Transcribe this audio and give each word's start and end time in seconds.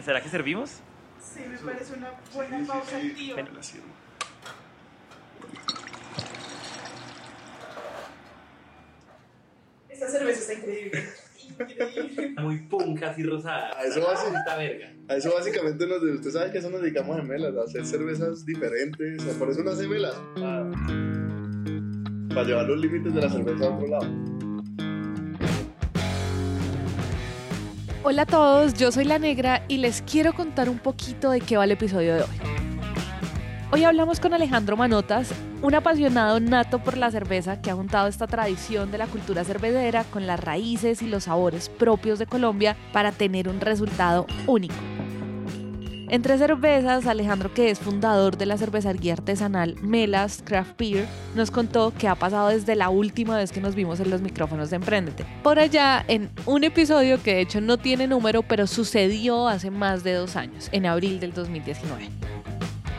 ¿será 0.00 0.22
que 0.22 0.30
servimos? 0.30 0.80
Sí, 1.20 1.40
me 1.46 1.58
parece 1.58 1.94
una 1.94 2.12
buena 2.32 2.66
pausa 2.66 2.96
activa. 2.96 3.36
Ven. 3.36 3.54
La 3.54 3.62
sirvo. 3.62 3.86
Esta 9.88 10.08
cerveza 10.08 10.40
está 10.40 10.54
increíble. 10.54 11.04
Increíble. 11.58 12.34
Muy 12.40 12.58
punk, 12.60 13.02
así 13.02 13.22
rosada. 13.22 13.76
A 13.78 13.84
eso 13.84 14.00
verga. 14.56 14.92
A 15.08 15.16
eso 15.16 15.34
básicamente 15.34 15.86
nos, 15.86 16.02
usted 16.02 16.30
sabe 16.30 16.52
que 16.52 16.58
eso 16.58 16.70
nos 16.70 16.80
dedicamos 16.80 17.18
a 17.18 17.22
melas, 17.22 17.54
a 17.56 17.62
hacer 17.64 17.84
cervezas 17.84 18.46
diferentes, 18.46 19.20
o 19.20 19.24
sea, 19.24 19.34
por 19.38 19.50
eso 19.50 19.62
no 19.62 19.72
hace 19.72 19.86
melas, 19.86 20.14
para, 20.34 20.70
para 22.28 22.44
llevar 22.44 22.66
los 22.66 22.80
límites 22.80 23.14
de 23.14 23.20
la 23.20 23.28
cerveza 23.28 23.66
a 23.66 23.70
otro 23.70 23.88
lado. 23.88 24.31
Hola 28.04 28.22
a 28.22 28.26
todos, 28.26 28.74
yo 28.74 28.90
soy 28.90 29.04
La 29.04 29.20
Negra 29.20 29.62
y 29.68 29.76
les 29.76 30.02
quiero 30.02 30.32
contar 30.32 30.68
un 30.68 30.80
poquito 30.80 31.30
de 31.30 31.40
qué 31.40 31.56
va 31.56 31.62
el 31.62 31.70
episodio 31.70 32.16
de 32.16 32.22
hoy. 32.22 32.36
Hoy 33.70 33.84
hablamos 33.84 34.18
con 34.18 34.34
Alejandro 34.34 34.76
Manotas, 34.76 35.32
un 35.62 35.72
apasionado 35.76 36.40
nato 36.40 36.80
por 36.80 36.96
la 36.96 37.12
cerveza 37.12 37.62
que 37.62 37.70
ha 37.70 37.76
juntado 37.76 38.08
esta 38.08 38.26
tradición 38.26 38.90
de 38.90 38.98
la 38.98 39.06
cultura 39.06 39.44
cervecera 39.44 40.02
con 40.02 40.26
las 40.26 40.40
raíces 40.40 41.00
y 41.00 41.06
los 41.06 41.24
sabores 41.24 41.68
propios 41.68 42.18
de 42.18 42.26
Colombia 42.26 42.76
para 42.92 43.12
tener 43.12 43.48
un 43.48 43.60
resultado 43.60 44.26
único. 44.48 44.74
Entre 46.12 46.36
cervezas, 46.36 47.06
Alejandro, 47.06 47.54
que 47.54 47.70
es 47.70 47.78
fundador 47.78 48.36
de 48.36 48.44
la 48.44 48.58
cervecería 48.58 49.14
artesanal 49.14 49.76
Melas 49.80 50.42
Craft 50.44 50.78
Beer, 50.78 51.06
nos 51.34 51.50
contó 51.50 51.90
qué 51.98 52.06
ha 52.06 52.14
pasado 52.14 52.48
desde 52.48 52.76
la 52.76 52.90
última 52.90 53.38
vez 53.38 53.50
que 53.50 53.62
nos 53.62 53.74
vimos 53.74 53.98
en 53.98 54.10
los 54.10 54.20
micrófonos 54.20 54.68
de 54.68 54.76
Emprendete. 54.76 55.24
Por 55.42 55.58
allá, 55.58 56.04
en 56.08 56.28
un 56.44 56.64
episodio 56.64 57.22
que 57.22 57.36
de 57.36 57.40
hecho 57.40 57.62
no 57.62 57.78
tiene 57.78 58.08
número, 58.08 58.42
pero 58.42 58.66
sucedió 58.66 59.48
hace 59.48 59.70
más 59.70 60.04
de 60.04 60.12
dos 60.12 60.36
años, 60.36 60.68
en 60.72 60.84
abril 60.84 61.18
del 61.18 61.32
2019. 61.32 62.10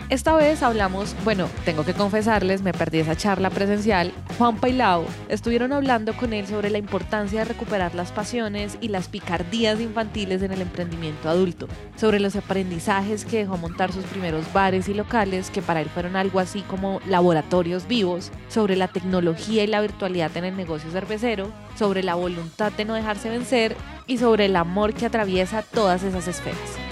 Esta 0.10 0.36
vez 0.36 0.62
hablamos, 0.62 1.16
bueno, 1.24 1.48
tengo 1.66 1.86
que 1.86 1.94
confesarles, 1.94 2.62
me 2.62 2.74
perdí 2.74 3.00
esa 3.00 3.16
charla 3.16 3.50
presencial. 3.50 4.12
Juan 4.38 4.58
Pailao 4.58 5.06
estuvieron 5.30 5.72
hablando 5.72 6.14
con 6.14 6.34
él 6.34 6.46
sobre 6.46 6.70
la 6.70 6.78
importancia 6.78 7.40
de 7.40 7.46
recuperar 7.46 7.96
las 7.96 8.12
pasiones 8.12 8.78
y 8.82 8.90
las 8.90 9.08
picardías 9.08 9.80
infantiles 9.80 10.44
en 10.44 10.52
el 10.52 10.62
emprendimiento 10.62 11.30
adulto, 11.30 11.68
sobre 11.96 12.20
los 12.20 12.36
aprendizajes 12.36 13.26
que 13.26 13.40
dejó 13.40 13.58
montar 13.58 13.92
sus 13.92 14.04
primeros 14.04 14.52
bares 14.52 14.88
y 14.90 14.94
locales, 14.94 15.50
que 15.50 15.62
para 15.62 15.82
él 15.82 15.90
fueron 15.90 16.16
algo 16.16 16.40
así 16.40 16.62
como 16.62 17.00
laboratorios 17.08 17.88
vivos, 17.88 18.30
sobre 18.50 18.76
la 18.76 18.90
tecnología 18.90 19.64
y 19.64 19.68
la 19.68 19.82
virtualidad 19.82 20.36
en 20.38 20.46
el 20.46 20.58
negocio 20.58 20.92
cervecero, 20.92 21.52
sobre 21.76 22.04
la 22.04 22.16
voluntad 22.16 22.72
de 22.74 22.86
no 22.86 22.94
dejarse 22.94 23.30
vencer 23.30 23.76
y 24.06 24.18
sobre 24.18 24.46
el 24.46 24.58
amor 24.58 24.94
que 24.94 25.06
atraviesa 25.06 25.64
todas 25.64 26.04
esas 26.04 26.28
esferas. 26.28 26.83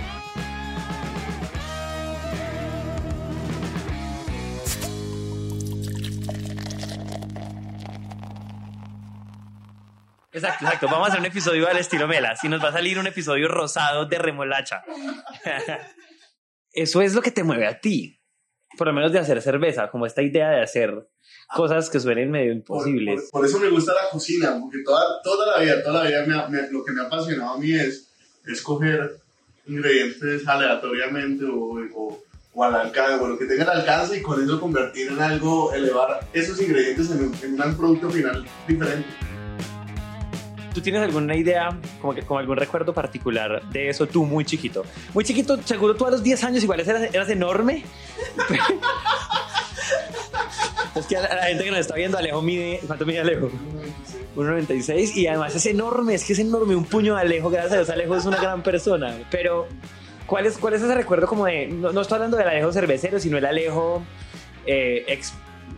Exacto, 10.43 10.65
exacto. 10.65 10.87
Vamos 10.87 11.07
a 11.07 11.11
hacer 11.11 11.19
un 11.19 11.25
episodio 11.27 11.67
al 11.67 11.77
estilo 11.77 12.07
Melas 12.07 12.43
y 12.43 12.49
nos 12.49 12.63
va 12.63 12.69
a 12.69 12.71
salir 12.71 12.97
un 12.99 13.07
episodio 13.07 13.47
rosado 13.47 14.05
de 14.05 14.17
remolacha. 14.17 14.83
Eso 16.73 17.01
es 17.01 17.13
lo 17.13 17.21
que 17.21 17.31
te 17.31 17.43
mueve 17.43 17.67
a 17.67 17.79
ti. 17.79 18.17
Por 18.77 18.87
lo 18.87 18.93
menos 18.93 19.11
de 19.11 19.19
hacer 19.19 19.41
cerveza, 19.41 19.89
como 19.89 20.05
esta 20.05 20.21
idea 20.21 20.49
de 20.49 20.61
hacer 20.63 21.09
cosas 21.53 21.89
que 21.89 21.99
suenen 21.99 22.31
medio 22.31 22.51
Por, 22.63 22.77
imposibles. 22.87 23.21
por- 23.29 23.41
por 23.41 23.45
eso 23.45 23.59
me 23.59 23.69
gusta 23.69 23.93
la 23.93 24.09
cocina, 24.09 24.57
porque 24.61 24.77
toda, 24.85 25.03
toda 25.21 25.57
la 25.57 25.61
vida, 25.63 25.83
toda 25.83 26.03
la 26.05 26.09
vida 26.09 26.47
me 26.49 26.61
me- 26.61 26.71
lo 26.71 26.83
que 26.85 26.93
me 26.93 27.01
ha 27.01 27.05
apasionado 27.05 27.55
a 27.55 27.57
mí 27.57 27.73
es 27.73 28.07
escoger 28.47 29.17
ingredientes 29.67 30.47
aleatoriamente 30.47 31.43
o, 31.45 31.79
o, 31.93 32.23
o 32.53 32.63
al 32.63 32.75
alcance, 32.75 33.21
o 33.21 33.27
lo 33.27 33.37
que 33.37 33.45
tenga 33.45 33.63
al 33.65 33.79
alcance 33.81 34.17
y 34.17 34.21
con 34.21 34.41
eso 34.41 34.59
convertir 34.59 35.09
en 35.09 35.19
algo, 35.21 35.73
elevar 35.73 36.21
esos 36.31 36.59
ingredientes 36.61 37.11
en 37.11 37.25
un, 37.25 37.35
en 37.43 37.61
un 37.61 37.75
producto 37.77 38.09
final 38.09 38.45
diferente. 38.65 39.07
¿Tú 40.73 40.81
tienes 40.81 41.01
alguna 41.01 41.35
idea, 41.35 41.77
como 41.99 42.13
que 42.13 42.21
como 42.21 42.39
algún 42.39 42.55
recuerdo 42.55 42.93
particular 42.93 43.61
de 43.69 43.89
eso 43.89 44.07
tú 44.07 44.25
muy 44.25 44.45
chiquito? 44.45 44.85
Muy 45.13 45.25
chiquito, 45.25 45.61
seguro 45.63 45.95
tú 45.95 46.05
a 46.05 46.11
los 46.11 46.23
10 46.23 46.43
años 46.45 46.63
igual 46.63 46.79
eras, 46.79 47.29
enorme. 47.29 47.83
es 50.95 51.05
que 51.07 51.17
a 51.17 51.21
la, 51.21 51.43
gente 51.43 51.65
que 51.65 51.71
nos 51.71 51.79
está 51.79 51.95
viendo, 51.95 52.17
Alejo 52.17 52.41
mide, 52.41 52.79
¿cuánto 52.87 53.05
mide 53.05 53.19
Alejo? 53.19 53.49
1,96 54.35 55.15
y 55.15 55.27
además 55.27 55.55
es 55.55 55.65
enorme, 55.65 56.13
es 56.13 56.23
que 56.23 56.33
es 56.33 56.39
enorme, 56.39 56.75
un 56.75 56.85
puño 56.85 57.15
de 57.15 57.21
Alejo, 57.21 57.49
gracias 57.49 57.73
a 57.73 57.75
Dios 57.77 57.89
Alejo 57.89 58.15
es 58.15 58.25
una 58.25 58.39
gran 58.39 58.63
persona. 58.63 59.17
Pero, 59.29 59.67
¿cuál 60.25 60.45
es, 60.45 60.57
es 60.57 60.81
ese 60.81 60.95
recuerdo 60.95 61.27
como 61.27 61.45
de, 61.45 61.67
no, 61.67 61.91
no 61.91 62.01
estoy 62.01 62.15
hablando 62.15 62.37
del 62.37 62.47
Alejo 62.47 62.71
cervecero, 62.71 63.19
sino 63.19 63.37
el 63.37 63.45
Alejo 63.45 64.03
eh, 64.65 65.03
ex- 65.07 65.33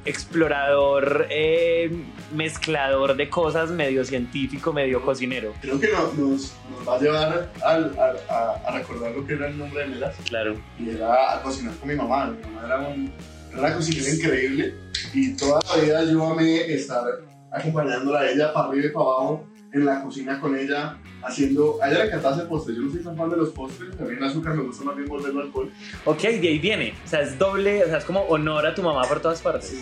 explorador, 0.06 1.28
eh, 1.30 1.92
mezclador 2.34 3.16
de 3.16 3.30
cosas, 3.30 3.70
medio 3.72 4.04
científico, 4.04 4.74
medio 4.74 5.02
cocinero? 5.02 5.54
Creo 5.62 5.80
que 5.80 5.88
no- 5.90 6.12
nos, 6.14 6.54
nos 6.70 6.88
va 6.88 6.96
a 6.96 7.00
llevar 7.00 7.52
al- 7.64 7.96
a, 8.30 8.52
a 8.68 8.72
recordar 8.78 9.12
lo 9.12 9.26
que 9.26 9.34
era 9.34 9.48
el 9.48 9.58
nombre 9.58 9.82
de 9.82 9.88
Melas. 9.88 10.16
Claro. 10.28 10.56
y 10.80 10.90
era 10.90 11.34
a 11.36 11.42
cocinar 11.42 11.74
con 11.76 11.88
mi 11.90 11.96
mamá. 11.96 12.26
Mi 12.28 12.42
mamá 12.54 12.66
era, 12.66 12.80
un- 12.80 13.12
era 13.52 13.60
una 13.60 13.76
cocinera 13.76 14.10
increíble 14.10 14.74
y 15.14 15.36
toda 15.36 15.60
la 15.76 15.82
vida 15.82 16.04
yo 16.06 16.26
amé 16.26 16.74
estar 16.74 17.04
acompañándola 17.52 18.22
a 18.22 18.30
ella 18.32 18.52
para 18.54 18.68
arriba 18.70 18.86
y 18.88 18.90
para 18.90 19.06
abajo 19.06 19.48
en 19.74 19.86
la 19.86 20.02
cocina 20.02 20.40
con 20.40 20.56
ella, 20.58 20.98
haciendo. 21.24 21.80
A 21.82 21.90
ella 21.90 22.00
le 22.00 22.06
encantaba 22.06 22.36
hacer 22.36 22.48
postres. 22.48 22.78
Yo 22.78 22.84
no 22.84 22.92
soy 22.92 23.02
tan 23.04 23.18
fan 23.18 23.30
de 23.30 23.38
los 23.38 23.50
postres, 23.50 23.90
mí 24.00 24.16
el 24.18 24.24
azúcar 24.24 24.54
me 24.56 24.64
gusta 24.64 24.84
más 24.86 24.96
bien 24.96 25.08
volverlo 25.10 25.42
alcohol. 25.42 25.72
Ok, 26.06 26.22
de 26.22 26.48
ahí 26.48 26.60
viene. 26.60 26.94
O 27.04 27.08
sea, 27.08 27.22
es 27.22 27.38
doble, 27.40 27.84
o 27.84 27.88
sea, 27.88 27.98
es 27.98 28.06
como 28.06 28.22
honor 28.22 28.66
a 28.68 28.76
tu 28.76 28.84
mamá 28.84 29.02
por 29.08 29.20
todas 29.20 29.42
partes. 29.42 29.76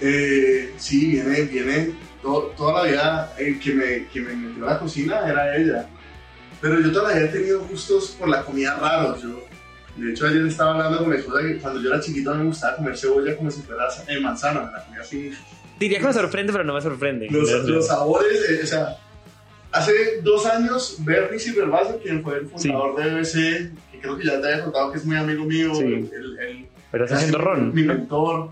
Eh, 0.00 0.72
sí, 0.78 1.12
viene, 1.12 1.42
viene. 1.42 1.94
to- 2.22 2.52
toda 2.56 2.82
la 2.84 2.90
vida 2.90 3.32
el 3.38 3.60
que 3.60 3.74
me, 3.74 4.06
que 4.08 4.20
me 4.20 4.34
metió 4.34 4.66
a 4.66 4.72
la 4.72 4.78
cocina 4.78 5.28
era 5.28 5.56
ella. 5.56 5.86
Pero 6.60 6.80
yo 6.80 6.90
toda 6.90 7.10
la 7.10 7.16
vida 7.18 7.26
he 7.26 7.32
tenido 7.32 7.60
gustos 7.66 8.16
por 8.18 8.28
la 8.28 8.42
comida 8.42 8.76
raros. 8.78 9.22
Yo, 9.22 9.44
de 9.96 10.10
hecho, 10.10 10.26
ayer 10.26 10.44
estaba 10.46 10.72
hablando 10.74 10.98
con 11.00 11.10
mi 11.10 11.16
esposa 11.16 11.42
que 11.42 11.58
cuando 11.58 11.80
yo 11.82 11.90
era 11.90 12.00
chiquito 12.00 12.34
me 12.34 12.44
gustaba 12.46 12.76
comer 12.76 12.96
cebolla 12.96 13.36
como 13.36 13.50
si 13.50 13.60
fuera 13.62 13.84
eh, 14.08 14.18
manzana. 14.20 14.70
La 14.72 14.84
comía 14.84 15.02
así. 15.02 15.30
Diría 15.78 15.98
que 15.98 16.06
me 16.06 16.12
sorprende, 16.14 16.52
pero 16.52 16.64
no 16.64 16.72
me 16.74 16.80
sorprende. 16.80 17.28
Los, 17.30 17.50
los 17.64 17.86
sabores, 17.86 18.40
eh, 18.48 18.60
o 18.62 18.66
sea, 18.66 18.96
hace 19.74 20.20
dos 20.22 20.46
años, 20.46 20.96
Bernie 21.00 21.38
Silverbaser, 21.38 22.00
quien 22.02 22.22
fue 22.22 22.38
el 22.38 22.46
fundador 22.48 22.96
de 22.96 23.10
BBC, 23.14 23.72
que 23.92 24.00
creo 24.00 24.16
que 24.16 24.24
ya 24.24 24.40
te 24.40 24.48
había 24.52 24.64
contado 24.64 24.92
que 24.92 24.98
es 24.98 25.04
muy 25.04 25.16
amigo 25.16 25.44
mío, 25.44 25.74
Sí. 25.74 25.84
el, 25.84 26.38
el- 26.38 26.68
Pero 26.90 27.04
está 27.04 27.16
haciendo 27.16 27.38
ron. 27.38 27.74
mi 27.74 27.82
mentor. 27.82 28.50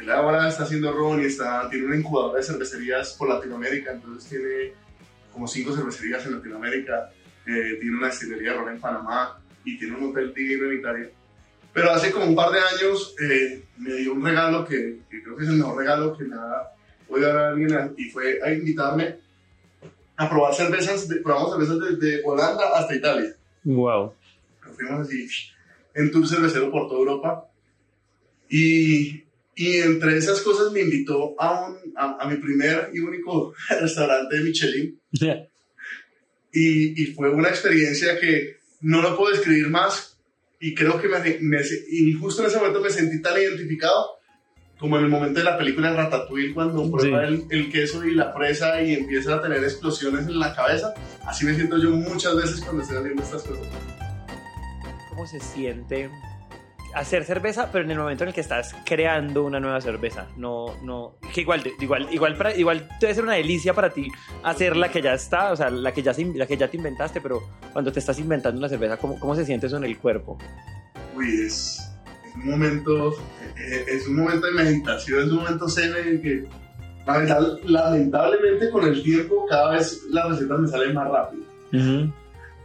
Él 0.00 0.10
ahora 0.10 0.48
está 0.48 0.62
haciendo 0.64 0.92
ron 0.92 1.20
y 1.22 1.26
está, 1.26 1.68
tiene 1.70 1.86
una 1.86 1.96
incubadora 1.96 2.38
de 2.38 2.44
cervecerías 2.44 3.14
por 3.14 3.28
Latinoamérica, 3.28 3.92
entonces 3.92 4.28
tiene 4.30 4.72
como 5.32 5.46
cinco 5.46 5.74
cervecerías 5.76 6.24
en 6.26 6.36
Latinoamérica, 6.36 7.10
eh, 7.46 7.76
tiene 7.80 7.96
una 7.96 8.06
destilería 8.08 8.52
de 8.52 8.58
ron 8.58 8.68
en 8.74 8.80
Panamá 8.80 9.38
y 9.64 9.78
tiene 9.78 9.96
un 9.96 10.10
hotel 10.10 10.32
divino 10.34 10.70
en 10.70 10.78
Italia. 10.78 11.10
Pero 11.72 11.90
hace 11.92 12.10
como 12.10 12.24
un 12.24 12.34
par 12.34 12.50
de 12.50 12.58
años 12.58 13.14
eh, 13.20 13.62
me 13.76 13.92
dio 13.94 14.14
un 14.14 14.24
regalo 14.24 14.64
que, 14.66 15.00
que 15.10 15.22
creo 15.22 15.36
que 15.36 15.44
es 15.44 15.50
el 15.50 15.56
mejor 15.56 15.76
regalo 15.76 16.16
que 16.16 16.24
me 16.24 16.34
ha 16.34 16.62
podido 17.06 17.28
dar 17.32 17.44
alguien 17.52 17.94
y 17.96 18.04
fue 18.10 18.40
a 18.42 18.50
invitarme 18.52 19.16
a 20.18 20.28
probar 20.28 20.52
cervezas, 20.54 21.08
de- 21.08 21.20
probamos 21.20 21.52
cervezas 21.52 21.78
desde 22.00 22.22
Holanda 22.24 22.64
hasta 22.76 22.94
Italia. 22.94 23.34
Wow. 23.64 24.12
Nos 24.66 24.76
fuimos 24.76 25.00
así 25.06 25.26
en 25.94 26.10
tour 26.10 26.28
cervecero 26.28 26.70
por 26.70 26.88
toda 26.88 27.00
Europa. 27.00 27.44
Y, 28.50 29.24
y 29.54 29.76
entre 29.78 30.16
esas 30.16 30.40
cosas 30.42 30.72
me 30.72 30.80
invitó 30.80 31.40
a, 31.40 31.68
un, 31.68 31.76
a, 31.96 32.18
a 32.24 32.28
mi 32.28 32.36
primer 32.36 32.90
y 32.92 33.00
único 33.00 33.54
restaurante 33.80 34.36
de 34.36 34.42
Michelin. 34.44 35.00
Y, 36.52 37.02
y 37.02 37.06
fue 37.14 37.30
una 37.30 37.48
experiencia 37.48 38.18
que 38.18 38.56
no 38.80 39.02
lo 39.02 39.16
puedo 39.16 39.32
describir 39.32 39.68
más. 39.68 40.18
Y 40.60 40.74
creo 40.74 41.00
que 41.00 41.08
me, 41.08 41.18
me- 41.40 41.60
y 41.90 42.12
justo 42.14 42.42
en 42.42 42.48
ese 42.48 42.58
momento 42.58 42.80
me 42.80 42.90
sentí 42.90 43.22
tan 43.22 43.40
identificado 43.40 44.17
como 44.78 44.96
en 44.98 45.04
el 45.04 45.10
momento 45.10 45.38
de 45.40 45.44
la 45.44 45.58
película 45.58 45.92
Ratatouille 45.92 46.54
cuando 46.54 46.90
prueba 46.90 47.24
el, 47.24 47.46
el 47.50 47.70
queso 47.72 48.04
y 48.04 48.14
la 48.14 48.32
fresa 48.32 48.80
y 48.82 48.94
empieza 48.94 49.34
a 49.34 49.42
tener 49.42 49.62
explosiones 49.64 50.26
en 50.26 50.38
la 50.38 50.54
cabeza. 50.54 50.94
Así 51.26 51.44
me 51.44 51.54
siento 51.54 51.78
yo 51.78 51.90
muchas 51.90 52.36
veces 52.36 52.60
cuando 52.62 52.82
estoy 52.82 52.98
haciendo 52.98 53.22
estas 53.22 53.42
cosas. 53.42 53.66
¿Cómo 55.10 55.26
se 55.26 55.40
siente 55.40 56.08
hacer 56.94 57.24
cerveza, 57.24 57.70
pero 57.72 57.84
en 57.84 57.90
el 57.90 57.98
momento 57.98 58.22
en 58.24 58.28
el 58.28 58.34
que 58.34 58.40
estás 58.40 58.74
creando 58.84 59.44
una 59.44 59.58
nueva 59.60 59.80
cerveza? 59.80 60.26
No, 60.36 60.66
no, 60.82 61.16
que 61.34 61.40
igual, 61.40 61.62
igual, 61.80 62.08
igual, 62.12 62.36
para, 62.36 62.54
igual 62.56 62.88
debe 63.00 63.14
ser 63.14 63.24
una 63.24 63.34
delicia 63.34 63.74
para 63.74 63.90
ti 63.90 64.08
hacer 64.44 64.76
la 64.76 64.90
que 64.90 65.02
ya 65.02 65.12
está, 65.14 65.50
o 65.52 65.56
sea, 65.56 65.70
la 65.70 65.92
que 65.92 66.02
ya, 66.02 66.14
se- 66.14 66.24
la 66.24 66.46
que 66.46 66.56
ya 66.56 66.68
te 66.68 66.76
inventaste, 66.76 67.20
pero 67.20 67.42
cuando 67.72 67.92
te 67.92 67.98
estás 67.98 68.18
inventando 68.20 68.58
una 68.58 68.68
cerveza, 68.68 68.96
¿cómo, 68.96 69.18
cómo 69.18 69.34
se 69.34 69.44
siente 69.44 69.66
eso 69.66 69.76
en 69.76 69.84
el 69.84 69.98
cuerpo? 69.98 70.38
Uy, 71.16 71.46
es 71.46 71.84
un 72.42 72.50
momento, 72.50 73.16
eh, 73.56 73.84
es 73.88 74.06
un 74.06 74.16
momento 74.16 74.46
de 74.46 74.52
meditación, 74.52 75.20
es 75.24 75.30
un 75.30 75.36
momento 75.36 75.68
zen 75.68 75.94
en 75.96 76.08
el 76.08 76.22
que 76.22 76.46
lamentablemente 77.64 78.70
con 78.70 78.84
el 78.84 79.02
tiempo 79.02 79.46
cada 79.48 79.72
vez 79.72 80.04
las 80.10 80.28
recetas 80.30 80.60
me 80.60 80.68
salen 80.68 80.94
más 80.94 81.08
rápido. 81.08 81.44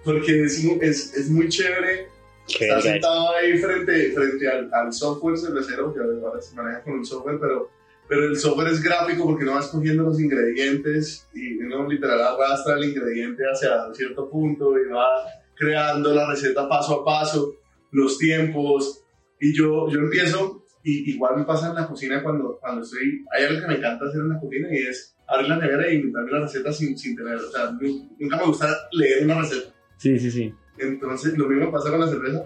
porque 0.03 0.43
es, 0.43 0.63
es, 0.81 1.13
es 1.13 1.29
muy 1.29 1.47
chévere 1.49 2.09
Qué 2.47 2.65
estar 2.65 2.81
sentado 2.81 3.33
ahí 3.35 3.57
frente, 3.57 4.11
frente 4.11 4.49
al, 4.49 4.69
al 4.73 4.91
software 4.91 5.37
cervecero, 5.37 5.93
que 5.93 5.99
ahora 6.01 6.41
se 6.41 6.53
maneja 6.55 6.81
con 6.81 6.93
un 6.93 7.05
software, 7.05 7.37
pero, 7.39 7.69
pero 8.07 8.25
el 8.25 8.37
software 8.37 8.67
es 8.67 8.83
gráfico 8.83 9.23
porque 9.23 9.45
no 9.45 9.53
vas 9.53 9.67
cogiendo 9.67 10.03
los 10.03 10.19
ingredientes 10.19 11.27
y 11.33 11.57
uno 11.59 11.87
literal 11.87 12.21
arrastra 12.21 12.75
el 12.75 12.89
ingrediente 12.89 13.43
hacia 13.43 13.93
cierto 13.93 14.29
punto 14.29 14.77
y 14.77 14.89
va 14.89 15.07
creando 15.55 16.13
la 16.13 16.29
receta 16.29 16.67
paso 16.67 17.01
a 17.01 17.05
paso, 17.05 17.55
los 17.91 18.17
tiempos. 18.17 19.02
Y 19.45 19.53
yo, 19.53 19.89
yo 19.89 19.99
empiezo, 19.99 20.63
y 20.83 21.11
igual 21.11 21.35
me 21.37 21.43
pasa 21.43 21.69
en 21.69 21.75
la 21.75 21.87
cocina 21.87 22.23
cuando, 22.23 22.57
cuando 22.61 22.81
estoy, 22.83 23.25
hay 23.35 23.43
algo 23.45 23.61
que 23.61 23.67
me 23.67 23.75
encanta 23.75 24.05
hacer 24.05 24.21
en 24.21 24.29
la 24.29 24.39
cocina 24.39 24.67
y 24.71 24.77
es 24.87 25.15
abrir 25.27 25.49
la 25.49 25.57
nevera 25.57 25.85
e 25.87 25.95
inventarme 25.95 26.31
la 26.31 26.39
receta 26.41 26.71
sin, 26.71 26.97
sin 26.97 27.15
tener, 27.15 27.35
o 27.35 27.51
sea, 27.51 27.71
nu- 27.71 28.09
nunca 28.19 28.37
me 28.37 28.45
gusta 28.45 28.67
leer 28.93 29.23
una 29.25 29.41
receta. 29.41 29.73
Sí, 29.97 30.17
sí, 30.19 30.31
sí. 30.31 30.53
Entonces, 30.77 31.37
lo 31.37 31.47
mismo 31.49 31.71
pasa 31.71 31.89
con 31.91 31.99
la 31.99 32.07
cerveza. 32.07 32.45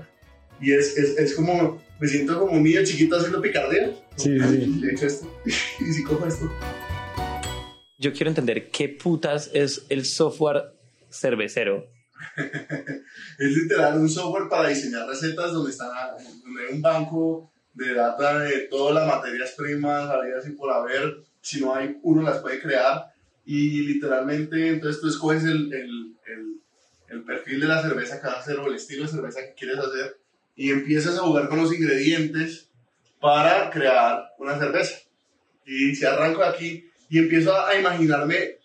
Y 0.60 0.72
es, 0.74 0.98
es, 0.98 1.18
es 1.20 1.36
como, 1.36 1.80
me 2.00 2.08
siento 2.08 2.40
como 2.40 2.54
un 2.54 2.64
niño 2.64 2.82
chiquito 2.84 3.16
haciendo 3.18 3.42
picardía. 3.42 3.94
Sí, 4.16 4.40
sí, 4.40 4.48
sí. 4.50 4.80
Le 4.82 4.92
echo 4.92 5.06
esto. 5.06 5.28
y 5.46 5.94
si 5.94 6.04
cojo 6.04 6.26
esto. 6.26 6.52
Yo 8.00 8.12
quiero 8.14 8.30
entender 8.30 8.70
qué 8.70 8.90
putas 8.90 9.50
es 9.54 9.86
el 9.90 10.06
software 10.06 10.74
cervecero. 11.10 11.86
Es 13.40 13.52
literal 13.52 14.00
un 14.00 14.10
software 14.10 14.50
para 14.50 14.70
diseñar 14.70 15.08
recetas 15.08 15.52
donde, 15.52 15.72
está, 15.72 16.16
donde 16.44 16.68
hay 16.68 16.76
un 16.76 16.82
banco 16.82 17.52
de 17.74 17.94
data 17.94 18.40
de 18.40 18.62
todas 18.62 18.96
las 18.96 19.08
materias 19.08 19.54
primas, 19.56 20.10
habidas 20.10 20.48
y 20.48 20.52
por 20.52 20.72
haber. 20.72 21.18
Si 21.42 21.62
no 21.62 21.76
hay, 21.76 21.98
uno 22.02 22.24
las 22.24 22.40
puede 22.40 22.60
crear. 22.60 23.14
Y 23.46 23.82
literalmente, 23.82 24.70
entonces 24.70 25.00
tú 25.00 25.08
escoges 25.08 25.44
el, 25.44 25.72
el, 25.74 26.16
el, 26.26 26.62
el 27.10 27.24
perfil 27.24 27.62
de 27.62 27.68
la 27.68 27.82
cerveza 27.82 28.20
que 28.20 28.28
vas 28.28 28.38
a 28.38 28.40
hacer 28.40 28.58
o 28.60 28.68
el 28.68 28.76
estilo 28.76 29.04
de 29.04 29.10
cerveza 29.10 29.42
que 29.42 29.54
quieres 29.54 29.78
hacer 29.78 30.18
y 30.56 30.72
empiezas 30.72 31.18
a 31.18 31.22
jugar 31.22 31.48
con 31.48 31.60
los 31.60 31.74
ingredientes 31.74 32.70
para 33.22 33.70
crear 33.70 34.32
una 34.40 34.58
cerveza. 34.58 34.98
Y 35.66 35.96
si 35.96 36.06
arranco 36.06 36.42
de 36.42 36.48
aquí 36.48 36.90
y 37.10 37.20
empiezo 37.20 37.56
a 37.56 37.76
imaginarme 37.76 38.58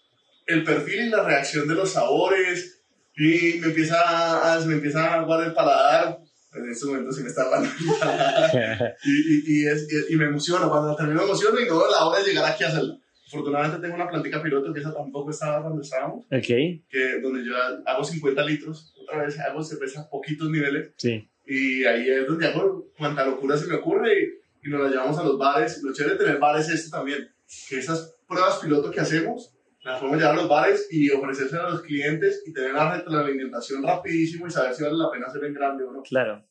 el 0.46 0.64
perfil 0.64 1.02
y 1.02 1.10
la 1.10 1.22
reacción 1.22 1.68
de 1.68 1.74
los 1.74 1.92
sabores 1.92 2.81
y 3.16 3.58
me 3.60 3.68
empieza 3.68 4.54
a, 4.54 4.60
me 4.64 4.74
empieza 4.74 5.04
a 5.04 5.20
aguar 5.20 5.44
el 5.46 5.52
paladar. 5.52 6.18
En 6.54 6.70
este 6.70 6.86
momento 6.86 7.12
sí 7.12 7.22
me 7.22 7.28
está 7.28 7.44
hablando 7.44 7.68
el 7.68 7.98
paladar. 7.98 8.96
Y, 9.04 9.10
y, 9.10 9.42
y, 9.46 9.66
es, 9.66 9.88
y, 10.10 10.16
me 10.16 10.26
emociono. 10.26 10.68
Cuando 10.68 10.96
termino 10.96 11.20
me 11.20 11.26
emociono 11.26 11.60
y 11.60 11.66
no 11.66 11.90
la 11.90 12.04
hora 12.06 12.20
de 12.20 12.28
llegar 12.28 12.50
aquí 12.50 12.64
a 12.64 12.68
hacerlo. 12.68 12.98
Afortunadamente 13.26 13.80
tengo 13.80 13.94
una 13.94 14.08
plantica 14.08 14.42
piloto 14.42 14.72
que 14.72 14.80
esa 14.80 14.92
tampoco 14.92 15.30
estaba 15.30 15.62
cuando 15.62 15.80
estábamos, 15.80 16.26
ok, 16.26 16.42
que 16.42 17.20
donde 17.22 17.42
yo 17.42 17.54
hago 17.86 18.04
50 18.04 18.44
litros, 18.44 18.92
otra 19.00 19.24
vez 19.24 19.40
hago 19.40 19.64
cerveza 19.64 20.02
a 20.02 20.10
poquitos 20.10 20.50
niveles 20.50 20.92
sí. 20.98 21.26
y 21.46 21.82
ahí 21.84 22.10
es 22.10 22.26
donde 22.26 22.48
hago 22.48 22.92
cuanta 22.98 23.24
locura 23.24 23.56
se 23.56 23.68
me 23.68 23.76
ocurre 23.76 24.12
y, 24.12 24.68
y 24.68 24.70
nos 24.70 24.82
la 24.82 24.90
llevamos 24.90 25.18
a 25.18 25.24
los 25.24 25.38
bares. 25.38 25.82
Lo 25.82 25.94
chévere 25.94 26.16
de 26.16 26.24
tener 26.24 26.38
bares 26.38 26.68
es 26.68 26.80
esto 26.80 26.98
también, 26.98 27.26
que 27.70 27.78
esas 27.78 28.14
pruebas 28.28 28.58
piloto 28.58 28.90
que 28.90 29.00
hacemos, 29.00 29.54
las 29.82 29.98
podemos 29.98 30.20
llevar 30.20 30.34
a 30.34 30.36
los 30.36 30.48
bares 30.48 30.88
y 30.90 31.10
ofrecerse 31.10 31.56
a 31.56 31.70
los 31.70 31.82
clientes 31.82 32.42
y 32.46 32.52
tener 32.52 32.72
la 32.72 32.96
retroalimentación 32.96 33.82
rapidísimo 33.82 34.46
y 34.46 34.50
saber 34.50 34.74
si 34.74 34.84
vale 34.84 34.96
la 34.96 35.10
pena 35.10 35.26
hacer 35.26 35.44
en 35.44 35.54
grande 35.54 35.84
o 35.84 35.92
no. 35.92 36.02
Claro. 36.02 36.44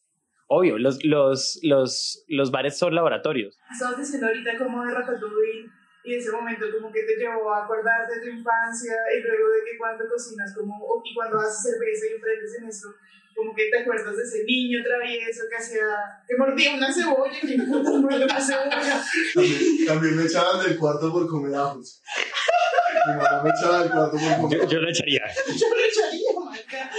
Obvio, 0.48 0.78
los, 0.78 1.04
los, 1.06 1.60
los, 1.63 2.25
los 2.28 2.51
bares 2.51 2.78
son 2.78 2.94
laboratorios. 2.94 3.57
Estabas 3.72 3.98
diciendo 3.98 4.28
ahorita 4.28 4.57
como 4.57 4.83
de 4.83 4.94
Ratatouille 4.94 5.72
y 6.03 6.15
ese 6.15 6.31
momento 6.31 6.65
como 6.74 6.92
que 6.92 7.03
te 7.03 7.15
llevó 7.18 7.53
a 7.53 7.63
acordarte 7.63 8.15
de 8.15 8.21
tu 8.21 8.27
infancia 8.38 8.94
y 9.18 9.21
luego 9.21 9.50
de 9.50 9.59
que 9.69 9.77
cuando 9.77 10.07
cocinas 10.09 10.53
como, 10.56 10.75
o- 10.83 11.01
y 11.06 11.13
cuando 11.13 11.39
haces 11.39 11.71
cerveza 11.74 12.06
y 12.09 12.15
emprendes 12.15 12.56
en 12.59 12.68
esto, 12.68 12.88
como 13.36 13.56
que 13.56 13.69
te 13.69 13.80
acuerdas 13.81 14.18
de 14.18 14.24
ese 14.24 14.44
niño 14.44 14.80
travieso 14.83 15.44
que 15.50 15.56
hacía, 15.56 15.86
que 16.27 16.36
mordía 16.38 16.75
una 16.75 16.92
cebolla, 16.92 17.39
que 17.39 17.57
puta 17.68 17.92
muerde 17.92 18.25
una 18.25 18.42
cebolla. 18.42 19.03
También, 19.33 19.86
también 19.88 20.18
me 20.18 20.24
echaban 20.24 20.63
del 20.65 20.77
cuarto 20.77 21.12
por 21.12 21.27
comer 21.27 21.56
ajos. 21.56 22.01
Mi 23.07 23.13
mamá 23.15 23.42
me 23.44 23.50
echaba 23.50 23.80
del 23.83 23.92
cuarto 23.92 24.18
por 24.18 24.42
comer 24.42 24.59
Yo, 24.62 24.68
yo 24.68 24.80
lo 24.80 24.89
echaría. 24.89 25.24
Yo 25.56 25.68
lo 25.69 25.83
echaría, 25.83 26.31
maca. 26.45 26.92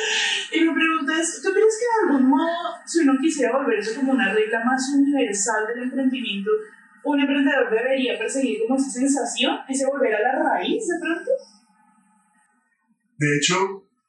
Y 0.53 0.61
mi 0.61 0.75
pregunta 0.75 1.21
es, 1.21 1.41
¿tú 1.43 1.51
crees 1.53 1.79
que 1.79 1.85
de 1.85 2.13
algún 2.13 2.29
modo, 2.31 2.75
si 2.87 3.01
uno 3.01 3.13
quisiera 3.21 3.57
volver 3.59 3.79
eso 3.79 3.95
como 4.01 4.13
una 4.13 4.33
regla 4.33 4.65
más 4.65 4.83
universal 4.97 5.67
del 5.69 5.83
emprendimiento, 5.85 6.51
un 7.05 7.21
emprendedor 7.21 7.71
debería 7.71 8.19
perseguir 8.19 8.61
como 8.67 8.77
esa 8.77 8.91
sensación, 8.91 9.59
ese 9.69 9.87
volver 9.87 10.15
a 10.15 10.21
la 10.21 10.43
raíz 10.43 10.87
de 10.87 10.95
pronto? 11.01 11.31
De 13.19 13.37
hecho, 13.37 13.55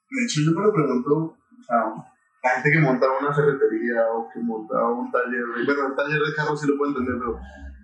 de 0.09 0.23
hecho 0.25 0.41
yo 0.41 0.51
me 0.51 0.65
lo 0.65 0.73
pregunto, 0.73 1.37
sea, 1.65 1.93
la 2.43 2.49
gente 2.55 2.71
que 2.71 2.79
monta 2.79 3.07
una 3.19 3.33
ferretería 3.33 4.03
o 4.11 4.27
que 4.31 4.39
monta 4.39 4.75
un 4.87 5.11
taller, 5.11 5.43
bueno, 5.65 5.87
un 5.87 5.95
taller 5.95 6.19
de 6.19 6.33
carros 6.35 6.59
sí 6.59 6.67
lo 6.67 6.77
puedo 6.77 6.91
entender, 6.91 7.15
pero 7.19 7.39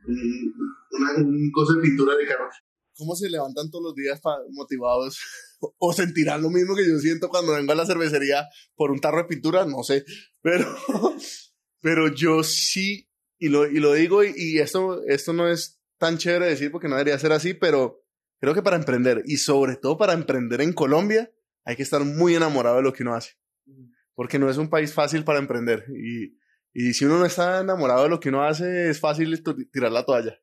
un, 0.07 0.53
una, 0.91 1.13
un 1.17 1.51
cosa 1.51 1.73
de 1.75 1.81
pintura 1.81 2.15
de 2.15 2.27
carros. 2.27 2.55
¿Cómo 2.97 3.15
se 3.15 3.29
levantan 3.29 3.71
todos 3.71 3.85
los 3.85 3.95
días 3.95 4.21
motivados? 4.51 5.17
¿O 5.77 5.93
sentirán 5.93 6.41
lo 6.41 6.49
mismo 6.49 6.75
que 6.75 6.87
yo 6.87 6.97
siento 6.99 7.29
cuando 7.29 7.53
vengo 7.53 7.71
a 7.71 7.75
la 7.75 7.85
cervecería 7.85 8.47
por 8.75 8.91
un 8.91 8.99
tarro 8.99 9.19
de 9.19 9.25
pintura? 9.25 9.65
No 9.65 9.83
sé, 9.83 10.03
pero, 10.41 10.65
pero 11.81 12.13
yo 12.13 12.43
sí, 12.43 13.08
y 13.39 13.49
lo, 13.49 13.65
y 13.65 13.79
lo 13.79 13.93
digo, 13.93 14.23
y, 14.23 14.59
esto, 14.59 15.01
esto 15.07 15.33
no 15.33 15.47
es 15.47 15.81
tan 15.97 16.17
chévere 16.17 16.47
decir 16.47 16.71
porque 16.71 16.89
no 16.89 16.95
debería 16.95 17.17
ser 17.17 17.31
así, 17.31 17.53
pero 17.53 18.03
creo 18.39 18.53
que 18.53 18.61
para 18.61 18.75
emprender, 18.75 19.23
y 19.25 19.37
sobre 19.37 19.77
todo 19.77 19.97
para 19.97 20.13
emprender 20.13 20.61
en 20.61 20.73
Colombia, 20.73 21.31
hay 21.63 21.75
que 21.75 21.83
estar 21.83 22.03
muy 22.03 22.35
enamorado 22.35 22.77
de 22.77 22.83
lo 22.83 22.93
que 22.93 23.03
uno 23.03 23.15
hace. 23.15 23.31
Porque 24.13 24.37
no 24.37 24.49
es 24.49 24.57
un 24.57 24.69
país 24.69 24.93
fácil 24.93 25.23
para 25.23 25.39
emprender. 25.39 25.85
Y, 25.89 26.37
y 26.73 26.93
si 26.93 27.05
uno 27.05 27.17
no 27.17 27.25
está 27.25 27.61
enamorado 27.61 28.03
de 28.03 28.09
lo 28.09 28.19
que 28.19 28.29
uno 28.29 28.43
hace, 28.43 28.89
es 28.89 28.99
fácil 28.99 29.41
tirar 29.71 29.91
la 29.91 30.05
toalla. 30.05 30.37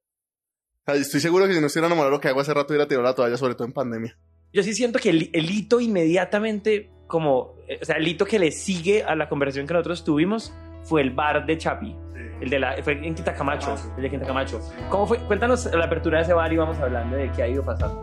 O 0.87 0.93
estoy 0.93 1.21
seguro 1.21 1.47
que 1.47 1.53
si 1.53 1.61
no 1.61 1.67
estuviera 1.67 1.89
enamorado 1.89 2.13
de 2.13 2.17
lo 2.17 2.21
que 2.21 2.29
hago 2.29 2.41
hace 2.41 2.55
rato, 2.55 2.73
hubiera 2.73 2.89
tirado 2.89 3.05
la 3.05 3.15
toalla, 3.15 3.37
sobre 3.37 3.55
todo 3.55 3.67
en 3.67 3.75
pandemia. 3.75 4.19
Yo 4.53 4.63
sí 4.63 4.73
siento 4.73 4.99
que 4.99 5.11
el, 5.11 5.31
el 5.33 5.51
hito 5.51 5.81
inmediatamente, 5.81 6.91
como, 7.09 7.57
eh, 7.69 7.79
o 7.83 7.85
sea, 7.85 7.97
el 7.97 8.09
hito 8.09 8.25
que 8.25 8.39
le 8.39 8.53
sigue 8.53 9.03
a 9.03 9.15
la 9.17 9.29
conversación 9.29 9.67
que 9.67 9.75
nosotros 9.75 10.05
tuvimos 10.05 10.55
fue 10.85 11.03
el 11.03 11.11
bar 11.11 11.45
de 11.45 11.59
Chapi. 11.59 12.06
El 12.41 12.51
de 12.51 12.59
la, 12.59 12.77
fue 12.83 12.93
en 12.93 13.15
Quinta 13.15 13.35
Camacho, 13.35 13.77
el 13.97 14.03
de 14.03 14.11
Quinta 14.11 14.27
Camacho. 14.27 14.61
¿Cómo 14.91 15.07
fue? 15.07 15.19
Cuéntanos 15.21 15.67
la 15.67 15.87
apertura 15.87 16.19
de 16.19 16.25
ese 16.25 16.35
bar 16.35 16.53
y 16.53 16.57
vamos 16.57 16.79
hablando 16.79 17.17
de 17.17 17.31
qué 17.33 17.43
ha 17.43 17.49
ido 17.49 17.65
pasando. 17.65 18.03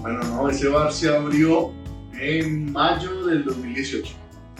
Bueno, 0.00 0.20
no, 0.24 0.48
ese 0.48 0.68
bar 0.68 0.92
se 0.92 1.14
abrió 1.14 1.72
en 2.18 2.72
mayo 2.72 3.26
del 3.26 3.44
2018. 3.44 4.14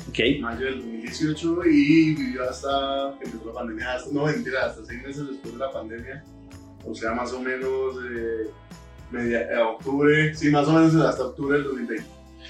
Ok. 0.09 0.19
Mayo 0.41 0.67
del 0.67 0.79
2018 0.79 1.65
y 1.67 2.15
vivió 2.15 2.49
hasta 2.49 3.15
empezó 3.23 3.47
la 3.47 3.53
pandemia, 3.53 3.95
hasta, 3.95 4.13
no 4.13 4.25
mentira, 4.25 4.67
hasta 4.67 4.85
seis 4.85 5.03
meses 5.03 5.29
después 5.29 5.55
de 5.55 5.59
la 5.59 5.71
pandemia. 5.71 6.25
O 6.85 6.95
sea, 6.95 7.13
más 7.13 7.33
o 7.33 7.41
menos 7.41 7.97
eh, 8.11 8.51
media, 9.11 9.43
eh, 9.43 9.59
octubre, 9.59 10.35
sí, 10.35 10.51
más 10.51 10.67
o 10.69 10.73
menos 10.73 10.95
hasta 10.95 11.25
octubre 11.25 11.57
del 11.57 11.65
2020. 11.65 12.05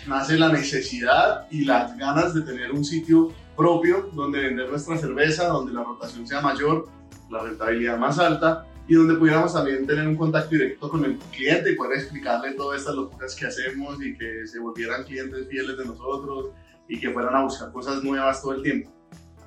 Nace 0.06 0.38
la 0.38 0.50
necesidad 0.50 1.46
y 1.50 1.64
las 1.64 1.96
ganas 1.96 2.34
de 2.34 2.42
tener 2.42 2.70
un 2.72 2.84
sitio 2.84 3.32
propio 3.58 4.08
donde 4.12 4.38
vender 4.38 4.70
nuestra 4.70 4.96
cerveza, 4.96 5.48
donde 5.48 5.72
la 5.72 5.82
rotación 5.82 6.26
sea 6.26 6.40
mayor, 6.40 6.88
la 7.28 7.42
rentabilidad 7.42 7.98
más 7.98 8.18
alta 8.20 8.66
y 8.86 8.94
donde 8.94 9.16
pudiéramos 9.16 9.52
también 9.52 9.84
tener 9.84 10.06
un 10.06 10.16
contacto 10.16 10.50
directo 10.50 10.88
con 10.88 11.04
el 11.04 11.18
cliente 11.32 11.72
y 11.72 11.74
poder 11.74 11.98
explicarle 11.98 12.52
todas 12.52 12.80
estas 12.80 12.94
locuras 12.94 13.34
que 13.34 13.46
hacemos 13.46 14.00
y 14.00 14.16
que 14.16 14.46
se 14.46 14.60
volvieran 14.60 15.02
clientes 15.02 15.48
fieles 15.48 15.76
de 15.76 15.84
nosotros 15.84 16.52
y 16.88 16.98
que 16.98 17.10
fueran 17.10 17.34
a 17.34 17.42
buscar 17.42 17.72
cosas 17.72 18.02
nuevas 18.02 18.40
todo 18.40 18.54
el 18.54 18.62
tiempo. 18.62 18.90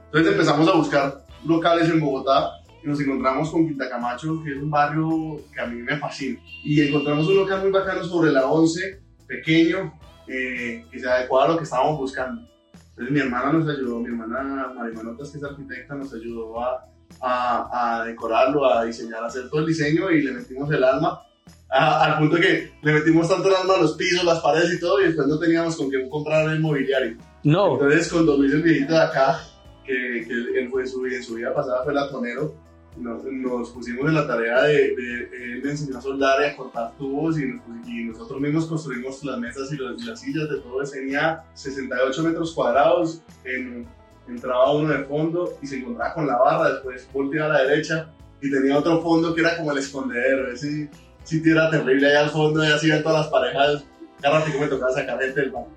Entonces 0.07 0.33
empezamos 0.33 0.67
a 0.67 0.73
buscar 0.73 1.25
locales 1.45 1.89
en 1.89 2.01
Bogotá 2.01 2.51
y 2.83 2.87
nos 2.87 2.99
encontramos 2.99 3.49
con 3.49 3.65
Quinta 3.65 3.89
Camacho, 3.89 4.43
que 4.43 4.51
es 4.51 4.57
un 4.57 4.69
barrio 4.69 5.39
que 5.53 5.61
a 5.61 5.67
mí 5.67 5.81
me 5.81 5.97
fascina. 5.97 6.39
Y 6.63 6.81
encontramos 6.81 7.27
un 7.27 7.37
local 7.37 7.61
muy 7.61 7.71
bacano 7.71 8.03
sobre 8.03 8.31
la 8.31 8.45
11, 8.45 9.01
pequeño, 9.25 9.93
eh, 10.27 10.85
que 10.91 10.99
se 10.99 11.09
adecuaba 11.09 11.45
a 11.45 11.47
lo 11.49 11.57
que 11.57 11.63
estábamos 11.63 11.97
buscando. 11.97 12.41
Entonces 12.91 13.11
mi 13.13 13.19
hermana 13.19 13.53
nos 13.53 13.67
ayudó, 13.69 13.99
mi 13.99 14.07
hermana 14.07 14.71
Marimanotas, 14.75 15.29
que 15.31 15.37
es 15.37 15.43
arquitecta, 15.43 15.95
nos 15.95 16.13
ayudó 16.13 16.59
a, 16.61 16.85
a, 17.21 17.99
a 18.01 18.05
decorarlo, 18.05 18.65
a 18.65 18.83
diseñar, 18.85 19.23
a 19.23 19.27
hacer 19.27 19.49
todo 19.49 19.61
el 19.61 19.67
diseño 19.67 20.09
y 20.11 20.21
le 20.21 20.31
metimos 20.33 20.69
el 20.71 20.83
alma. 20.83 21.19
a- 21.73 22.03
al 22.03 22.17
punto 22.19 22.35
que 22.35 22.73
le 22.81 22.93
metimos 22.93 23.29
tanto 23.29 23.47
el 23.47 23.55
alma 23.55 23.75
a 23.75 23.81
los 23.81 23.93
pisos, 23.95 24.25
las 24.25 24.41
paredes 24.41 24.73
y 24.73 24.79
todo, 24.79 24.99
y 25.01 25.05
después 25.05 25.25
no 25.27 25.39
teníamos 25.39 25.75
con 25.77 25.89
qué 25.89 26.07
comprar 26.09 26.49
el 26.49 26.59
mobiliario. 26.59 27.17
No. 27.45 27.73
Entonces, 27.73 28.09
con 28.11 28.25
Don 28.25 28.39
Luis, 28.41 28.53
el 28.53 28.61
viejito 28.61 28.93
de 28.93 28.99
acá, 28.99 29.39
que, 29.85 30.25
que 30.27 30.59
él 30.59 30.69
fue 30.69 30.85
su, 30.85 31.05
en 31.05 31.23
su 31.23 31.35
vida 31.35 31.53
pasada 31.53 31.83
fue 31.85 31.93
latonero, 31.93 32.53
nos, 32.97 33.23
nos 33.23 33.69
pusimos 33.71 34.07
en 34.07 34.15
la 34.15 34.27
tarea 34.27 34.63
de, 34.63 34.73
de, 34.95 35.53
él 35.53 35.61
me 35.63 35.71
enseñó 35.71 35.97
a 35.97 36.01
soldar 36.01 36.41
y 36.41 36.45
a 36.45 36.55
cortar 36.55 36.91
tubos 36.97 37.39
y, 37.39 37.45
nos- 37.45 37.61
y 37.87 38.03
nosotros 38.05 38.39
mismos 38.41 38.65
construimos 38.67 39.23
las 39.23 39.37
mesas 39.39 39.71
y, 39.71 39.77
los- 39.77 40.01
y 40.01 40.05
las 40.05 40.19
sillas 40.19 40.49
de 40.49 40.57
todo. 40.57 40.83
Tenía 40.83 41.43
68 41.53 42.23
metros 42.23 42.53
cuadrados, 42.53 43.21
en, 43.45 43.87
entraba 44.27 44.73
uno 44.73 44.89
de 44.93 45.03
fondo 45.05 45.57
y 45.61 45.67
se 45.67 45.77
encontraba 45.77 46.13
con 46.13 46.27
la 46.27 46.37
barra, 46.37 46.73
después 46.73 47.07
volteaba 47.13 47.55
a 47.55 47.57
la 47.59 47.63
derecha 47.69 48.09
y 48.41 48.49
tenía 48.51 48.77
otro 48.77 49.01
fondo 49.01 49.33
que 49.35 49.41
era 49.41 49.57
como 49.57 49.71
el 49.71 49.77
escondedero. 49.79 50.51
Ese 50.51 50.89
sitio 51.23 51.53
era 51.53 51.69
terrible 51.69 52.07
ahí 52.07 52.15
al 52.15 52.29
fondo 52.29 52.63
y 52.63 52.67
así 52.71 52.89
todas 53.01 53.25
las 53.25 53.27
parejas. 53.27 53.83
Cada 54.21 54.39
ratico 54.39 54.59
me 54.59 54.67
tocaba 54.67 54.91
sacar 54.93 55.19
gente 55.19 55.39
del 55.41 55.51
baño. 55.51 55.67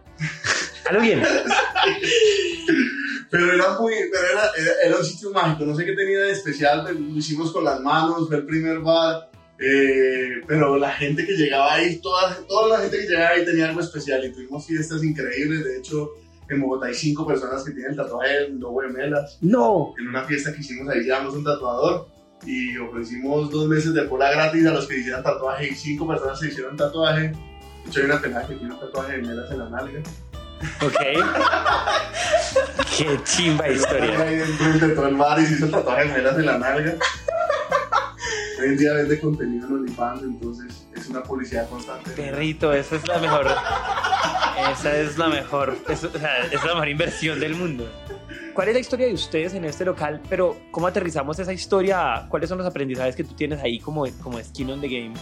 Algo 0.90 1.00
bien. 1.02 1.22
Pero 3.36 3.52
era 3.52 3.78
muy, 3.80 3.94
pero 4.12 4.24
era, 4.32 4.42
era, 4.56 4.72
era 4.86 4.96
un 4.96 5.04
sitio 5.04 5.32
mágico, 5.32 5.64
no 5.64 5.74
sé 5.74 5.84
qué 5.84 5.92
tenía 5.94 6.20
de 6.20 6.30
especial, 6.30 6.84
lo 6.84 7.16
hicimos 7.18 7.50
con 7.50 7.64
las 7.64 7.80
manos, 7.80 8.28
fue 8.28 8.36
el 8.36 8.46
primer 8.46 8.78
bar, 8.78 9.28
eh, 9.58 10.40
pero 10.46 10.76
la 10.76 10.92
gente 10.92 11.26
que 11.26 11.32
llegaba 11.32 11.74
ahí, 11.74 11.98
toda, 12.00 12.36
toda 12.46 12.68
la 12.78 12.82
gente 12.82 12.96
que 13.00 13.06
llegaba 13.08 13.30
ahí 13.30 13.44
tenía 13.44 13.68
algo 13.70 13.80
especial 13.80 14.24
y 14.24 14.30
tuvimos 14.32 14.64
fiestas 14.64 15.02
increíbles, 15.02 15.64
de 15.64 15.78
hecho 15.78 16.10
en 16.48 16.60
Bogotá 16.60 16.86
hay 16.86 16.94
cinco 16.94 17.26
personas 17.26 17.64
que 17.64 17.72
tienen 17.72 17.90
el 17.90 17.96
tatuaje 17.96 18.32
del 18.34 18.58
logo 18.60 18.82
de 18.82 18.88
Melas, 18.90 19.38
No. 19.40 19.94
en 19.98 20.06
una 20.08 20.22
fiesta 20.22 20.52
que 20.52 20.60
hicimos 20.60 20.88
ahí 20.94 21.00
llevamos 21.02 21.34
un 21.34 21.42
tatuador 21.42 22.06
y 22.46 22.76
ofrecimos 22.78 23.50
dos 23.50 23.66
meses 23.66 23.94
de 23.94 24.02
pola 24.02 24.30
gratis 24.30 24.64
a 24.66 24.74
los 24.74 24.86
que 24.86 24.98
hicieran 24.98 25.24
tatuaje 25.24 25.68
y 25.72 25.74
cinco 25.74 26.06
personas 26.06 26.38
se 26.38 26.46
hicieron 26.48 26.76
tatuaje, 26.76 27.22
de 27.32 27.34
hecho 27.88 27.98
hay 27.98 28.06
una 28.06 28.20
pelada 28.20 28.46
que 28.46 28.54
tiene 28.54 28.74
un 28.74 28.78
tatuaje 28.80 29.16
de 29.16 29.22
Melas 29.22 29.50
en 29.50 29.58
la 29.58 29.70
nalga. 29.70 30.00
Ok. 30.82 31.00
Qué 32.96 33.18
chimba 33.24 33.68
historia. 33.68 34.20
Ahí 34.22 34.34
enfrente 34.40 34.88
de 34.88 34.94
todo 34.94 35.08
el 35.08 35.16
bar 35.16 35.40
y 35.40 35.46
se 35.46 35.54
hizo 35.54 35.66
el 35.66 35.70
tatuaje 35.72 36.08
de 36.22 36.42
la 36.42 36.58
nalga. 36.58 36.94
Hoy 38.60 38.66
en 38.68 38.76
día 38.78 38.92
vende 38.94 39.20
contenido 39.20 39.66
en 39.66 39.74
OnlyFans, 39.74 40.22
entonces 40.22 40.86
es 40.94 41.08
una 41.08 41.22
publicidad 41.22 41.68
constante. 41.68 42.10
Perrito, 42.12 42.72
esa 42.72 42.96
es 42.96 43.06
la 43.08 43.18
mejor. 43.18 43.46
Esa 44.72 44.96
es 44.96 45.18
la 45.18 45.28
mejor. 45.28 45.76
eso- 45.88 46.10
o 46.14 46.18
sea, 46.18 46.38
es 46.46 46.64
la 46.64 46.74
mejor 46.74 46.88
inversión 46.88 47.40
del 47.40 47.54
mundo. 47.56 47.90
¿Cuál 48.54 48.68
es 48.68 48.74
la 48.74 48.80
historia 48.80 49.06
de 49.08 49.14
ustedes 49.14 49.52
en 49.54 49.64
este 49.64 49.84
local? 49.84 50.20
Pero, 50.30 50.56
¿cómo 50.70 50.86
aterrizamos 50.86 51.36
esa 51.40 51.52
historia? 51.52 52.26
¿Cuáles 52.28 52.48
son 52.48 52.58
los 52.58 52.66
aprendizajes 52.66 53.16
que 53.16 53.24
tú 53.24 53.34
tienes 53.34 53.60
ahí 53.60 53.80
como, 53.80 54.06
como 54.22 54.40
skin 54.40 54.70
on 54.70 54.80
the 54.80 54.86
game 54.88 55.14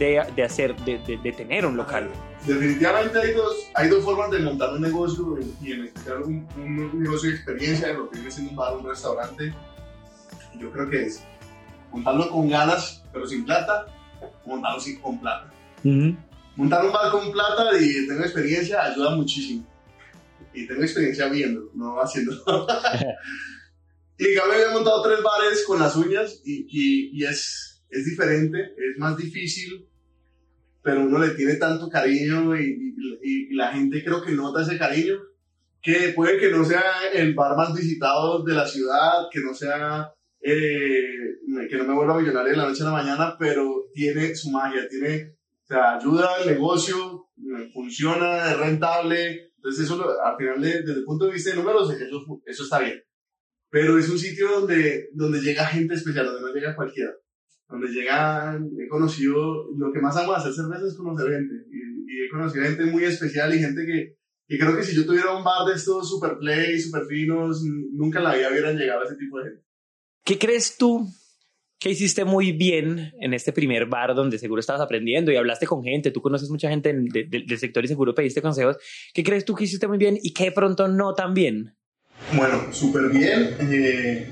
de, 0.00 0.20
de 0.34 0.42
hacer, 0.42 0.74
de, 0.84 0.98
de- 1.06 1.18
de 1.18 1.32
tener 1.32 1.64
un 1.64 1.76
local? 1.76 2.10
Definitivamente 2.44 3.18
hay 3.20 3.32
dos, 3.34 3.54
hay 3.74 3.88
dos 3.88 4.02
formas 4.02 4.30
de 4.32 4.40
montar 4.40 4.72
un 4.72 4.80
negocio 4.80 5.38
y 5.62 5.72
en 5.72 5.84
especial 5.84 6.22
un, 6.22 6.48
un 6.56 7.02
negocio 7.02 7.28
de 7.30 7.36
experiencia, 7.36 7.88
de 7.88 7.94
lo 7.94 8.08
que 8.10 8.16
viene 8.16 8.30
siendo 8.32 8.50
un 8.50 8.56
bar, 8.56 8.76
un 8.76 8.88
restaurante. 8.88 9.54
Yo 10.58 10.72
creo 10.72 10.90
que 10.90 11.02
es 11.06 11.22
montarlo 11.92 12.28
con 12.30 12.48
ganas, 12.48 13.04
pero 13.12 13.26
sin 13.26 13.44
plata, 13.44 13.86
montarlo 14.46 14.80
sin, 14.80 15.00
con 15.00 15.20
plata. 15.20 15.52
Montar 16.56 16.84
un 16.84 16.92
bar 16.92 17.10
con 17.12 17.30
plata 17.30 17.70
y 17.80 18.06
tengo 18.08 18.22
experiencia 18.22 18.82
ayuda 18.82 19.14
muchísimo. 19.14 19.64
Y 20.52 20.66
tengo 20.66 20.82
experiencia 20.82 21.28
viendo, 21.28 21.70
no 21.74 22.00
haciendo. 22.00 22.32
y 24.18 24.34
cambio 24.34 24.54
había 24.54 24.70
montado 24.72 25.02
tres 25.02 25.18
bares 25.22 25.64
con 25.66 25.78
las 25.78 25.94
uñas 25.96 26.40
y, 26.44 26.66
y, 26.68 27.10
y 27.18 27.24
es, 27.24 27.82
es 27.90 28.04
diferente, 28.04 28.58
es 28.76 28.98
más 28.98 29.16
difícil, 29.16 29.86
pero 30.82 31.00
uno 31.02 31.18
le 31.18 31.30
tiene 31.30 31.54
tanto 31.56 31.88
cariño 31.88 32.56
y, 32.56 32.94
y- 33.22 33.54
la 33.54 33.72
gente 33.72 34.02
creo 34.04 34.22
que 34.22 34.32
nota 34.32 34.62
ese 34.62 34.78
cariño, 34.78 35.16
que 35.82 36.12
puede 36.14 36.38
que 36.38 36.50
no 36.50 36.64
sea 36.64 36.82
el 37.12 37.34
bar 37.34 37.56
más 37.56 37.74
visitado 37.74 38.42
de 38.42 38.54
la 38.54 38.66
ciudad, 38.66 39.28
que 39.30 39.40
no 39.40 39.52
sea... 39.54 40.12
eh, 40.40 41.36
que 41.68 41.76
no 41.76 41.84
me 41.84 41.94
vuelva 41.94 42.18
millonario 42.18 42.52
de 42.52 42.56
la 42.56 42.68
noche 42.68 42.82
a 42.82 42.86
la 42.86 42.92
mañana, 42.92 43.36
pero 43.38 43.86
tiene 43.92 44.34
su 44.34 44.50
magia, 44.50 44.88
tiene 44.88 45.34
o 45.64 45.66
sea, 45.66 45.96
ayuda 45.96 46.28
al 46.36 46.46
negocio, 46.48 47.26
funciona, 47.72 48.50
es 48.50 48.58
rentable. 48.58 49.52
Entonces, 49.56 49.84
eso 49.84 50.02
al 50.24 50.36
final, 50.36 50.60
de- 50.60 50.82
desde 50.82 51.00
el 51.00 51.04
punto 51.04 51.26
de 51.26 51.32
vista 51.32 51.50
de 51.50 51.56
números, 51.56 51.90
eso, 51.92 52.40
eso 52.46 52.62
está 52.64 52.78
bien. 52.80 53.02
Pero 53.70 53.98
es 53.98 54.08
un 54.08 54.18
sitio 54.18 54.48
donde, 54.60 55.08
donde 55.12 55.40
llega 55.40 55.66
gente 55.66 55.94
especial, 55.94 56.26
donde 56.26 56.40
no 56.42 56.52
llega 56.54 56.74
cualquiera. 56.74 57.12
Donde 57.70 57.88
llegan, 57.88 58.68
he 58.78 58.88
conocido, 58.88 59.68
lo 59.78 59.92
que 59.92 60.00
más 60.00 60.16
amo 60.16 60.32
hacer 60.32 60.52
cerveza 60.52 60.86
es 60.86 60.94
conocer 60.96 61.30
gente. 61.30 61.54
Y, 61.70 62.12
y 62.12 62.24
he 62.26 62.28
conocido 62.28 62.64
gente 62.64 62.84
muy 62.86 63.04
especial 63.04 63.54
y 63.54 63.58
gente 63.60 63.86
que, 63.86 64.16
que 64.48 64.58
creo 64.58 64.76
que 64.76 64.82
si 64.82 64.96
yo 64.96 65.06
tuviera 65.06 65.36
un 65.36 65.44
bar 65.44 65.66
de 65.68 65.74
estos 65.74 66.08
super 66.10 66.36
play, 66.38 66.80
super 66.80 67.04
finos, 67.06 67.62
nunca 67.92 68.18
en 68.18 68.24
la 68.24 68.34
vida 68.34 68.50
hubieran 68.50 68.76
llegado 68.76 69.02
a 69.02 69.04
ese 69.04 69.14
tipo 69.16 69.38
de 69.38 69.44
gente. 69.50 69.62
¿Qué 70.24 70.38
crees 70.38 70.76
tú 70.76 71.06
que 71.78 71.90
hiciste 71.90 72.24
muy 72.24 72.52
bien 72.52 73.12
en 73.20 73.32
este 73.34 73.52
primer 73.52 73.86
bar 73.86 74.14
donde 74.14 74.38
seguro 74.38 74.60
estabas 74.60 74.82
aprendiendo 74.82 75.30
y 75.30 75.36
hablaste 75.36 75.66
con 75.66 75.82
gente? 75.84 76.10
Tú 76.10 76.20
conoces 76.20 76.50
mucha 76.50 76.68
gente 76.68 76.90
en- 76.90 77.06
de- 77.06 77.24
de- 77.24 77.44
del 77.46 77.58
sector 77.58 77.84
y 77.84 77.88
seguro 77.88 78.14
pediste 78.14 78.42
consejos. 78.42 78.76
¿Qué 79.14 79.22
crees 79.22 79.44
tú 79.44 79.54
que 79.54 79.64
hiciste 79.64 79.86
muy 79.86 79.96
bien 79.96 80.18
y 80.20 80.34
de 80.34 80.50
pronto 80.52 80.88
no 80.88 81.14
tan 81.14 81.32
bien? 81.34 81.74
Bueno, 82.36 82.72
súper 82.72 83.08
bien. 83.10 83.56
eh, 83.60 84.28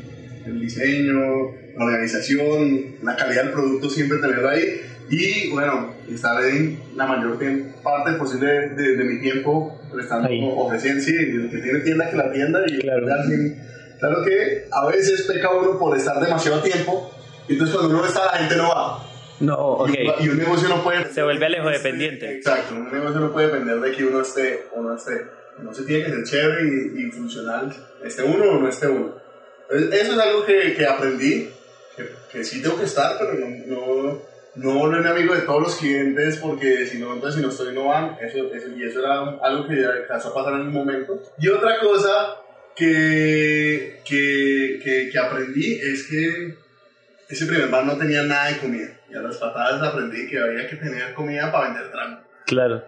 el 0.48 0.60
diseño, 0.60 1.52
la 1.76 1.84
organización, 1.84 2.96
la 3.02 3.16
calidad 3.16 3.44
del 3.44 3.52
producto, 3.52 3.88
siempre 3.90 4.18
tenerlo 4.18 4.48
ahí. 4.48 4.82
Y 5.10 5.50
bueno, 5.50 5.94
estar 6.12 6.42
en 6.44 6.80
la 6.94 7.06
mayor 7.06 7.38
parte 7.82 8.12
posible 8.12 8.70
de, 8.70 8.96
de 8.96 9.04
mi 9.04 9.20
tiempo 9.20 9.80
prestando 9.90 10.28
Ahí. 10.28 10.40
ofreciendo, 10.54 11.02
sí, 11.02 11.14
el 11.14 11.48
que 11.50 11.58
tiene 11.58 11.78
tienda 11.80 12.10
que 12.10 12.16
la 12.16 12.30
tienda. 12.32 12.60
Y 12.66 12.78
Claro. 12.80 13.06
alguien- 13.10 13.62
claro 13.98 14.24
que 14.24 14.66
a 14.70 14.86
veces 14.86 15.22
peca 15.22 15.50
uno 15.50 15.78
por 15.78 15.96
estar 15.96 16.20
demasiado 16.20 16.60
tiempo. 16.62 17.10
y 17.48 17.52
Entonces 17.54 17.74
cuando 17.76 17.94
uno 17.94 18.02
no 18.02 18.08
está, 18.08 18.26
la 18.26 18.32
gente 18.38 18.56
no 18.56 18.68
va. 18.68 19.04
No, 19.40 19.56
ok. 19.56 19.90
Y, 19.90 20.08
un- 20.08 20.14
y 20.26 20.28
un 20.30 20.38
negocio 20.38 20.68
no 20.68 20.82
puede... 20.84 21.06
Se 21.10 21.22
vuelve 21.22 21.46
Alejo 21.46 21.70
dependiente. 21.70 22.30
Exacto, 22.36 22.74
un 22.74 22.92
negocio 22.92 23.20
no 23.20 23.32
puede 23.32 23.46
depender 23.46 23.80
de 23.80 23.92
que 23.92 24.04
uno 24.04 24.20
esté 24.20 24.64
o 24.76 24.82
no 24.82 24.94
esté. 24.94 25.12
No 25.62 25.72
se 25.72 25.84
tiene 25.84 26.04
que 26.04 26.10
ser 26.10 26.24
chévere 26.24 26.68
y, 26.68 27.00
y 27.06 27.10
funcional, 27.10 27.74
esté 28.04 28.22
uno 28.24 28.44
o 28.44 28.58
no 28.60 28.68
esté 28.68 28.88
uno. 28.88 29.14
Eso 29.70 30.12
es 30.12 30.18
algo 30.18 30.44
que, 30.44 30.74
que 30.74 30.86
aprendí, 30.86 31.50
que, 31.96 32.08
que 32.32 32.44
sí 32.44 32.62
tengo 32.62 32.78
que 32.78 32.84
estar, 32.84 33.18
pero 33.18 33.34
no, 33.34 33.48
no, 33.66 34.22
no 34.54 34.74
volverme 34.74 35.10
amigo 35.10 35.34
de 35.34 35.42
todos 35.42 35.62
los 35.62 35.76
clientes 35.76 36.38
porque 36.38 36.86
si 36.86 36.98
no, 36.98 37.14
entonces 37.14 37.36
si 37.36 37.42
no 37.42 37.50
estoy 37.50 37.74
no 37.74 37.86
van, 37.86 38.16
eso, 38.20 38.52
eso, 38.52 38.68
y 38.76 38.84
eso 38.84 39.00
era 39.00 39.20
algo 39.42 39.68
que 39.68 39.80
ya 39.80 39.90
alcanzó 39.90 40.30
a 40.30 40.34
pasar 40.34 40.54
en 40.54 40.68
un 40.68 40.72
momento. 40.72 41.22
Y 41.38 41.48
otra 41.48 41.78
cosa 41.80 42.36
que, 42.74 44.00
que, 44.04 44.80
que, 44.82 45.10
que 45.10 45.18
aprendí 45.18 45.74
es 45.74 46.06
que 46.08 46.54
ese 47.28 47.46
primer 47.46 47.68
bar 47.68 47.84
no 47.84 47.96
tenía 47.96 48.22
nada 48.22 48.48
de 48.48 48.58
comida. 48.58 48.88
Y 49.10 49.14
a 49.14 49.20
las 49.20 49.36
patadas 49.36 49.82
aprendí 49.82 50.28
que 50.28 50.38
había 50.38 50.66
que 50.68 50.76
tener 50.76 51.14
comida 51.14 51.52
para 51.52 51.68
vender 51.68 51.90
trago. 51.90 52.18
Claro. 52.46 52.84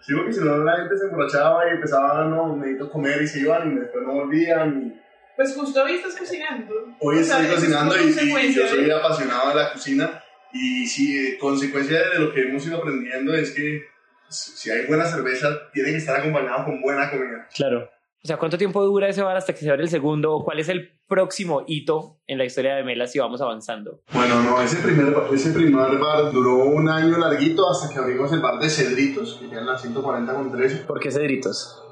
Sí, 0.00 0.14
porque 0.14 0.32
si 0.32 0.40
no 0.40 0.58
la 0.58 0.76
gente 0.76 0.96
se 0.96 1.04
emborrachaba 1.04 1.68
y 1.68 1.74
empezaba, 1.74 2.24
no, 2.24 2.56
necesito 2.56 2.90
comer 2.90 3.22
y 3.22 3.26
se 3.26 3.40
iban 3.40 3.72
y 3.72 3.80
después 3.80 4.04
no 4.04 4.14
volvían. 4.14 5.00
Pues 5.38 5.54
justo 5.54 5.84
hoy 5.84 5.92
estás 5.92 6.16
cocinando. 6.16 6.74
Hoy 6.98 7.20
estoy 7.20 7.44
eso 7.44 7.52
es 7.52 7.54
cocinando 7.54 7.94
como 7.94 8.38
y, 8.40 8.46
y 8.46 8.54
yo 8.54 8.66
soy 8.66 8.90
apasionado 8.90 9.50
de 9.50 9.54
la 9.54 9.72
cocina. 9.72 10.20
Y 10.52 10.84
sí, 10.84 11.16
eh, 11.16 11.38
consecuencia 11.38 12.10
de 12.10 12.18
lo 12.18 12.34
que 12.34 12.40
hemos 12.40 12.66
ido 12.66 12.78
aprendiendo 12.78 13.32
es 13.36 13.52
que 13.52 13.84
si 14.28 14.68
hay 14.68 14.86
buena 14.86 15.04
cerveza, 15.04 15.70
tiene 15.72 15.90
que 15.90 15.98
estar 15.98 16.18
acompañado 16.18 16.64
con 16.64 16.82
buena 16.82 17.08
comida. 17.08 17.46
Claro. 17.54 17.88
O 18.20 18.26
sea, 18.26 18.36
¿cuánto 18.36 18.58
tiempo 18.58 18.82
dura 18.82 19.08
ese 19.08 19.22
bar 19.22 19.36
hasta 19.36 19.52
que 19.52 19.60
se 19.60 19.70
abre 19.70 19.84
el 19.84 19.88
segundo? 19.88 20.34
¿O 20.34 20.44
cuál 20.44 20.58
es 20.58 20.68
el 20.70 20.98
próximo 21.06 21.62
hito 21.68 22.18
en 22.26 22.36
la 22.38 22.44
historia 22.44 22.74
de 22.74 22.82
Melas 22.82 23.12
si 23.12 23.20
vamos 23.20 23.40
avanzando? 23.40 24.02
Bueno, 24.12 24.42
no, 24.42 24.60
ese 24.60 24.78
primer, 24.78 25.14
ese 25.32 25.52
primer 25.52 25.98
bar 25.98 26.32
duró 26.32 26.64
un 26.64 26.88
año 26.88 27.16
larguito 27.16 27.70
hasta 27.70 27.94
que 27.94 28.00
abrimos 28.00 28.32
el 28.32 28.40
bar 28.40 28.58
de 28.58 28.68
Cedritos, 28.68 29.38
que 29.40 29.48
queda 29.48 29.60
en 29.60 29.66
la 29.66 29.78
140 29.78 30.34
con 30.34 30.50
13. 30.50 30.78
¿Por 30.78 30.98
qué 30.98 31.12
Cedritos? 31.12 31.84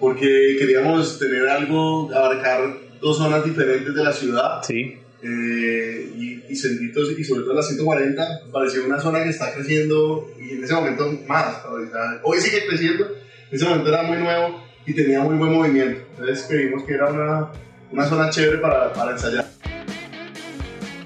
Porque 0.00 0.56
queríamos 0.58 1.18
tener 1.18 1.48
algo, 1.48 2.10
abarcar 2.14 2.60
dos 3.00 3.18
zonas 3.18 3.44
diferentes 3.44 3.94
de 3.94 4.04
la 4.04 4.12
ciudad 4.12 4.62
Sí. 4.62 4.96
eh, 5.22 6.12
y, 6.16 6.42
y 6.48 6.56
Cedritos 6.56 7.10
y 7.18 7.24
sobre 7.24 7.42
todo 7.42 7.54
la 7.54 7.62
140 7.62 8.40
pareció 8.52 8.84
una 8.84 9.00
zona 9.00 9.22
que 9.22 9.30
está 9.30 9.52
creciendo 9.54 10.30
y 10.40 10.52
en 10.54 10.64
ese 10.64 10.74
momento 10.74 11.08
más, 11.26 11.64
ahorita- 11.64 12.20
hoy 12.24 12.38
sigue 12.40 12.66
creciendo, 12.66 13.04
en 13.50 13.56
ese 13.56 13.64
momento 13.64 13.88
era 13.88 14.02
muy 14.02 14.18
nuevo 14.18 14.62
y 14.86 14.94
tenía 14.94 15.20
muy 15.20 15.36
buen 15.36 15.52
movimiento, 15.52 16.00
entonces 16.18 16.46
creímos 16.48 16.82
que 16.84 16.94
era 16.94 17.06
una, 17.06 17.48
una 17.92 18.04
zona 18.06 18.30
chévere 18.30 18.58
para, 18.58 18.92
para 18.92 19.12
ensayar. 19.12 19.46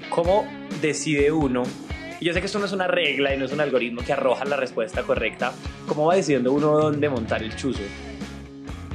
¿Cómo 0.09 0.47
decide 0.81 1.31
uno? 1.31 1.63
Yo 2.21 2.33
sé 2.33 2.39
que 2.39 2.45
esto 2.45 2.59
no 2.59 2.65
es 2.65 2.71
una 2.71 2.87
regla 2.87 3.33
y 3.33 3.37
no 3.37 3.45
es 3.45 3.51
un 3.51 3.59
algoritmo 3.59 4.01
que 4.05 4.13
arroja 4.13 4.45
la 4.45 4.55
respuesta 4.55 5.03
correcta. 5.03 5.51
¿Cómo 5.87 6.05
va 6.05 6.15
decidiendo 6.15 6.53
uno 6.53 6.67
dónde 6.79 7.09
montar 7.09 7.43
el 7.43 7.53
chuzo? 7.55 7.81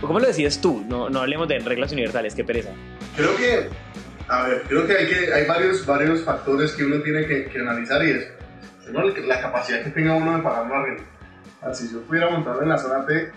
¿O 0.01 0.07
¿Cómo 0.07 0.21
lo 0.21 0.27
decides 0.27 0.61
tú? 0.61 0.85
No, 0.89 1.11
no 1.11 1.21
hablemos 1.21 1.49
de 1.49 1.59
reglas 1.59 1.93
universales, 1.93 2.35
qué 2.35 2.45
pereza. 2.45 2.71
Creo 3.17 3.37
que, 3.37 3.69
a 4.29 4.47
ver, 4.47 4.63
creo 4.69 4.87
que 4.87 4.97
hay, 4.97 5.07
que, 5.07 5.33
hay 5.33 5.47
varios, 5.47 5.85
varios 5.85 6.23
factores 6.23 6.73
que 6.73 6.85
uno 6.85 7.03
tiene 7.03 7.27
que, 7.27 7.47
que 7.47 7.59
analizar 7.59 8.05
y 8.05 8.11
es, 8.11 8.33
primero, 8.85 9.09
la 9.27 9.41
capacidad 9.41 9.83
que 9.83 9.91
tenga 9.91 10.15
uno 10.15 10.37
de 10.37 10.43
pagar 10.43 10.65
una 10.65 10.83
renta. 10.83 11.75
Si 11.75 11.93
yo 11.93 12.01
pudiera 12.03 12.31
montarlo 12.31 12.63
en 12.63 12.69
la 12.69 12.79
zona 12.79 13.05
T, 13.05 13.33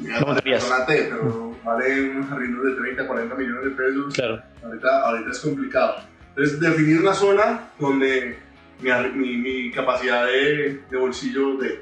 ¿Lo 0.00 0.26
me 0.34 0.40
en 0.44 0.50
la 0.52 0.60
zona 0.60 0.86
T, 0.86 1.08
pero 1.10 1.56
vale 1.64 2.10
unos 2.10 2.30
arriendos 2.30 2.64
de 2.64 2.72
30, 2.72 3.06
40 3.06 3.34
millones 3.34 3.64
de 3.64 3.70
pesos. 3.70 4.14
Claro. 4.14 4.42
Ahorita, 4.62 5.00
ahorita 5.00 5.30
es 5.30 5.38
complicado. 5.40 5.96
Entonces, 6.28 6.60
definir 6.60 7.00
una 7.00 7.14
zona 7.14 7.70
donde 7.78 8.38
mi, 8.80 8.90
mi, 9.14 9.36
mi 9.38 9.72
capacidad 9.72 10.26
de, 10.26 10.82
de 10.90 10.96
bolsillo, 10.96 11.56
de 11.56 11.80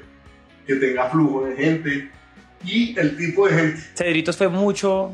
que 0.65 0.75
tenga 0.75 1.09
flujo 1.09 1.45
de 1.45 1.55
gente 1.55 2.11
y 2.65 2.97
el 2.99 3.15
tipo 3.17 3.47
de 3.47 3.53
gente. 3.55 3.81
¿Cedritos 3.95 4.37
fue 4.37 4.47
mucho 4.49 5.11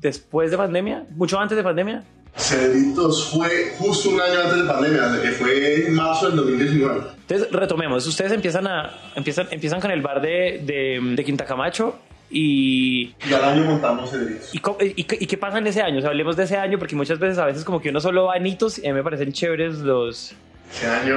después 0.00 0.50
de 0.50 0.56
pandemia? 0.56 1.04
¿Mucho 1.16 1.38
antes 1.38 1.56
de 1.56 1.62
pandemia? 1.62 2.02
Cedritos 2.36 3.28
fue 3.30 3.72
justo 3.78 4.10
un 4.10 4.20
año 4.20 4.40
antes 4.44 4.62
de 4.62 4.64
pandemia, 4.64 5.20
que 5.22 5.30
fue 5.32 5.86
en 5.86 5.94
marzo 5.94 6.28
del 6.28 6.36
2019. 6.36 7.00
Entonces, 7.28 7.48
retomemos. 7.52 8.06
Ustedes 8.06 8.32
empiezan, 8.32 8.66
a, 8.66 8.90
empiezan, 9.14 9.48
empiezan 9.50 9.80
con 9.80 9.90
el 9.90 10.00
bar 10.02 10.20
de, 10.20 10.60
de, 10.64 10.98
de 11.14 11.24
Quinta 11.24 11.44
Camacho 11.44 11.98
Y, 12.30 13.14
Y 13.28 13.32
al 13.34 13.44
año 13.44 13.64
montamos 13.64 14.10
Cedritos. 14.10 14.50
y, 14.54 14.58
y 15.00 15.04
qué- 15.04 15.18
y 15.20 15.26
qué 15.26 15.36
pasa 15.36 15.58
en 15.58 15.66
ese 15.66 15.82
año? 15.82 15.98
O 15.98 16.00
sea, 16.00 16.10
hablemos 16.10 16.36
de 16.36 16.44
ese 16.44 16.56
año 16.56 16.78
porque 16.78 16.96
muchas 16.96 17.18
veces, 17.18 17.38
a 17.38 17.44
veces 17.46 17.64
como 17.64 17.80
que 17.80 17.90
uno 17.90 18.00
solo 18.00 18.24
va 18.24 18.36
en 18.38 18.46
hitos 18.46 18.78
y 18.78 18.86
a 18.86 18.90
mí 18.90 18.94
me 18.94 19.02
parecen 19.04 19.32
chéveres 19.32 19.78
los... 19.80 20.34
Ese 20.74 20.86
año, 20.86 21.16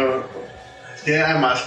es 0.96 1.01
que 1.03 1.17
además, 1.17 1.65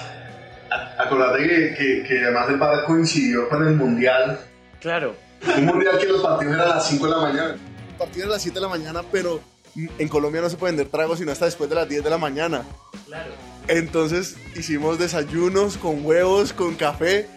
acordate 0.98 1.46
que, 1.46 1.74
que, 1.74 2.02
que 2.06 2.24
además 2.24 2.48
el 2.48 2.56
bar 2.56 2.84
coincidió 2.84 3.48
con 3.48 3.66
el 3.66 3.74
mundial. 3.74 4.38
Claro. 4.80 5.14
Un 5.56 5.66
mundial 5.66 5.98
que 5.98 6.06
los 6.06 6.22
partidos 6.22 6.54
eran 6.54 6.70
a 6.70 6.74
las 6.76 6.88
5 6.88 7.04
de 7.04 7.10
la 7.10 7.18
mañana. 7.18 7.56
Partidos 7.98 8.28
a 8.28 8.32
las 8.32 8.42
7 8.42 8.54
de 8.54 8.60
la 8.60 8.68
mañana, 8.68 9.02
pero 9.10 9.40
en 9.76 10.08
Colombia 10.08 10.40
no 10.40 10.50
se 10.50 10.56
puede 10.56 10.72
vender 10.72 10.90
tragos 10.90 11.18
sino 11.18 11.30
hasta 11.30 11.44
después 11.44 11.68
de 11.70 11.76
las 11.76 11.88
10 11.88 12.04
de 12.04 12.10
la 12.10 12.18
mañana. 12.18 12.62
Claro. 13.06 13.30
Entonces 13.68 14.36
hicimos 14.56 14.98
desayunos 14.98 15.76
con 15.76 16.04
huevos, 16.04 16.52
con 16.52 16.74
café 16.74 17.28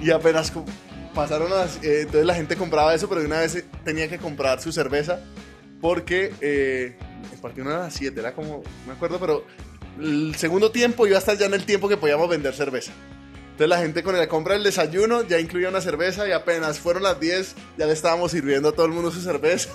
y 0.00 0.10
apenas 0.10 0.52
pasaron 1.14 1.50
las... 1.50 1.76
eh, 1.82 2.02
entonces 2.02 2.26
la 2.26 2.34
gente 2.34 2.56
compraba 2.56 2.94
eso, 2.94 3.08
pero 3.08 3.20
de 3.20 3.26
una 3.26 3.40
vez 3.40 3.56
eh, 3.56 3.64
tenía 3.84 4.08
que 4.08 4.18
comprar 4.18 4.60
su 4.60 4.72
cerveza 4.72 5.20
porque 5.80 6.34
eh, 6.40 6.96
el 7.32 7.38
partido 7.40 7.64
no 7.64 7.70
era 7.70 7.80
a 7.80 7.84
las 7.84 7.94
7, 7.94 8.18
era 8.20 8.32
como... 8.32 8.58
No 8.58 8.86
me 8.86 8.92
acuerdo, 8.92 9.18
pero 9.18 9.44
el 9.98 10.34
segundo 10.36 10.70
tiempo 10.70 11.06
iba 11.06 11.16
a 11.16 11.18
estar 11.18 11.36
ya 11.36 11.46
en 11.46 11.54
el 11.54 11.64
tiempo 11.64 11.88
que 11.88 11.96
podíamos 11.96 12.28
vender 12.28 12.54
cerveza. 12.54 12.92
Entonces 13.60 13.68
la 13.68 13.78
gente 13.78 14.02
con 14.02 14.16
la 14.16 14.26
compra 14.26 14.54
del 14.54 14.64
desayuno 14.64 15.22
ya 15.22 15.38
incluía 15.38 15.68
una 15.68 15.80
cerveza 15.80 16.26
y 16.26 16.32
apenas 16.32 16.78
fueron 16.78 17.02
las 17.02 17.20
10 17.20 17.54
ya 17.76 17.86
le 17.86 17.92
estábamos 17.92 18.30
sirviendo 18.30 18.70
a 18.70 18.72
todo 18.72 18.86
el 18.86 18.92
mundo 18.92 19.10
su 19.10 19.20
cerveza. 19.20 19.70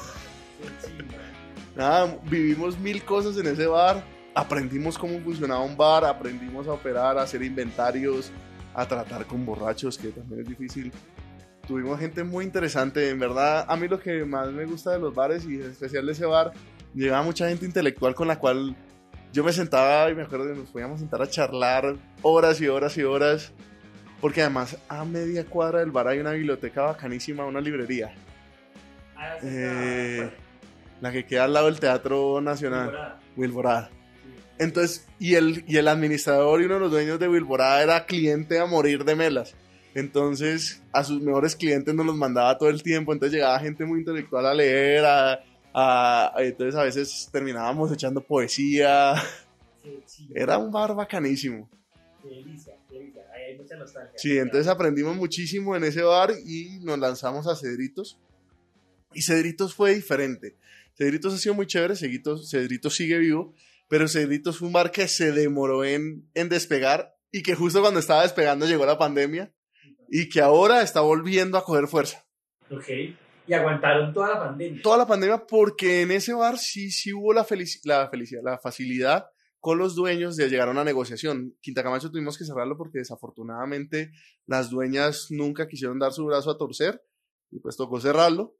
Nada, 1.76 2.18
vivimos 2.24 2.80
mil 2.80 3.04
cosas 3.04 3.38
en 3.38 3.48
ese 3.48 3.68
bar. 3.68 4.04
Aprendimos 4.34 4.98
cómo 4.98 5.20
funcionaba 5.20 5.62
un 5.62 5.78
bar, 5.78 6.04
aprendimos 6.04 6.68
a 6.68 6.74
operar, 6.74 7.18
a 7.18 7.22
hacer 7.22 7.44
inventarios, 7.44 8.32
a 8.74 8.88
tratar 8.88 9.26
con 9.26 9.46
borrachos, 9.46 9.98
que 9.98 10.10
también 10.10 10.42
es 10.42 10.48
difícil. 10.48 10.92
Tuvimos 11.68 12.00
gente 12.00 12.24
muy 12.24 12.44
interesante, 12.44 13.10
en 13.10 13.20
verdad. 13.20 13.66
A 13.68 13.76
mí 13.76 13.88
lo 13.88 14.00
que 14.00 14.26
más 14.26 14.52
me 14.52 14.66
gusta 14.66 14.92
de 14.92 15.00
los 15.00 15.14
bares 15.14 15.46
y 15.46 15.56
en 15.56 15.72
especial 15.72 16.06
de 16.06 16.12
ese 16.12 16.26
bar, 16.26 16.54
llegaba 16.94 17.24
mucha 17.24 17.48
gente 17.50 17.66
intelectual 17.66 18.16
con 18.16 18.28
la 18.28 18.40
cual 18.40 18.76
yo 19.36 19.44
me 19.44 19.51
sentaba 19.51 20.10
y 20.10 20.15
me 20.15 20.22
acuerdo 20.22 20.48
que 20.48 20.58
nos 20.58 20.70
podíamos 20.70 21.01
sentar 21.01 21.22
a 21.22 21.30
charlar 21.30 21.98
horas 22.22 22.62
y 22.62 22.70
horas 22.70 22.98
y 22.98 23.04
horas. 23.04 23.51
Porque 24.22 24.42
además 24.42 24.77
a 24.88 25.04
media 25.04 25.46
cuadra 25.46 25.80
del 25.80 25.92
bar 25.92 26.08
hay 26.08 26.20
una 26.20 26.32
biblioteca 26.32 26.84
bacanísima, 26.84 27.46
una 27.46 27.60
librería. 27.60 28.15
Eh, 29.44 30.32
la 31.01 31.12
que 31.12 31.25
queda 31.25 31.44
al 31.44 31.54
lado 31.54 31.65
del 31.65 31.82
Teatro 31.82 32.39
Nacional. 32.39 33.18
Wilborada. 33.36 33.89
Entonces, 34.58 35.06
y 35.20 35.36
el, 35.36 35.65
y 35.68 35.75
el 35.75 35.89
administrador 35.89 36.62
y 36.62 36.65
uno 36.65 36.75
de 36.75 36.80
los 36.80 36.92
dueños 36.92 37.20
de 37.20 37.27
Wilborada 37.27 37.84
era 37.84 38.06
cliente 38.06 38.58
a 38.58 38.65
morir 38.65 39.04
de 39.04 39.18
melas. 39.18 39.54
Entonces, 39.96 40.82
a 40.94 41.04
sus 41.04 41.22
mejores 41.22 41.58
clientes 41.58 41.94
nos 41.94 42.06
los 42.06 42.15
mandaba 42.15 42.58
todo 42.58 42.70
el 42.70 42.82
tiempo. 42.82 43.12
Entonces, 43.12 43.34
llegaba 43.34 43.60
gente 43.60 43.84
muy 43.84 44.00
intelectual 44.00 44.46
a 44.46 44.54
leer. 44.54 45.04
A, 45.06 45.39
a- 45.77 46.34
entonces, 46.39 46.75
a 46.75 46.84
veces 46.84 47.29
terminábamos 47.32 47.91
echando 47.91 48.22
poesía. 48.22 49.15
Era 50.34 50.58
un 50.58 50.72
bar 50.72 50.96
bacanísimo. 50.96 51.70
Sí, 54.15 54.38
entonces 54.38 54.67
aprendimos 54.67 55.15
muchísimo 55.15 55.75
en 55.75 55.84
ese 55.84 56.01
bar 56.01 56.32
y 56.46 56.79
nos 56.84 56.98
lanzamos 56.98 57.46
a 57.48 57.55
Cedritos. 57.55 58.17
Y 59.13 59.22
Cedritos 59.22 59.74
fue 59.75 59.94
diferente. 59.96 60.55
Cedritos 60.98 61.34
ha 61.34 61.38
sido 61.38 61.53
muy 61.55 61.67
chévere, 61.67 61.96
Cedritos, 61.96 62.50
Cedritos 62.50 62.96
sigue 62.96 63.17
vivo, 63.17 63.53
pero 63.88 64.08
Cedritos 64.08 64.58
fue 64.58 64.67
un 64.67 64.74
bar 64.74 64.91
que 64.91 65.08
se 65.08 65.32
demoró 65.32 65.84
en, 65.84 66.27
en 66.34 66.50
despegar 66.50 67.15
y 67.32 67.44
que 67.44 67.53
justo 67.53 67.82
cuando 67.82 68.00
estaba 68.00 68.24
despegando 68.24 68.65
llegó 68.65 68.86
la 68.86 68.98
pandemia 68.98 69.51
y 70.10 70.29
que 70.29 70.39
ahora 70.41 70.82
está 70.82 71.01
volviendo 71.01 71.58
a 71.58 71.63
coger 71.65 71.88
fuerza. 71.88 72.25
Ok. 72.72 72.88
Y 73.48 73.53
aguantaron 73.53 74.14
toda 74.14 74.29
la 74.29 74.40
pandemia. 74.40 74.81
Toda 74.81 74.98
la 74.98 75.08
pandemia 75.08 75.46
porque 75.46 76.01
en 76.01 76.12
ese 76.12 76.34
bar 76.34 76.58
sí, 76.58 76.90
sí 76.92 77.14
hubo 77.14 77.34
la, 77.34 77.46
felici- 77.46 77.79
la 77.84 78.10
felicidad, 78.10 78.42
la 78.44 78.58
facilidad 78.58 79.27
con 79.60 79.77
los 79.77 79.96
dueños 79.96 80.36
de 80.36 80.50
llegar 80.50 80.68
a 80.68 80.72
una 80.72 80.84
negociación. 80.84 81.55
Quinta 81.62 81.84
Camacho 81.84 82.12
tuvimos 82.12 82.38
que 82.38 82.46
cerrarlo 82.46 82.77
porque 82.77 83.00
desafortunadamente 83.00 84.12
las 84.46 84.70
dueñas 84.70 85.27
nunca 85.29 85.68
quisieron 85.68 86.00
dar 86.00 86.12
su 86.12 86.25
brazo 86.25 86.51
a 86.51 86.58
torcer 86.58 87.03
y 87.51 87.60
pues 87.60 87.75
tocó 87.75 88.00
cerrarlo. 88.00 88.58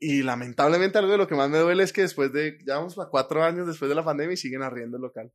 Y 0.00 0.22
lamentablemente 0.22 0.98
algo 0.98 1.10
de 1.10 1.18
lo 1.18 1.26
que 1.26 1.34
más 1.34 1.50
me 1.50 1.58
duele 1.58 1.82
es 1.82 1.92
que 1.92 2.02
después 2.02 2.32
de, 2.32 2.58
ya 2.64 2.76
vamos 2.76 2.96
a 2.98 3.08
cuatro 3.08 3.42
años 3.42 3.66
después 3.66 3.88
de 3.88 3.96
la 3.96 4.04
pandemia 4.04 4.34
y 4.34 4.36
siguen 4.36 4.62
arriendo 4.62 4.96
el 4.96 5.02
local. 5.02 5.32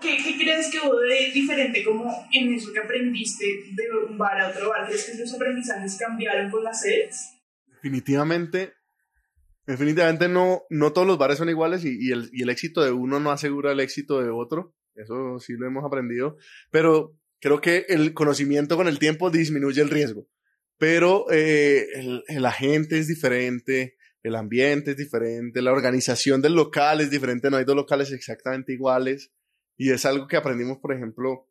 ¿Qué, 0.00 0.16
qué 0.16 0.38
crees 0.38 0.70
que 0.70 0.78
hubo 0.86 0.98
de 0.98 1.30
diferente 1.34 1.84
como 1.84 2.10
en 2.32 2.54
eso 2.54 2.72
que 2.72 2.78
aprendiste 2.78 3.44
de 3.72 3.84
un 4.08 4.16
bar 4.16 4.40
a 4.40 4.48
otro 4.48 4.70
bar? 4.70 4.86
¿Crees 4.86 5.10
que 5.10 5.18
los 5.18 5.34
aprendizajes 5.34 5.98
cambiaron 5.98 6.50
con 6.50 6.64
las 6.64 6.80
sedes? 6.80 7.34
Definitivamente, 7.82 8.74
definitivamente 9.66 10.28
no, 10.28 10.62
no 10.70 10.92
todos 10.92 11.06
los 11.06 11.18
bares 11.18 11.38
son 11.38 11.48
iguales 11.48 11.84
y, 11.84 12.10
el, 12.12 12.28
y 12.32 12.42
el 12.42 12.50
éxito 12.50 12.82
de 12.82 12.90
uno 12.92 13.20
no 13.20 13.30
asegura 13.30 13.72
el 13.72 13.80
éxito 13.80 14.20
de 14.22 14.30
otro. 14.30 14.74
Eso 14.94 15.38
sí 15.38 15.52
lo 15.54 15.66
hemos 15.66 15.84
aprendido. 15.84 16.36
Pero 16.70 17.16
creo 17.40 17.60
que 17.60 17.86
el 17.88 18.14
conocimiento 18.14 18.76
con 18.76 18.88
el 18.88 18.98
tiempo 18.98 19.30
disminuye 19.30 19.80
el 19.80 19.90
riesgo. 19.90 20.28
Pero 20.76 21.26
eh, 21.30 21.86
el, 21.94 22.24
el 22.28 22.46
agente 22.46 22.98
es 22.98 23.08
diferente, 23.08 23.96
el 24.22 24.34
ambiente 24.36 24.92
es 24.92 24.96
diferente, 24.96 25.62
la 25.62 25.72
organización 25.72 26.40
del 26.42 26.54
local 26.54 27.00
es 27.00 27.10
diferente, 27.10 27.50
no 27.50 27.56
hay 27.56 27.64
dos 27.64 27.76
locales 27.76 28.10
exactamente 28.12 28.72
iguales. 28.72 29.32
Y 29.76 29.90
es 29.90 30.04
algo 30.04 30.26
que 30.26 30.36
aprendimos, 30.36 30.78
por 30.78 30.92
ejemplo, 30.92 31.48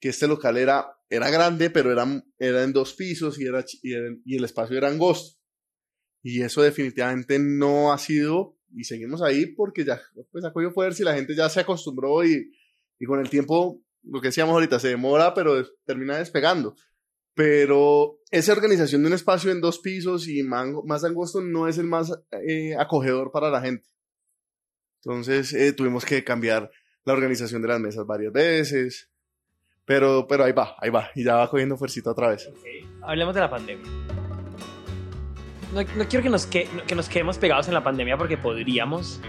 que 0.00 0.10
este 0.10 0.26
local 0.28 0.58
era, 0.58 0.86
era 1.08 1.30
grande, 1.30 1.70
pero 1.70 1.92
era, 1.92 2.06
era 2.38 2.64
en 2.64 2.72
dos 2.74 2.92
pisos 2.94 3.38
y, 3.40 3.46
era- 3.46 3.64
y 3.82 4.36
el 4.36 4.44
espacio 4.44 4.76
era 4.76 4.88
angosto. 4.88 5.38
Y 6.22 6.42
eso 6.42 6.62
definitivamente 6.62 7.38
no 7.38 7.92
ha 7.92 7.98
sido, 7.98 8.56
y 8.74 8.84
seguimos 8.84 9.22
ahí 9.22 9.46
porque 9.46 9.84
ya 9.84 10.00
pues, 10.30 10.44
ha 10.44 10.52
cogido 10.52 10.72
fuerza 10.72 11.02
y 11.02 11.04
la 11.04 11.14
gente 11.14 11.34
ya 11.34 11.48
se 11.48 11.60
acostumbró 11.60 12.24
y, 12.24 12.52
y 12.98 13.06
con 13.06 13.20
el 13.20 13.28
tiempo, 13.28 13.82
lo 14.04 14.20
que 14.20 14.28
decíamos 14.28 14.54
ahorita, 14.54 14.78
se 14.78 14.88
demora, 14.88 15.34
pero 15.34 15.64
termina 15.84 16.18
despegando. 16.18 16.76
Pero 17.34 18.20
esa 18.30 18.52
organización 18.52 19.02
de 19.02 19.08
un 19.08 19.14
espacio 19.14 19.50
en 19.50 19.60
dos 19.60 19.78
pisos 19.78 20.28
y 20.28 20.42
más 20.42 21.04
angosto 21.04 21.40
no 21.40 21.66
es 21.66 21.78
el 21.78 21.86
más 21.86 22.12
eh, 22.46 22.74
acogedor 22.78 23.32
para 23.32 23.50
la 23.50 23.60
gente. 23.60 23.88
Entonces 25.04 25.52
eh, 25.54 25.72
tuvimos 25.72 26.04
que 26.04 26.22
cambiar 26.22 26.70
la 27.04 27.12
organización 27.14 27.62
de 27.62 27.68
las 27.68 27.80
mesas 27.80 28.06
varias 28.06 28.32
veces. 28.32 29.08
Pero, 29.84 30.26
pero 30.28 30.44
ahí 30.44 30.52
va, 30.52 30.76
ahí 30.78 30.90
va. 30.90 31.10
Y 31.14 31.24
ya 31.24 31.36
va 31.36 31.50
cogiendo 31.50 31.76
fuercita 31.76 32.12
otra 32.12 32.28
vez. 32.28 32.48
Hablemos 33.02 33.34
de 33.34 33.40
la 33.40 33.50
pandemia. 33.50 34.21
No, 35.72 35.80
no 35.96 36.08
quiero 36.08 36.22
que 36.22 36.28
nos, 36.30 36.46
que, 36.46 36.68
que 36.86 36.94
nos 36.94 37.08
quedemos 37.08 37.38
pegados 37.38 37.68
en 37.68 37.74
la 37.74 37.82
pandemia 37.82 38.16
porque 38.16 38.36
podríamos. 38.36 39.20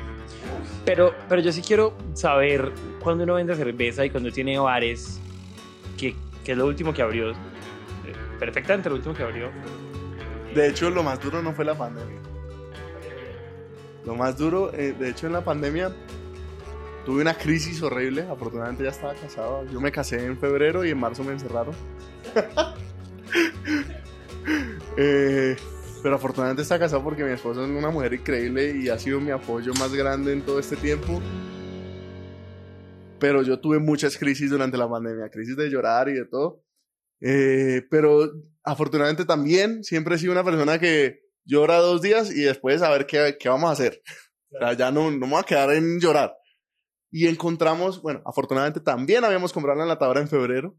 Pero, 0.86 1.14
pero 1.30 1.42
yo 1.42 1.52
sí 1.54 1.62
quiero 1.62 1.96
saber 2.14 2.72
cuando 3.02 3.24
uno 3.24 3.36
vende 3.36 3.56
cerveza 3.56 4.06
y 4.06 4.10
cuando 4.10 4.32
tiene 4.32 4.60
bares, 4.60 5.20
que, 5.98 6.16
que 6.44 6.52
es 6.52 6.58
lo 6.58 6.66
último 6.68 6.94
que 6.94 7.02
abrió. 7.02 7.32
eh, 7.32 7.36
Perfectamente 8.40 8.90
lo 8.90 8.96
último 8.96 9.14
que 9.16 9.24
abrió. 9.24 9.50
De 10.54 10.68
hecho, 10.68 10.90
lo 10.90 11.02
más 11.04 11.20
duro 11.22 11.42
no 11.42 11.54
fue 11.54 11.64
la 11.66 11.76
pandemia. 11.78 12.20
Lo 14.06 14.16
más 14.16 14.38
duro, 14.38 14.72
eh, 14.74 14.94
de 14.98 15.10
hecho, 15.10 15.28
en 15.28 15.34
la 15.34 15.44
pandemia 15.44 15.92
tuve 17.06 17.22
una 17.22 17.34
crisis 17.36 17.82
horrible. 17.82 18.24
Afortunadamente 18.30 18.84
ya 18.84 18.90
estaba 18.90 19.14
casado. 19.14 19.66
Yo 19.72 19.80
me 19.80 19.92
casé 19.92 20.26
en 20.26 20.38
febrero 20.38 20.84
y 20.84 20.90
en 20.90 21.00
marzo 21.00 21.24
me 21.24 21.32
encerraron. 21.32 21.74
Eh, 24.98 25.56
pero 26.04 26.16
afortunadamente 26.16 26.64
está 26.64 26.78
casado 26.78 27.02
porque 27.02 27.24
mi 27.24 27.32
esposa 27.32 27.64
es 27.64 27.70
una 27.70 27.90
mujer 27.90 28.14
increíble 28.14 28.76
y 28.78 28.90
ha 28.90 29.00
sido 29.00 29.22
mi 29.22 29.32
apoyo 29.32 29.74
más 29.76 29.94
grande 29.94 30.34
en 30.34 30.42
todo 30.42 30.60
este 30.60 30.76
tiempo. 30.76 31.22
Pero 33.20 33.42
yo 33.42 33.58
tuve 33.62 33.80
muchas 33.80 34.18
crisis 34.18 34.50
durante 34.50 34.78
la 34.78 34.90
pandemia, 34.90 35.30
crisis 35.30 35.56
de 35.56 35.70
llorar 35.70 36.10
y 36.10 36.14
de 36.16 36.26
todo. 36.26 36.62
Eh, 37.22 37.84
pero 37.90 38.30
afortunadamente 38.64 39.24
también 39.24 39.82
siempre 39.86 40.16
he 40.16 40.20
sido 40.20 40.34
una 40.34 40.44
persona 40.44 40.78
que 40.78 41.22
llora 41.46 41.78
dos 41.78 42.02
días 42.02 42.36
y 42.36 42.42
después 42.42 42.82
a 42.82 42.90
ver 42.90 43.06
qué, 43.06 43.38
qué 43.40 43.48
vamos 43.48 43.70
a 43.70 43.74
hacer. 43.74 44.02
O 44.52 44.60
sea, 44.60 44.74
ya 44.74 44.92
no, 44.92 45.10
no 45.10 45.26
me 45.26 45.32
voy 45.32 45.40
a 45.40 45.44
quedar 45.44 45.72
en 45.72 46.02
llorar. 46.02 46.36
Y 47.12 47.28
encontramos, 47.28 48.02
bueno, 48.02 48.22
afortunadamente 48.26 48.82
también 48.82 49.24
habíamos 49.24 49.54
comprado 49.54 49.78
la 49.78 49.86
enlatadora 49.86 50.20
en 50.20 50.28
febrero, 50.28 50.78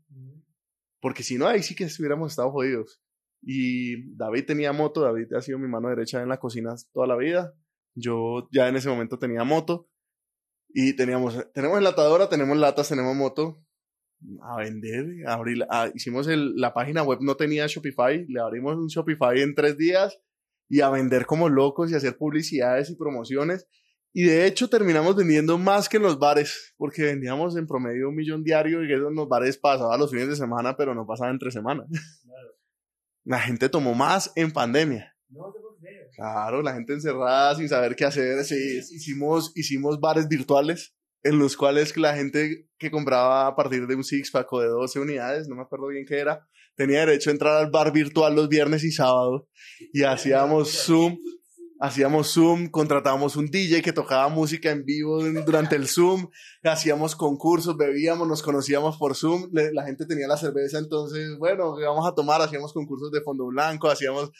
porque 1.01 1.23
si 1.23 1.39
no, 1.39 1.47
ahí 1.47 1.63
sí 1.63 1.75
que 1.75 1.89
hubiéramos 1.99 2.33
estado 2.33 2.51
jodidos. 2.51 3.01
Y 3.47 4.15
David 4.17 4.47
tenía 4.47 4.73
moto, 4.73 5.03
David 5.03 5.33
ha 5.35 5.43
sido 5.43 5.59
mi 5.59 5.69
mano 5.69 5.89
derecha 5.89 6.23
en 6.23 6.29
la 6.29 6.39
cocina 6.39 6.75
toda 6.93 7.07
la 7.07 7.17
vida. 7.17 7.55
Yo 7.95 8.49
ya 8.51 8.69
en 8.69 8.77
ese 8.77 8.89
momento 8.89 9.19
tenía 9.19 9.45
moto. 9.45 9.89
Y 10.77 10.95
teníamos, 10.97 11.39
tenemos 11.53 11.79
enlatadora, 11.79 12.29
tenemos 12.29 12.57
latas, 12.57 12.89
tenemos 12.89 13.15
moto. 13.15 13.63
A 14.43 14.57
vender, 14.57 15.07
a 15.27 15.35
abrir, 15.35 15.65
a- 15.69 15.91
hicimos 15.95 16.27
el, 16.29 16.55
la 16.57 16.73
página 16.73 17.03
web, 17.03 17.19
no 17.21 17.37
tenía 17.37 17.67
Shopify, 17.67 18.25
le 18.27 18.41
abrimos 18.41 18.77
un 18.77 18.87
Shopify 18.87 19.41
en 19.43 19.55
tres 19.55 19.77
días 19.77 20.19
y 20.69 20.81
a 20.81 20.89
vender 20.89 21.27
como 21.27 21.51
locos 21.51 21.91
y 21.91 21.95
hacer 21.95 22.17
publicidades 22.17 22.89
y 22.91 22.97
promociones. 22.97 23.69
Y 24.15 24.23
de 24.23 24.47
hecho 24.47 24.71
terminamos 24.71 25.15
vendiendo 25.17 25.59
más 25.59 25.89
que 25.91 25.99
en 25.99 26.05
los 26.05 26.19
bares, 26.19 26.73
porque 26.79 27.03
vendíamos 27.03 27.57
en 27.57 27.67
promedio 27.67 28.09
un 28.09 28.15
millón 28.15 28.43
diario 28.45 28.83
y 28.83 28.93
eso 28.93 29.09
en 29.09 29.15
los 29.15 29.29
bares 29.29 29.59
pasaba 29.59 29.99
los 29.99 30.11
fines 30.11 30.29
de 30.29 30.37
semana, 30.37 30.75
pero 30.77 30.95
no 30.95 31.05
pasaba 31.07 31.31
entre 31.31 31.51
semanas. 31.51 31.87
La 33.25 33.41
gente 33.41 33.69
tomó 33.69 33.95
más 33.95 34.33
en 34.37 34.53
pandemia. 34.53 35.15
Claro, 36.15 36.63
la 36.63 36.75
gente 36.75 36.93
encerrada 36.93 37.57
sin 37.57 37.69
saber 37.69 37.97
qué 37.97 38.05
hacer. 38.05 38.45
Sí, 38.45 38.81
hicimos, 38.93 39.53
hicimos 39.57 39.99
bares 40.01 40.29
virtuales 40.29 40.95
en 41.23 41.39
los 41.39 41.57
cuales 41.57 41.97
la 41.97 42.15
gente 42.15 42.69
que 42.79 42.91
compraba 42.91 43.47
a 43.47 43.57
partir 43.57 43.87
de 43.87 43.95
un 43.95 44.05
six 44.05 44.31
pack 44.31 44.53
o 44.53 44.61
de 44.61 44.69
12 44.69 45.01
unidades, 45.01 45.49
no 45.49 45.57
me 45.57 45.63
acuerdo 45.63 45.89
bien 45.89 46.05
qué 46.07 46.19
era, 46.19 46.47
tenía 46.77 47.01
derecho 47.01 47.31
a 47.31 47.33
entrar 47.33 47.57
al 47.57 47.71
bar 47.71 47.93
virtual 47.93 48.35
los 48.37 48.49
viernes 48.49 48.85
y 48.85 48.93
sábados 48.93 49.45
y 49.93 50.03
hacíamos 50.03 50.85
Zoom 50.85 51.17
hacíamos 51.85 52.33
Zoom, 52.33 52.69
contratábamos 52.69 53.37
un 53.37 53.47
DJ 53.47 53.83
que 53.83 53.93
tocaba 53.93 54.29
música 54.31 54.71
en 54.71 54.87
vivo 54.87 55.23
durante 55.23 55.77
el 55.77 55.87
Zoom, 55.87 56.29
hacíamos 56.63 57.15
concursos, 57.15 57.77
bebíamos, 57.77 58.27
nos 58.27 58.43
conocíamos 58.43 58.97
por 58.97 59.15
Zoom, 59.15 59.51
la 59.53 59.85
gente 59.85 60.07
tenía 60.07 60.27
la 60.27 60.39
cerveza, 60.39 60.79
entonces, 60.79 61.37
bueno, 61.39 61.77
vamos 61.77 62.09
a 62.09 62.15
tomar, 62.15 62.41
hacíamos 62.41 62.73
concursos 62.73 63.11
de 63.11 63.21
fondo 63.21 63.47
blanco, 63.47 63.91
hacíamos, 63.91 64.31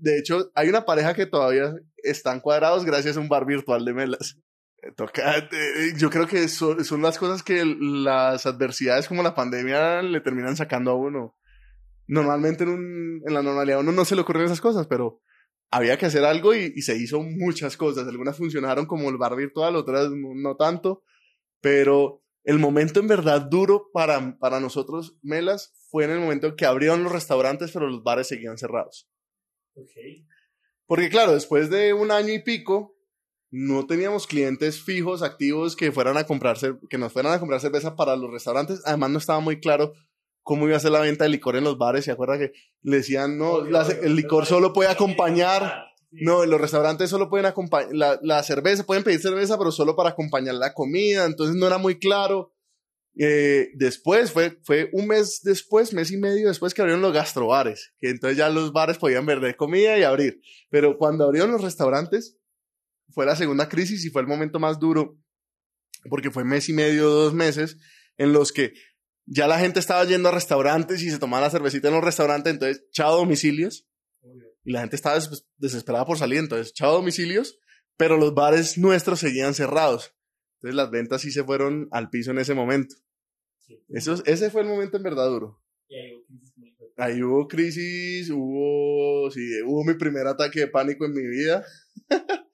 de 0.00 0.18
hecho, 0.18 0.50
hay 0.56 0.68
una 0.68 0.84
pareja 0.84 1.14
que 1.14 1.26
todavía 1.26 1.72
están 1.98 2.40
cuadrados 2.40 2.84
gracias 2.84 3.16
a 3.16 3.20
un 3.20 3.28
bar 3.28 3.46
virtual 3.46 3.84
de 3.84 3.94
Melas. 3.94 4.36
Toca, 4.96 5.48
yo 5.96 6.10
creo 6.10 6.26
que 6.26 6.48
son, 6.48 6.84
son 6.84 7.02
las 7.02 7.18
cosas 7.18 7.42
que 7.42 7.64
las 7.64 8.46
adversidades 8.46 9.08
como 9.08 9.22
la 9.22 9.34
pandemia 9.34 10.02
le 10.02 10.20
terminan 10.20 10.56
sacando 10.56 10.92
a 10.92 10.94
uno. 10.94 11.36
Normalmente 12.06 12.64
en, 12.64 13.20
en 13.26 13.34
la 13.34 13.42
normalidad 13.42 13.78
a 13.78 13.82
uno 13.82 13.92
no 13.92 14.04
se 14.04 14.14
le 14.14 14.22
ocurren 14.22 14.44
esas 14.44 14.60
cosas, 14.60 14.86
pero 14.86 15.20
había 15.70 15.98
que 15.98 16.06
hacer 16.06 16.24
algo 16.24 16.54
y, 16.54 16.80
se 16.82 16.96
hizo 16.96 17.22
muchas 17.22 17.76
cosas. 17.76 18.06
Algunas 18.08 18.36
funcionaron 18.36 18.86
como 18.86 19.10
el 19.10 19.18
bar 19.18 19.36
virtual, 19.36 19.76
otras 19.76 20.10
no, 20.10 20.56
tanto, 20.56 21.02
pero 21.60 22.22
el 22.44 22.58
momento 22.58 23.00
en 23.00 23.08
verdad 23.08 23.42
duro 23.42 23.90
para, 23.92 24.38
para 24.38 24.60
nosotros, 24.60 25.18
Melas, 25.22 25.74
fue 25.90 26.04
en 26.04 26.12
el 26.12 26.20
momento 26.20 26.56
que 26.56 26.66
abrieron 26.66 27.02
los 27.02 27.12
restaurantes, 27.12 27.70
pero 27.72 27.88
los 27.88 28.02
bares 28.02 28.28
seguían 28.28 28.58
cerrados. 28.58 29.10
Porque 30.86 31.10
claro, 31.10 31.34
después 31.34 31.68
de 31.70 31.92
un 31.92 32.10
año 32.10 32.32
y 32.32 32.42
pico, 32.42 32.96
no 33.50 33.86
teníamos 33.86 34.26
clientes 34.26 34.82
fijos, 34.82 35.22
activos, 35.22 35.76
que, 35.76 35.92
fueran 35.92 36.16
a 36.16 36.24
comprarse, 36.24 36.74
que 36.88 36.98
nos 36.98 37.12
fueran 37.12 37.32
a 37.32 37.40
comprar 37.40 37.60
cerveza 37.60 37.96
para 37.96 38.16
los 38.16 38.30
restaurantes. 38.30 38.82
Además, 38.84 39.10
no 39.10 39.18
estaba 39.18 39.40
muy 39.40 39.60
claro 39.60 39.92
cómo 40.48 40.66
iba 40.66 40.78
a 40.78 40.80
ser 40.80 40.92
la 40.92 41.00
venta 41.00 41.24
de 41.24 41.30
licor 41.30 41.56
en 41.56 41.64
los 41.64 41.76
bares. 41.76 42.06
¿Se 42.06 42.10
acuerda 42.10 42.38
que 42.38 42.52
le 42.80 42.96
decían, 42.96 43.36
no, 43.36 43.66
el 43.66 44.16
licor 44.16 44.46
solo 44.46 44.72
puede 44.72 44.88
acompañar? 44.88 45.84
No, 46.10 46.42
en 46.42 46.48
los 46.48 46.58
restaurantes 46.58 47.10
solo 47.10 47.28
pueden 47.28 47.44
acompañar, 47.44 48.18
la, 48.22 48.42
cerveza, 48.42 48.86
pueden 48.86 49.04
pedir 49.04 49.20
cerveza, 49.20 49.58
pero 49.58 49.70
solo 49.70 49.94
para 49.94 50.08
acompañar 50.08 50.54
la 50.54 50.72
comida, 50.72 51.26
entonces 51.26 51.54
no 51.54 51.66
era 51.66 51.76
muy 51.76 51.98
claro. 51.98 52.54
Eh, 53.18 53.72
después, 53.74 54.32
fue, 54.32 54.58
fue 54.62 54.88
un 54.94 55.08
mes 55.08 55.42
después, 55.42 55.92
mes 55.92 56.10
y 56.12 56.16
medio 56.16 56.48
después 56.48 56.72
que 56.72 56.80
abrieron 56.80 57.02
los 57.02 57.12
gastrobares, 57.12 57.92
que 57.98 58.08
entonces 58.08 58.38
ya 58.38 58.48
los 58.48 58.72
bares 58.72 58.96
podían 58.96 59.26
vender 59.26 59.54
comida 59.54 59.98
y 59.98 60.02
abrir. 60.02 60.40
Pero 60.70 60.96
cuando 60.96 61.26
abrieron 61.26 61.52
los 61.52 61.60
restaurantes, 61.60 62.38
fue 63.10 63.26
la 63.26 63.36
segunda 63.36 63.68
crisis 63.68 64.02
y 64.06 64.08
fue 64.08 64.22
el 64.22 64.28
momento 64.28 64.58
más 64.58 64.78
duro, 64.78 65.18
porque 66.08 66.30
fue 66.30 66.44
mes 66.44 66.70
y 66.70 66.72
medio, 66.72 67.10
dos 67.10 67.34
meses, 67.34 67.76
en 68.16 68.32
los 68.32 68.50
que 68.50 68.72
ya 69.30 69.46
la 69.46 69.58
gente 69.58 69.78
estaba 69.78 70.04
yendo 70.04 70.30
a 70.30 70.32
restaurantes 70.32 71.02
y 71.02 71.10
se 71.10 71.18
tomaba 71.18 71.44
la 71.44 71.50
cervecita 71.50 71.88
en 71.88 71.94
los 71.94 72.04
restaurantes, 72.04 72.52
entonces, 72.52 72.84
chao 72.92 73.16
domicilios. 73.16 73.86
Y 74.64 74.72
la 74.72 74.80
gente 74.80 74.96
estaba 74.96 75.18
desesperada 75.56 76.04
por 76.04 76.18
salir, 76.18 76.38
entonces, 76.38 76.72
chao 76.72 76.94
domicilios, 76.94 77.58
pero 77.96 78.16
los 78.16 78.34
bares 78.34 78.78
nuestros 78.78 79.20
seguían 79.20 79.54
cerrados. 79.54 80.14
Entonces 80.56 80.74
las 80.74 80.90
ventas 80.90 81.22
sí 81.22 81.30
se 81.30 81.44
fueron 81.44 81.88
al 81.92 82.10
piso 82.10 82.32
en 82.32 82.38
ese 82.38 82.54
momento. 82.54 82.96
Eso, 83.88 84.22
ese 84.24 84.50
fue 84.50 84.62
el 84.62 84.68
momento 84.68 84.96
en 84.96 85.02
verdad 85.02 85.28
duro. 85.28 85.62
ahí 86.96 87.22
hubo 87.22 87.46
crisis, 87.46 88.30
hubo, 88.30 89.30
sí, 89.30 89.40
hubo 89.64 89.84
mi 89.84 89.94
primer 89.94 90.26
ataque 90.26 90.60
de 90.60 90.68
pánico 90.68 91.04
en 91.04 91.12
mi 91.12 91.26
vida. 91.26 91.64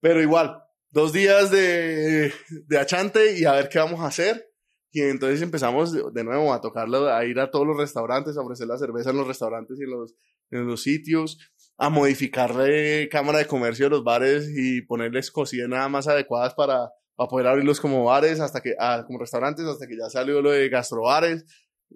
pero 0.00 0.22
igual, 0.22 0.62
dos 0.90 1.12
días 1.12 1.50
de, 1.50 2.32
de 2.66 2.78
achante 2.78 3.38
y 3.38 3.44
a 3.44 3.52
ver 3.52 3.68
qué 3.68 3.78
vamos 3.78 4.00
a 4.00 4.06
hacer. 4.06 4.49
Y 4.92 5.02
entonces 5.02 5.40
empezamos 5.42 5.92
de, 5.92 6.24
nuevo 6.24 6.52
a 6.52 6.60
tocarlo, 6.60 7.12
a 7.14 7.24
ir 7.24 7.38
a 7.38 7.50
todos 7.50 7.66
los 7.66 7.76
restaurantes, 7.76 8.36
a 8.36 8.40
ofrecer 8.40 8.66
la 8.66 8.76
cerveza 8.76 9.10
en 9.10 9.18
los 9.18 9.26
restaurantes 9.26 9.78
y 9.78 9.84
en 9.84 9.90
los, 9.90 10.14
en 10.50 10.66
los 10.66 10.82
sitios, 10.82 11.38
a 11.78 11.90
modificarle 11.90 13.08
cámara 13.08 13.38
de 13.38 13.46
comercio 13.46 13.86
de 13.86 13.90
los 13.90 14.04
bares 14.04 14.50
y 14.54 14.82
ponerles 14.82 15.30
cocinas 15.30 15.68
nada 15.68 15.88
más 15.88 16.08
adecuadas 16.08 16.54
para, 16.54 16.90
para 17.14 17.28
poder 17.28 17.46
abrirlos 17.46 17.80
como 17.80 18.04
bares, 18.04 18.40
hasta 18.40 18.60
que, 18.60 18.74
ah, 18.78 19.04
como 19.06 19.20
restaurantes, 19.20 19.64
hasta 19.64 19.86
que 19.86 19.96
ya 19.96 20.10
salió 20.10 20.42
lo 20.42 20.50
de 20.50 20.68
gastrobares. 20.68 21.44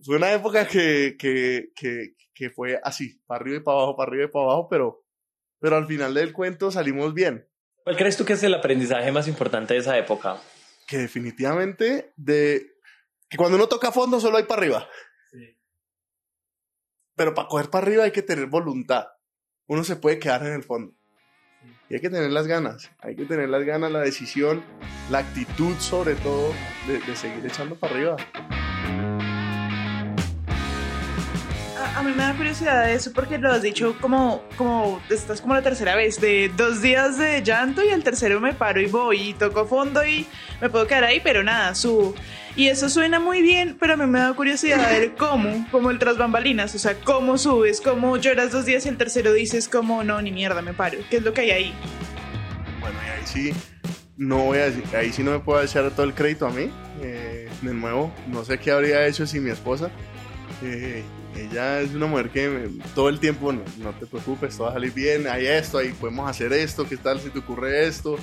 Fue 0.05 0.17
una 0.17 0.33
época 0.33 0.67
que, 0.67 1.17
que, 1.19 1.71
que, 1.75 2.15
que 2.33 2.51
fue 2.51 2.81
así, 2.83 3.21
para 3.27 3.41
arriba 3.41 3.57
y 3.57 3.61
para 3.61 3.79
abajo, 3.79 3.97
para 3.97 4.11
arriba 4.11 4.25
y 4.25 4.29
para 4.29 4.45
abajo, 4.45 4.69
pero, 4.69 5.05
pero 5.59 5.77
al 5.77 5.87
final 5.87 6.15
del 6.15 6.33
cuento 6.33 6.71
salimos 6.71 7.13
bien. 7.13 7.49
¿Cuál 7.83 7.97
crees 7.97 8.17
tú 8.17 8.25
que 8.25 8.35
es 8.35 8.43
el 8.43 8.55
aprendizaje 8.55 9.11
más 9.13 9.29
importante 9.29 9.75
de 9.75 9.81
esa 9.81 9.99
época? 9.99 10.41
Que 10.87 10.99
definitivamente 10.99 12.13
de 12.17 12.74
que 13.29 13.37
cuando 13.37 13.57
uno 13.57 13.69
toca 13.69 13.93
fondo 13.93 14.21
solo 14.21 14.39
hay 14.39 14.45
para 14.45 14.63
arriba. 14.63 14.89
Pero 17.17 17.35
para 17.35 17.49
coger 17.49 17.71
para 17.71 17.87
arriba 17.87 18.05
hay 18.05 18.13
que 18.13 18.23
tener 18.23 18.47
voluntad. 18.47 19.07
Uno 19.67 19.85
se 19.85 19.97
puede 19.97 20.19
quedar 20.19 20.45
en 20.47 20.53
el 20.53 20.65
fondo. 20.65 20.95
Y 21.89 21.95
hay 21.95 22.01
que 22.01 22.11
tener 22.11 22.31
las 22.31 22.47
ganas. 22.47 22.91
Hay 22.99 23.15
que 23.15 23.25
tener 23.25 23.49
las 23.49 23.65
ganas, 23.65 23.91
la 23.93 24.01
decisión, 24.01 24.65
la 25.11 25.19
actitud 25.19 25.77
sobre 25.79 26.15
todo 26.17 26.53
de, 26.87 26.99
de 27.01 27.17
seguir 27.17 27.45
echando 27.47 27.77
para 27.77 27.95
arriba. 27.95 28.17
Mí 32.05 32.13
me 32.13 32.23
da 32.23 32.35
curiosidad 32.35 32.91
eso 32.91 33.13
porque 33.13 33.39
lo 33.39 33.51
has 33.51 33.63
dicho 33.63 33.97
como, 34.01 34.43
como, 34.57 35.01
estás 35.11 35.41
como 35.41 35.55
la 35.55 35.63
tercera 35.63 35.97
vez, 35.97 36.21
de 36.21 36.51
dos 36.57 36.83
días 36.83 37.19
de 37.19 37.43
llanto 37.43 37.83
y 37.83 37.91
al 37.91 38.05
tercero 38.05 38.41
me 38.41 38.53
paro 38.53 38.81
y 38.81 38.87
voy 38.87 39.31
y 39.31 39.35
toco 39.35 39.67
fondo 39.67 40.05
y 40.05 40.27
me 40.61 40.69
puedo 40.69 40.87
quedar 40.87 41.05
ahí, 41.05 41.21
pero 41.23 41.43
nada, 41.43 41.75
subo. 41.75 42.15
Y 42.57 42.69
eso 42.69 42.89
suena 42.89 43.19
muy 43.19 43.43
bien, 43.43 43.77
pero 43.81 43.95
a 43.95 43.97
mí 43.97 44.07
me 44.07 44.21
da 44.21 44.35
curiosidad 44.35 44.89
ver 44.91 45.15
cómo, 45.17 45.67
como 45.71 45.91
el 45.91 45.99
tras 45.99 46.19
bambalinas, 46.19 46.75
o 46.75 46.79
sea, 46.79 46.95
cómo 46.95 47.39
subes, 47.39 47.81
cómo 47.81 48.17
lloras 48.19 48.53
dos 48.53 48.67
días 48.67 48.85
y 48.87 48.91
el 48.91 48.97
tercero 48.97 49.33
dices 49.33 49.69
como, 49.69 50.05
no, 50.05 50.21
ni 50.21 50.31
mierda, 50.31 50.63
me 50.63 50.75
paro. 50.75 50.99
¿Qué 51.11 51.17
es 51.17 51.23
lo 51.23 51.33
que 51.33 51.41
hay 51.41 51.51
ahí? 51.51 51.75
Bueno, 52.81 52.99
y 53.05 53.19
ahí 53.19 53.27
sí, 53.27 53.53
no 54.17 54.45
voy 54.45 54.59
a 54.59 54.67
decir, 54.67 54.85
ahí 54.95 55.13
sí 55.13 55.23
no 55.23 55.31
me 55.31 55.41
puedo 55.41 55.63
echar 55.63 55.91
todo 55.91 56.05
el 56.05 56.15
crédito 56.15 56.47
a 56.47 56.51
mí. 56.51 56.71
Eh, 57.03 57.49
de 57.63 57.75
nuevo, 57.75 58.13
no 58.29 58.45
sé 58.45 58.59
qué 58.59 58.71
habría 58.71 59.07
hecho 59.07 59.27
sin 59.27 59.43
mi 59.43 59.51
esposa. 59.51 59.91
Eh, 60.63 61.03
ella 61.37 61.81
es 61.81 61.95
una 61.95 62.07
mujer 62.07 62.31
que 62.31 62.69
todo 62.95 63.09
el 63.09 63.19
tiempo, 63.19 63.53
no, 63.53 63.63
te 63.99 64.07
preocupes, 64.07 64.57
todo 64.57 64.67
va 64.67 64.71
a 64.71 64.75
salir 64.75 64.93
bien, 64.93 65.27
hay 65.27 65.47
esto, 65.47 65.79
ahí 65.79 65.93
podemos 65.93 66.29
hacer 66.29 66.53
esto, 66.53 66.87
¿qué 66.89 66.97
tal 66.97 67.21
si 67.21 67.31
te 67.31 67.41
ocurre 67.41 67.87
esto? 67.87 68.17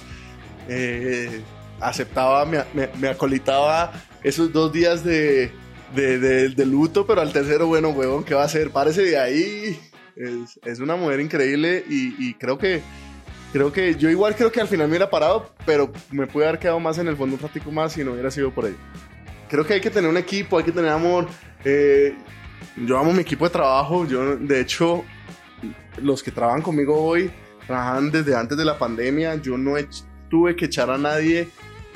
Eh, 0.68 1.42
aceptaba, 1.80 2.46
me, 2.46 3.08
acolitaba 3.08 3.92
esos 4.24 4.54
dos 4.54 4.72
días 4.72 5.04
de, 5.04 5.52
de, 5.96 6.50
de, 6.50 6.66
luto, 6.66 7.06
pero 7.06 7.22
al 7.22 7.34
tercero, 7.34 7.68
bueno, 7.68 7.90
huevón, 7.90 8.24
¿qué 8.24 8.34
va 8.34 8.44
a 8.44 8.46
hacer? 8.46 8.72
Párese 8.72 9.04
de 9.04 9.18
ahí. 9.18 9.80
Es, 10.66 10.80
una 10.80 10.96
mujer 10.96 11.20
increíble 11.20 11.84
y, 11.90 12.28
y, 12.28 12.34
creo 12.36 12.58
que 12.58 12.82
creo 13.52 13.72
que 13.72 13.96
yo 13.96 14.10
igual 14.10 14.36
creo 14.36 14.52
que 14.52 14.62
al 14.62 14.68
final 14.68 14.88
me 14.88 14.92
hubiera 14.92 15.10
parado, 15.10 15.54
pero 15.66 15.92
me 16.12 16.28
pude 16.28 16.48
haber 16.48 16.60
quedado 16.60 16.80
más 16.80 16.98
en 16.98 17.08
el 17.08 17.16
fondo 17.16 17.36
un 17.36 17.42
ratico 17.42 17.72
más 17.72 17.94
si 17.94 18.04
no 18.04 18.12
hubiera 18.12 18.30
sido 18.30 18.52
por 18.52 18.66
ella. 18.66 18.78
Creo 19.50 19.66
que 19.66 19.74
hay 19.74 19.82
que 19.82 19.90
tener 19.90 20.10
un 20.10 20.18
equipo, 20.18 20.58
hay 20.58 20.64
que 20.64 20.72
tener 20.72 20.92
amor. 20.92 21.28
Eh, 21.66 22.16
yo 22.78 22.98
amo 22.98 23.14
mi 23.14 23.22
equipo 23.22 23.46
de 23.46 23.52
trabajo. 23.52 24.06
Yo, 24.06 24.36
de 24.38 24.60
hecho, 24.60 25.04
los 26.02 26.24
que 26.24 26.32
trabajan 26.32 26.62
conmigo 26.62 27.02
hoy 27.02 27.32
trabajan 27.68 28.12
desde 28.12 28.36
antes 28.36 28.58
de 28.58 28.66
la 28.66 28.78
pandemia. 28.78 29.36
Yo 29.36 29.58
no 29.58 29.76
tuve 30.30 30.56
que 30.56 30.66
echar 30.66 30.90
a 30.90 30.98
nadie 30.98 31.50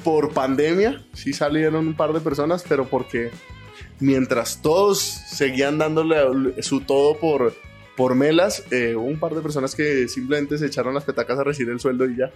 por 0.03 0.33
pandemia. 0.33 1.03
Sí 1.13 1.33
salieron 1.33 1.87
un 1.87 1.95
par 1.95 2.13
de 2.13 2.19
personas, 2.19 2.63
pero 2.67 2.85
porque 2.85 3.31
mientras 3.99 4.61
todos 4.61 4.99
seguían 4.99 5.77
dándole 5.77 6.61
su 6.61 6.81
todo 6.81 7.17
por, 7.17 7.53
por 7.95 8.15
melas, 8.15 8.63
eh, 8.71 8.95
hubo 8.95 9.05
un 9.05 9.19
par 9.19 9.33
de 9.33 9.41
personas 9.41 9.75
que 9.75 10.07
simplemente 10.07 10.57
se 10.57 10.67
echaron 10.67 10.93
las 10.93 11.05
petacas 11.05 11.39
a 11.39 11.43
recibir 11.43 11.73
el 11.73 11.79
sueldo 11.79 12.05
y 12.05 12.17
ya. 12.17 12.31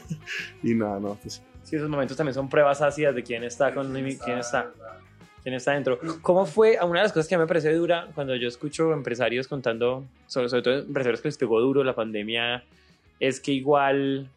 y 0.62 0.74
nada, 0.74 1.00
no. 1.00 1.18
Pues. 1.20 1.42
Sí, 1.64 1.76
esos 1.76 1.88
momentos 1.88 2.16
también 2.16 2.34
son 2.34 2.48
pruebas 2.48 2.80
ácidas 2.80 3.14
de 3.14 3.22
quién 3.22 3.44
está 3.44 3.74
con 3.74 3.92
quién 3.92 4.06
está 4.06 4.24
quién 4.24 4.38
está 4.38 4.72
dentro. 5.44 5.98
¿Cómo 6.20 6.46
fue? 6.46 6.78
Una 6.82 7.00
de 7.00 7.04
las 7.04 7.12
cosas 7.12 7.28
que 7.28 7.36
me 7.36 7.46
parece 7.46 7.72
dura 7.74 8.08
cuando 8.14 8.34
yo 8.36 8.48
escucho 8.48 8.92
empresarios 8.92 9.48
contando, 9.48 10.04
sobre, 10.26 10.48
sobre 10.48 10.62
todo 10.62 10.78
empresarios 10.80 11.20
que 11.20 11.28
les 11.28 11.38
pegó 11.38 11.60
duro 11.60 11.82
la 11.84 11.94
pandemia, 11.94 12.64
es 13.18 13.40
que 13.40 13.52
igual 13.52 14.28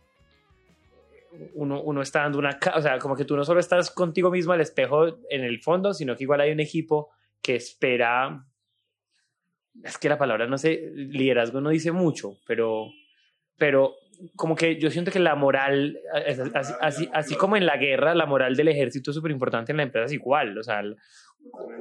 uno, 1.54 1.82
uno 1.82 2.02
está 2.02 2.22
dando 2.22 2.40
una... 2.40 2.58
O 2.76 2.82
sea, 2.82 2.98
como 3.00 3.16
que 3.16 3.26
tú 3.26 3.36
no 3.36 3.44
solo 3.44 3.60
estás 3.60 3.92
contigo 3.92 4.32
mismo 4.32 4.54
al 4.54 4.62
espejo 4.62 5.08
en 5.30 5.44
el 5.44 5.62
fondo, 5.62 5.94
sino 5.94 6.16
que 6.16 6.24
igual 6.24 6.42
hay 6.42 6.52
un 6.52 6.60
equipo 6.60 7.10
que 7.42 7.56
espera... 7.56 8.46
Es 9.84 9.98
que 9.98 10.08
la 10.08 10.18
palabra, 10.18 10.48
no 10.48 10.58
sé, 10.58 10.92
liderazgo 10.96 11.60
no 11.60 11.70
dice 11.70 11.92
mucho, 11.92 12.38
pero, 12.48 12.92
pero 13.58 13.96
como 14.36 14.56
que 14.56 14.80
yo 14.80 14.90
siento 14.90 15.12
que 15.12 15.20
la 15.20 15.36
moral, 15.36 16.00
así, 16.54 16.74
así, 16.82 17.10
así, 17.14 17.36
como 17.36 17.58
en 17.58 17.66
la 17.66 17.78
guerra, 17.78 18.16
la 18.16 18.26
moral 18.26 18.56
del 18.56 18.68
ejército 18.68 19.12
es 19.12 19.16
súper 19.16 19.32
importante 19.32 19.72
en 19.72 19.78
la 19.78 19.84
empresa, 19.84 20.06
es 20.06 20.14
igual. 20.14 20.58
O 20.58 20.64
sea, 20.64 20.82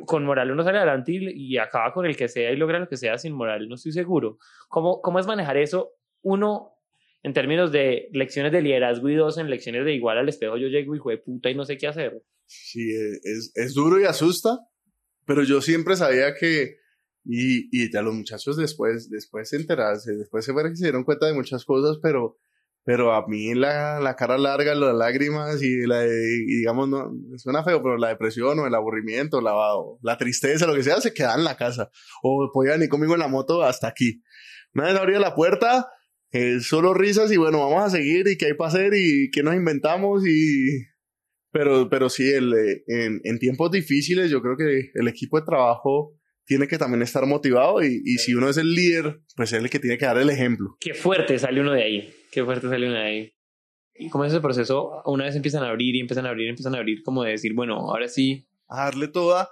con 0.06 0.24
moral 0.24 0.50
uno 0.50 0.62
sale 0.62 0.78
adelante 0.78 1.12
y, 1.12 1.54
y 1.54 1.58
acaba 1.58 1.92
con 1.92 2.06
el 2.06 2.16
que 2.16 2.28
sea 2.28 2.50
y 2.52 2.56
logra 2.56 2.78
lo 2.78 2.88
que 2.88 2.96
sea 2.96 3.18
sin 3.18 3.32
moral, 3.32 3.68
no 3.68 3.74
estoy 3.74 3.92
seguro. 3.92 4.38
¿Cómo, 4.68 5.00
cómo 5.00 5.18
es 5.18 5.26
manejar 5.26 5.56
eso? 5.56 5.92
Uno, 6.22 6.78
en 7.22 7.32
términos 7.32 7.72
de 7.72 8.08
lecciones 8.12 8.52
de 8.52 8.62
liderazgo 8.62 9.08
y 9.08 9.14
dos, 9.14 9.38
en 9.38 9.50
lecciones 9.50 9.84
de 9.84 9.94
igual 9.94 10.18
al 10.18 10.28
espejo, 10.28 10.56
yo 10.56 10.68
llego 10.68 10.94
hijo 10.94 11.10
de 11.10 11.18
puta 11.18 11.50
y 11.50 11.54
no 11.54 11.64
sé 11.64 11.76
qué 11.76 11.86
hacer. 11.86 12.22
Sí, 12.46 12.90
es, 12.92 13.52
es 13.54 13.74
duro 13.74 14.00
y 14.00 14.04
asusta, 14.04 14.58
pero 15.26 15.42
yo 15.42 15.60
siempre 15.60 15.96
sabía 15.96 16.34
que, 16.34 16.76
y, 17.24 17.68
y 17.72 17.90
ya 17.90 18.02
los 18.02 18.14
muchachos 18.14 18.56
después, 18.56 19.08
después 19.08 19.48
se 19.48 19.56
enterarse, 19.56 20.14
después 20.14 20.44
se, 20.44 20.52
se 20.52 20.84
dieron 20.84 21.04
cuenta 21.04 21.26
de 21.26 21.34
muchas 21.34 21.64
cosas, 21.64 21.98
pero, 22.02 22.38
pero 22.84 23.14
a 23.14 23.26
mí 23.26 23.54
la, 23.54 23.98
la 23.98 24.14
cara 24.14 24.36
larga, 24.36 24.74
las 24.74 24.94
lágrimas 24.94 25.62
y, 25.62 25.86
la, 25.86 26.04
y 26.04 26.56
digamos, 26.58 26.88
no, 26.88 27.12
suena 27.38 27.64
feo, 27.64 27.82
pero 27.82 27.96
la 27.96 28.08
depresión 28.08 28.58
o 28.58 28.66
el 28.66 28.74
aburrimiento, 28.74 29.40
la, 29.40 29.54
la 30.02 30.18
tristeza, 30.18 30.66
lo 30.66 30.74
que 30.74 30.82
sea, 30.82 31.00
se 31.00 31.14
queda 31.14 31.34
en 31.34 31.44
la 31.44 31.56
casa. 31.56 31.90
O 32.22 32.50
podían 32.52 32.82
ir 32.82 32.90
conmigo 32.90 33.14
en 33.14 33.20
la 33.20 33.28
moto 33.28 33.62
hasta 33.62 33.88
aquí. 33.88 34.22
Una 34.74 34.88
vez 34.88 34.96
abría 34.96 35.18
la 35.18 35.34
puerta, 35.34 35.88
eh, 36.30 36.60
solo 36.60 36.92
risas 36.92 37.32
y 37.32 37.38
bueno, 37.38 37.60
vamos 37.60 37.84
a 37.84 37.90
seguir 37.90 38.28
y 38.28 38.36
qué 38.36 38.46
hay 38.46 38.54
para 38.54 38.68
hacer 38.68 38.92
y 38.94 39.30
qué 39.30 39.42
nos 39.42 39.54
inventamos 39.54 40.26
y... 40.26 40.84
Pero, 41.52 41.88
pero 41.88 42.08
sí, 42.08 42.28
el, 42.28 42.52
eh, 42.52 42.82
en, 42.88 43.20
en 43.22 43.38
tiempos 43.38 43.70
difíciles 43.70 44.28
yo 44.28 44.42
creo 44.42 44.56
que 44.56 44.90
el 44.92 45.06
equipo 45.06 45.38
de 45.38 45.46
trabajo 45.46 46.18
tiene 46.44 46.66
que 46.68 46.78
también 46.78 47.02
estar 47.02 47.26
motivado 47.26 47.82
y, 47.82 48.02
y, 48.04 48.18
si 48.18 48.34
uno 48.34 48.48
es 48.48 48.56
el 48.56 48.74
líder, 48.74 49.20
pues 49.36 49.52
es 49.52 49.62
el 49.62 49.70
que 49.70 49.78
tiene 49.78 49.98
que 49.98 50.04
dar 50.04 50.18
el 50.18 50.30
ejemplo. 50.30 50.76
Qué 50.80 50.94
fuerte 50.94 51.38
sale 51.38 51.60
uno 51.60 51.72
de 51.72 51.82
ahí, 51.82 52.14
qué 52.30 52.44
fuerte 52.44 52.68
sale 52.68 52.86
uno 52.86 52.96
de 52.96 53.02
ahí. 53.02 53.34
¿Y 53.96 54.10
cómo 54.10 54.24
es 54.24 54.32
ese 54.32 54.40
proceso? 54.40 55.02
Una 55.04 55.24
vez 55.24 55.36
empiezan 55.36 55.62
a 55.62 55.68
abrir 55.68 55.94
y 55.94 56.00
empiezan 56.00 56.26
a 56.26 56.30
abrir 56.30 56.46
y 56.46 56.50
empiezan 56.50 56.74
a 56.74 56.78
abrir, 56.78 57.02
como 57.02 57.22
de 57.22 57.30
decir, 57.30 57.54
bueno, 57.54 57.76
ahora 57.76 58.08
sí. 58.08 58.48
A 58.68 58.86
darle 58.86 59.08
toda. 59.08 59.48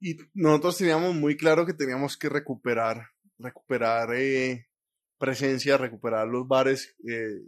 Y 0.00 0.16
nosotros 0.34 0.78
teníamos 0.78 1.14
muy 1.14 1.36
claro 1.36 1.64
que 1.64 1.74
teníamos 1.74 2.16
que 2.16 2.28
recuperar, 2.28 3.06
recuperar 3.38 4.14
eh, 4.14 4.66
presencia, 5.18 5.76
recuperar 5.76 6.26
los 6.26 6.46
bares, 6.46 6.96
eh, 7.08 7.40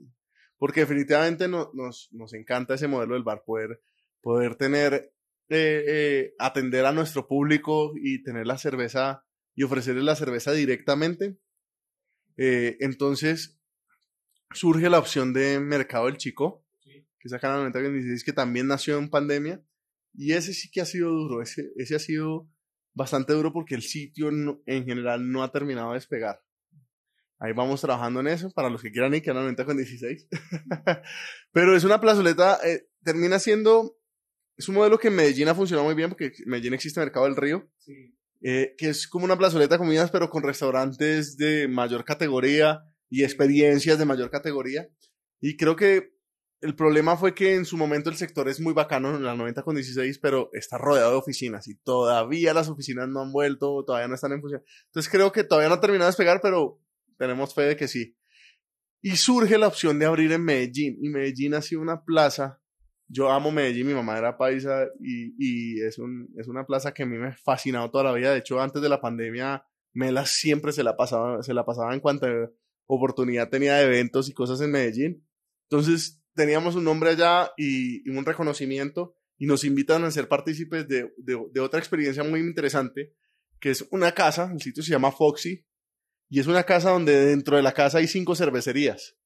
porque 0.57 0.81
definitivamente 0.81 1.49
no, 1.49 1.71
nos, 1.75 2.09
nos 2.13 2.33
encanta 2.33 2.75
ese 2.75 2.89
modelo 2.89 3.15
del 3.15 3.23
bar, 3.25 3.43
poder, 3.45 3.81
poder 4.21 4.55
tener 4.55 5.13
eh, 5.51 5.85
eh, 5.87 6.35
atender 6.39 6.87
a 6.87 6.93
nuestro 6.93 7.27
público 7.27 7.93
y 8.01 8.23
tener 8.23 8.47
la 8.47 8.57
cerveza 8.57 9.25
y 9.55 9.65
ofrecerles 9.65 10.05
la 10.05 10.15
cerveza 10.15 10.53
directamente. 10.53 11.39
Eh, 12.37 12.77
entonces 12.79 13.61
surge 14.53 14.89
la 14.89 15.01
opción 15.01 15.33
de 15.33 15.59
Mercado 15.59 16.07
del 16.07 16.19
Chico, 16.19 16.65
que 16.85 17.05
es 17.25 17.33
acá 17.33 17.49
en 17.49 17.55
la 17.55 17.59
9026, 17.71 18.23
que 18.23 18.33
también 18.33 18.69
nació 18.69 18.97
en 18.99 19.11
pandemia. 19.11 19.61
Y 20.15 20.33
ese 20.33 20.55
sí 20.55 20.71
que 20.71 20.81
ha 20.81 20.87
sido 20.87 21.11
duro, 21.11 21.43
ese, 21.43 21.73
ese 21.77 21.97
ha 21.97 21.99
sido 21.99 22.49
bastante 22.95 23.33
duro 23.33 23.53
porque 23.53 23.75
el 23.75 23.83
sitio 23.83 24.31
en 24.31 24.85
general 24.87 25.31
no 25.31 25.43
ha 25.43 25.51
terminado 25.51 25.91
de 25.91 25.95
despegar. 25.97 26.41
Ahí 27.41 27.55
vamos 27.55 27.81
trabajando 27.81 28.21
en 28.21 28.29
eso, 28.29 28.51
para 28.51 28.69
los 28.69 28.83
que 28.83 28.93
quieran 28.93 29.15
ir, 29.15 29.23
que 29.23 29.31
a 29.31 29.35
la 29.35 29.41
90 29.41 29.65
con 29.65 29.77
16. 29.79 30.29
Pero 31.53 31.75
es 31.75 31.85
una 31.85 31.99
plazoleta, 31.99 32.59
eh, 32.63 32.87
termina 33.03 33.39
siendo 33.39 33.97
es 34.61 34.69
un 34.69 34.75
modelo 34.75 34.99
que 34.99 35.09
en 35.09 35.15
Medellín 35.15 35.49
ha 35.49 35.55
funcionado 35.55 35.87
muy 35.87 35.95
bien 35.95 36.11
porque 36.11 36.27
en 36.27 36.51
Medellín 36.51 36.75
existe 36.75 37.01
Mercado 37.01 37.25
del 37.25 37.37
Río, 37.37 37.67
sí. 37.79 38.15
eh, 38.43 38.75
que 38.77 38.91
es 38.91 39.09
como 39.09 39.25
una 39.25 39.39
plazoleta 39.39 39.77
de 39.77 39.79
comidas, 39.79 40.11
pero 40.11 40.29
con 40.29 40.43
restaurantes 40.43 41.39
de 41.39 41.67
mayor 41.67 42.05
categoría 42.05 42.85
y 43.09 43.25
experiencias 43.25 43.99
de 43.99 44.05
mayor 44.05 44.31
categoría. 44.31 44.87
Y 45.41 45.57
creo 45.57 45.77
que 45.77 46.13
el 46.61 46.77
problema 46.77 47.17
fue 47.17 47.35
que 47.35 47.55
en 47.55 47.65
su 47.65 47.79
momento 47.79 48.11
el 48.11 48.17
sector 48.17 48.51
es 48.51 48.61
muy 48.61 48.75
bacano 48.75 49.17
en 49.17 49.25
la 49.25 49.35
90 49.35 49.63
con 49.63 49.77
16, 49.77 50.19
pero 50.19 50.51
está 50.53 50.77
rodeado 50.77 51.13
de 51.13 51.17
oficinas 51.17 51.67
y 51.67 51.77
todavía 51.77 52.53
las 52.53 52.69
oficinas 52.69 53.09
no 53.09 53.23
han 53.23 53.33
vuelto, 53.33 53.83
todavía 53.87 54.09
no 54.09 54.15
están 54.15 54.33
en 54.33 54.43
función. 54.43 54.63
Entonces 54.89 55.11
creo 55.11 55.33
que 55.33 55.43
todavía 55.43 55.71
no 55.71 55.77
ha 55.77 55.81
terminado 55.81 56.09
de 56.09 56.11
despegar, 56.11 56.43
pero 56.43 56.79
tenemos 57.17 57.55
fe 57.55 57.63
de 57.63 57.77
que 57.79 57.89
sí. 57.89 58.15
Y 59.01 59.17
surge 59.17 59.57
la 59.57 59.69
opción 59.69 59.99
de 59.99 60.05
abrir 60.05 60.33
en 60.33 60.45
Medellín. 60.45 60.99
Y 61.01 61.09
Medellín 61.09 61.55
ha 61.55 61.63
sido 61.63 61.81
una 61.81 62.05
plaza 62.05 62.60
yo 63.13 63.29
amo 63.31 63.51
Medellín, 63.51 63.89
mi 63.89 63.95
mamá 63.95 64.17
era 64.17 64.39
paisa 64.39 64.87
y, 65.01 65.35
y 65.37 65.81
es, 65.81 65.99
un, 65.99 66.33
es 66.39 66.47
una 66.47 66.65
plaza 66.65 66.95
que 66.95 67.03
a 67.03 67.07
mí 67.07 67.19
me 67.19 67.29
ha 67.29 67.37
fascinado 67.37 67.91
toda 67.91 68.05
la 68.05 68.13
vida. 68.13 68.33
De 68.33 68.39
hecho, 68.39 68.61
antes 68.61 68.81
de 68.81 68.89
la 68.89 69.01
pandemia, 69.01 69.65
Mela 69.93 70.25
siempre 70.27 70.73
se 70.73 70.85
la 70.85 70.97
pasaba, 70.97 71.43
se 71.43 71.53
la 71.53 71.65
pasaba 71.65 71.93
en 71.93 72.01
cuanto 72.01 72.27
a 72.27 72.51
oportunidad 72.87 73.49
tenía 73.49 73.77
de 73.77 73.85
eventos 73.85 74.29
y 74.29 74.33
cosas 74.33 74.61
en 74.61 74.71
Medellín. 74.71 75.27
Entonces, 75.69 76.23
teníamos 76.35 76.77
un 76.77 76.85
nombre 76.85 77.11
allá 77.11 77.53
y, 77.57 78.09
y 78.09 78.17
un 78.17 78.25
reconocimiento 78.25 79.17
y 79.37 79.47
nos 79.47 79.65
invitan 79.65 80.05
a 80.05 80.11
ser 80.11 80.29
partícipes 80.29 80.87
de, 80.87 81.13
de, 81.17 81.39
de, 81.51 81.61
otra 81.61 81.81
experiencia 81.81 82.23
muy 82.23 82.41
interesante, 82.41 83.15
que 83.59 83.71
es 83.71 83.87
una 83.91 84.13
casa, 84.13 84.51
el 84.53 84.61
sitio 84.61 84.83
se 84.83 84.91
llama 84.91 85.13
Foxy, 85.13 85.67
y 86.29 86.41
es 86.41 86.47
una 86.47 86.63
casa 86.63 86.91
donde 86.91 87.25
dentro 87.27 87.57
de 87.57 87.63
la 87.63 87.73
casa 87.73 87.99
hay 87.99 88.07
cinco 88.07 88.37
cervecerías. 88.37 89.17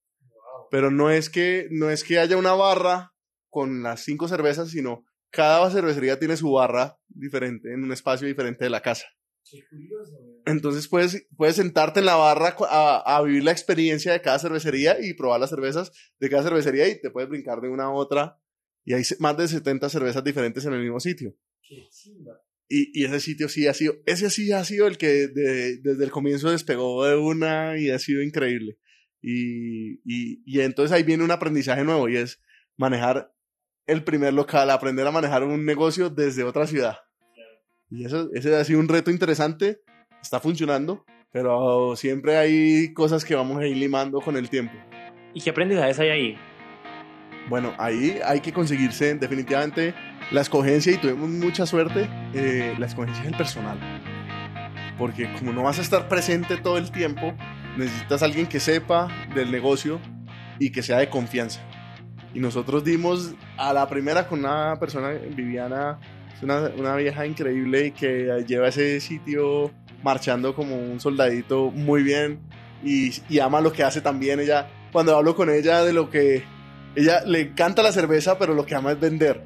Pero 0.71 0.89
no 0.89 1.11
es 1.11 1.29
que, 1.29 1.67
no 1.69 1.89
es 1.89 2.03
que 2.03 2.17
haya 2.17 2.37
una 2.37 2.53
barra 2.53 3.14
con 3.55 3.83
las 3.83 4.03
cinco 4.03 4.27
cervezas, 4.27 4.69
sino 4.69 5.05
cada 5.31 5.71
cervecería 5.71 6.19
tiene 6.19 6.35
su 6.35 6.51
barra 6.51 6.99
diferente, 7.07 7.71
en 7.71 7.85
un 7.85 7.93
espacio 7.93 8.27
diferente 8.27 8.65
de 8.65 8.69
la 8.69 8.81
casa. 8.81 9.05
Qué 9.49 9.65
curioso. 9.69 10.11
Entonces 10.45 10.89
puedes, 10.89 11.25
puedes 11.37 11.55
sentarte 11.55 12.01
en 12.01 12.05
la 12.05 12.17
barra 12.17 12.53
a, 12.69 13.15
a, 13.15 13.21
vivir 13.21 13.45
la 13.45 13.53
experiencia 13.53 14.11
de 14.11 14.19
cada 14.19 14.39
cervecería 14.39 14.97
y 14.99 15.13
probar 15.13 15.39
las 15.39 15.51
cervezas 15.51 15.93
de 16.19 16.29
cada 16.29 16.43
cervecería 16.43 16.85
y 16.89 16.99
te 16.99 17.11
puedes 17.11 17.29
brincar 17.29 17.61
de 17.61 17.69
una 17.69 17.85
a 17.85 17.91
otra. 17.91 18.41
Y 18.83 18.93
hay 18.93 19.03
más 19.19 19.37
de 19.37 19.47
70 19.47 19.87
cervezas 19.87 20.21
diferentes 20.21 20.65
en 20.65 20.73
el 20.73 20.81
mismo 20.81 20.99
sitio. 20.99 21.33
Qué 21.65 21.87
chimba. 21.89 22.33
Y, 22.67 22.91
y 22.99 23.05
ese 23.05 23.21
sitio 23.21 23.47
sí 23.47 23.67
ha 23.67 23.73
sido, 23.73 23.93
ese 24.05 24.29
sí 24.29 24.51
ha 24.51 24.65
sido 24.65 24.85
el 24.85 24.97
que 24.97 25.29
de, 25.29 25.77
desde 25.77 26.03
el 26.03 26.11
comienzo 26.11 26.51
despegó 26.51 27.05
de 27.05 27.15
una 27.15 27.79
y 27.79 27.89
ha 27.89 27.99
sido 27.99 28.21
increíble. 28.21 28.79
Y, 29.21 30.01
y, 30.03 30.43
y 30.45 30.59
entonces 30.59 30.91
ahí 30.91 31.03
viene 31.03 31.23
un 31.23 31.31
aprendizaje 31.31 31.85
nuevo 31.85 32.09
y 32.09 32.17
es 32.17 32.41
manejar 32.75 33.34
el 33.87 34.03
primer 34.03 34.33
local, 34.33 34.69
aprender 34.69 35.05
a 35.05 35.11
manejar 35.11 35.43
un 35.43 35.65
negocio 35.65 36.09
desde 36.09 36.43
otra 36.43 36.67
ciudad. 36.67 36.97
Y 37.89 38.05
eso, 38.05 38.29
ese 38.33 38.55
ha 38.55 38.63
sido 38.63 38.79
un 38.79 38.87
reto 38.87 39.11
interesante, 39.11 39.81
está 40.21 40.39
funcionando, 40.39 41.05
pero 41.31 41.95
siempre 41.95 42.37
hay 42.37 42.93
cosas 42.93 43.23
que 43.25 43.35
vamos 43.35 43.59
a 43.59 43.67
ir 43.67 43.77
limando 43.77 44.21
con 44.21 44.37
el 44.37 44.49
tiempo. 44.49 44.73
¿Y 45.33 45.41
qué 45.41 45.49
aprendizajes 45.49 45.99
hay 45.99 46.09
ahí? 46.09 46.37
Bueno, 47.49 47.73
ahí 47.77 48.19
hay 48.25 48.39
que 48.39 48.51
conseguirse 48.51 49.13
definitivamente 49.15 49.93
la 50.31 50.41
escogencia 50.41 50.93
y 50.93 50.97
tuvimos 50.97 51.29
mucha 51.29 51.65
suerte, 51.65 52.09
eh, 52.33 52.73
la 52.79 52.87
escogencia 52.87 53.23
del 53.23 53.37
personal. 53.37 53.77
Porque 54.97 55.31
como 55.33 55.51
no 55.51 55.63
vas 55.63 55.77
a 55.77 55.81
estar 55.81 56.07
presente 56.07 56.57
todo 56.57 56.77
el 56.77 56.91
tiempo, 56.91 57.35
necesitas 57.77 58.23
alguien 58.23 58.47
que 58.47 58.59
sepa 58.59 59.09
del 59.35 59.51
negocio 59.51 59.99
y 60.57 60.71
que 60.71 60.81
sea 60.81 60.97
de 60.97 61.09
confianza. 61.09 61.61
Y 62.35 62.39
nosotros 62.39 62.83
dimos 62.83 63.33
a 63.57 63.71
la 63.73 63.87
primera 63.87 64.27
con 64.27 64.39
una 64.39 64.77
persona, 64.77 65.09
Viviana, 65.09 65.99
una, 66.43 66.69
una 66.77 66.95
vieja 66.97 67.25
increíble 67.25 67.91
que 67.91 68.43
lleva 68.45 68.67
ese 68.67 68.99
sitio 68.99 69.71
marchando 70.03 70.53
como 70.53 70.75
un 70.75 70.99
soldadito 70.99 71.71
muy 71.71 72.03
bien 72.03 72.39
y, 72.83 73.11
y, 73.29 73.39
ama 73.39 73.61
lo 73.61 73.71
que 73.71 73.83
hace 73.83 74.01
también. 74.01 74.41
Ella, 74.41 74.67
cuando 74.91 75.15
hablo 75.15 75.33
con 75.33 75.49
ella 75.49 75.83
de 75.83 75.93
lo 75.93 76.09
que 76.09 76.43
ella 76.95 77.23
le 77.25 77.39
encanta 77.39 77.81
la 77.81 77.93
cerveza, 77.93 78.37
pero 78.37 78.53
lo 78.53 78.65
que 78.65 78.75
ama 78.75 78.91
es 78.91 78.99
vender. 78.99 79.43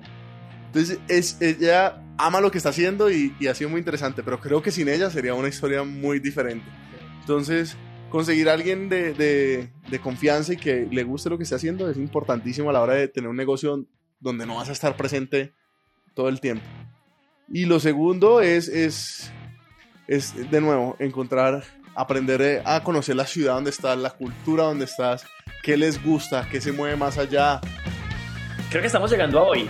Entonces, 0.66 1.00
es, 1.08 1.40
ella 1.42 2.02
ama 2.18 2.42
lo 2.42 2.50
que 2.52 2.58
está 2.58 2.70
haciendo 2.70 3.12
y, 3.12 3.36
y 3.40 3.48
ha 3.48 3.56
sido 3.56 3.70
muy 3.70 3.80
interesante, 3.80 4.24
pero 4.24 4.40
creo 4.40 4.62
que 4.64 4.72
sin 4.72 4.90
ella 4.90 5.12
sería 5.12 5.36
una 5.36 5.48
historia 5.48 5.84
muy 5.84 6.20
diferente. 6.20 6.66
Entonces, 7.22 7.78
conseguir 8.10 8.50
a 8.50 8.54
alguien 8.54 8.90
de, 8.90 9.14
de, 9.14 9.70
de, 9.90 10.00
confianza 10.00 10.54
y 10.54 10.58
que 10.58 10.88
le 10.92 11.04
guste 11.04 11.30
lo 11.30 11.38
que 11.38 11.44
esté 11.44 11.56
haciendo 11.56 11.90
es 11.90 11.98
importantísimo 11.98 12.70
a 12.70 12.74
la 12.74 12.82
hora 12.82 12.94
de 12.94 13.08
tener 13.08 13.30
un 13.30 13.36
negocio 13.36 13.86
donde 14.20 14.46
no 14.46 14.56
vas 14.56 14.70
a 14.70 14.74
estar 14.74 14.96
presente 14.96 15.54
todo 16.14 16.30
el 16.30 16.40
tiempo. 16.40 16.66
Y 17.52 17.66
lo 17.66 17.80
segundo 17.80 18.42
es, 18.42 18.68
es, 18.68 19.32
es 20.08 20.52
de 20.52 20.62
nuevo, 20.62 20.96
encontrar, 21.00 21.64
aprender 21.96 22.62
a 22.66 22.84
conocer 22.84 23.16
la 23.16 23.26
ciudad 23.26 23.56
donde 23.56 23.72
estás, 23.72 23.98
la 23.98 24.12
cultura 24.12 24.64
donde 24.64 24.86
estás, 24.86 25.26
qué 25.64 25.78
les 25.78 26.04
gusta, 26.04 26.48
qué 26.50 26.62
se 26.62 26.72
mueve 26.72 26.96
más 26.96 27.18
allá. 27.18 27.60
Creo 28.70 28.82
que 28.82 28.88
estamos 28.88 29.10
llegando 29.10 29.40
a 29.40 29.44
hoy. 29.44 29.70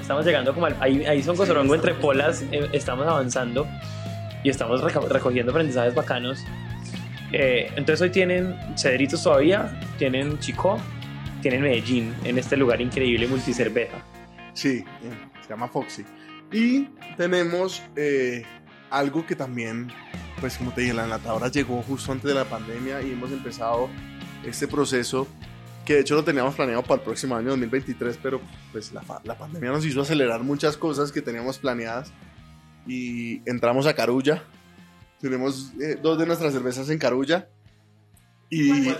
Estamos 0.00 0.24
llegando 0.24 0.54
como 0.54 0.66
al, 0.66 0.76
ahí, 0.80 1.04
ahí 1.04 1.22
son 1.22 1.36
Cosorongo 1.36 1.74
entre 1.74 1.94
polas, 1.94 2.42
eh, 2.50 2.68
estamos 2.72 3.06
avanzando 3.06 3.66
y 4.42 4.48
estamos 4.48 4.80
recogiendo 4.82 5.52
aprendizajes 5.52 5.94
bacanos 5.94 6.44
eh, 7.32 7.70
entonces 7.76 8.00
hoy 8.02 8.10
tienen 8.10 8.56
Cedritos 8.76 9.22
todavía, 9.22 9.80
tienen 9.98 10.38
Chico, 10.38 10.78
tienen 11.42 11.62
Medellín 11.62 12.14
en 12.24 12.38
este 12.38 12.56
lugar 12.56 12.80
increíble 12.80 13.26
multicerveza. 13.26 13.96
Sí, 14.54 14.84
se 15.42 15.48
llama 15.48 15.68
Foxy. 15.68 16.04
Y 16.52 16.88
tenemos 17.16 17.82
eh, 17.96 18.42
algo 18.90 19.24
que 19.26 19.36
también, 19.36 19.88
pues 20.40 20.58
como 20.58 20.72
te 20.72 20.82
dije, 20.82 20.94
la 20.94 21.04
enlatadora 21.04 21.48
llegó 21.48 21.82
justo 21.82 22.12
antes 22.12 22.28
de 22.28 22.34
la 22.34 22.44
pandemia 22.44 23.00
y 23.02 23.12
hemos 23.12 23.30
empezado 23.30 23.88
este 24.44 24.66
proceso 24.66 25.28
que 25.84 25.94
de 25.94 26.00
hecho 26.00 26.14
lo 26.14 26.24
teníamos 26.24 26.54
planeado 26.54 26.82
para 26.82 26.96
el 26.96 27.00
próximo 27.00 27.36
año 27.36 27.50
2023, 27.50 28.18
pero 28.22 28.40
pues 28.72 28.92
la, 28.92 29.02
la 29.24 29.36
pandemia 29.36 29.70
nos 29.70 29.84
hizo 29.84 30.00
acelerar 30.00 30.42
muchas 30.42 30.76
cosas 30.76 31.10
que 31.10 31.22
teníamos 31.22 31.58
planeadas 31.58 32.12
y 32.86 33.42
entramos 33.48 33.86
a 33.86 33.94
Carulla. 33.94 34.42
Tenemos 35.20 35.72
eh, 35.80 35.96
dos 36.02 36.18
de 36.18 36.26
nuestras 36.26 36.52
cervezas 36.52 36.88
en 36.90 36.98
Carulla. 36.98 37.50
Y 38.48 38.90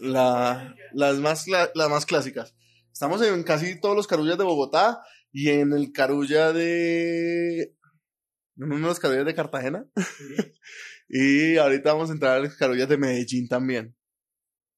la- 0.00 0.74
las, 0.92 1.18
más, 1.18 1.46
cla- 1.46 1.70
las 1.74 1.90
más 1.90 2.06
clásicas. 2.06 2.54
Estamos 2.92 3.22
en 3.22 3.42
casi 3.44 3.78
todos 3.80 3.94
los 3.96 4.06
Carullas 4.06 4.38
de 4.38 4.44
Bogotá 4.44 5.02
y 5.32 5.50
en 5.50 5.72
el 5.72 5.92
Carulla 5.92 6.52
de... 6.52 7.74
En 8.56 8.64
uno 8.64 8.76
de 8.76 8.82
los 8.82 9.00
Carullas 9.00 9.26
de 9.26 9.34
Cartagena. 9.34 9.86
y 11.08 11.56
ahorita 11.56 11.92
vamos 11.92 12.10
a 12.10 12.14
entrar 12.14 12.36
a 12.36 12.40
los 12.40 12.54
Carullas 12.56 12.88
de 12.88 12.96
Medellín 12.98 13.48
también. 13.48 13.96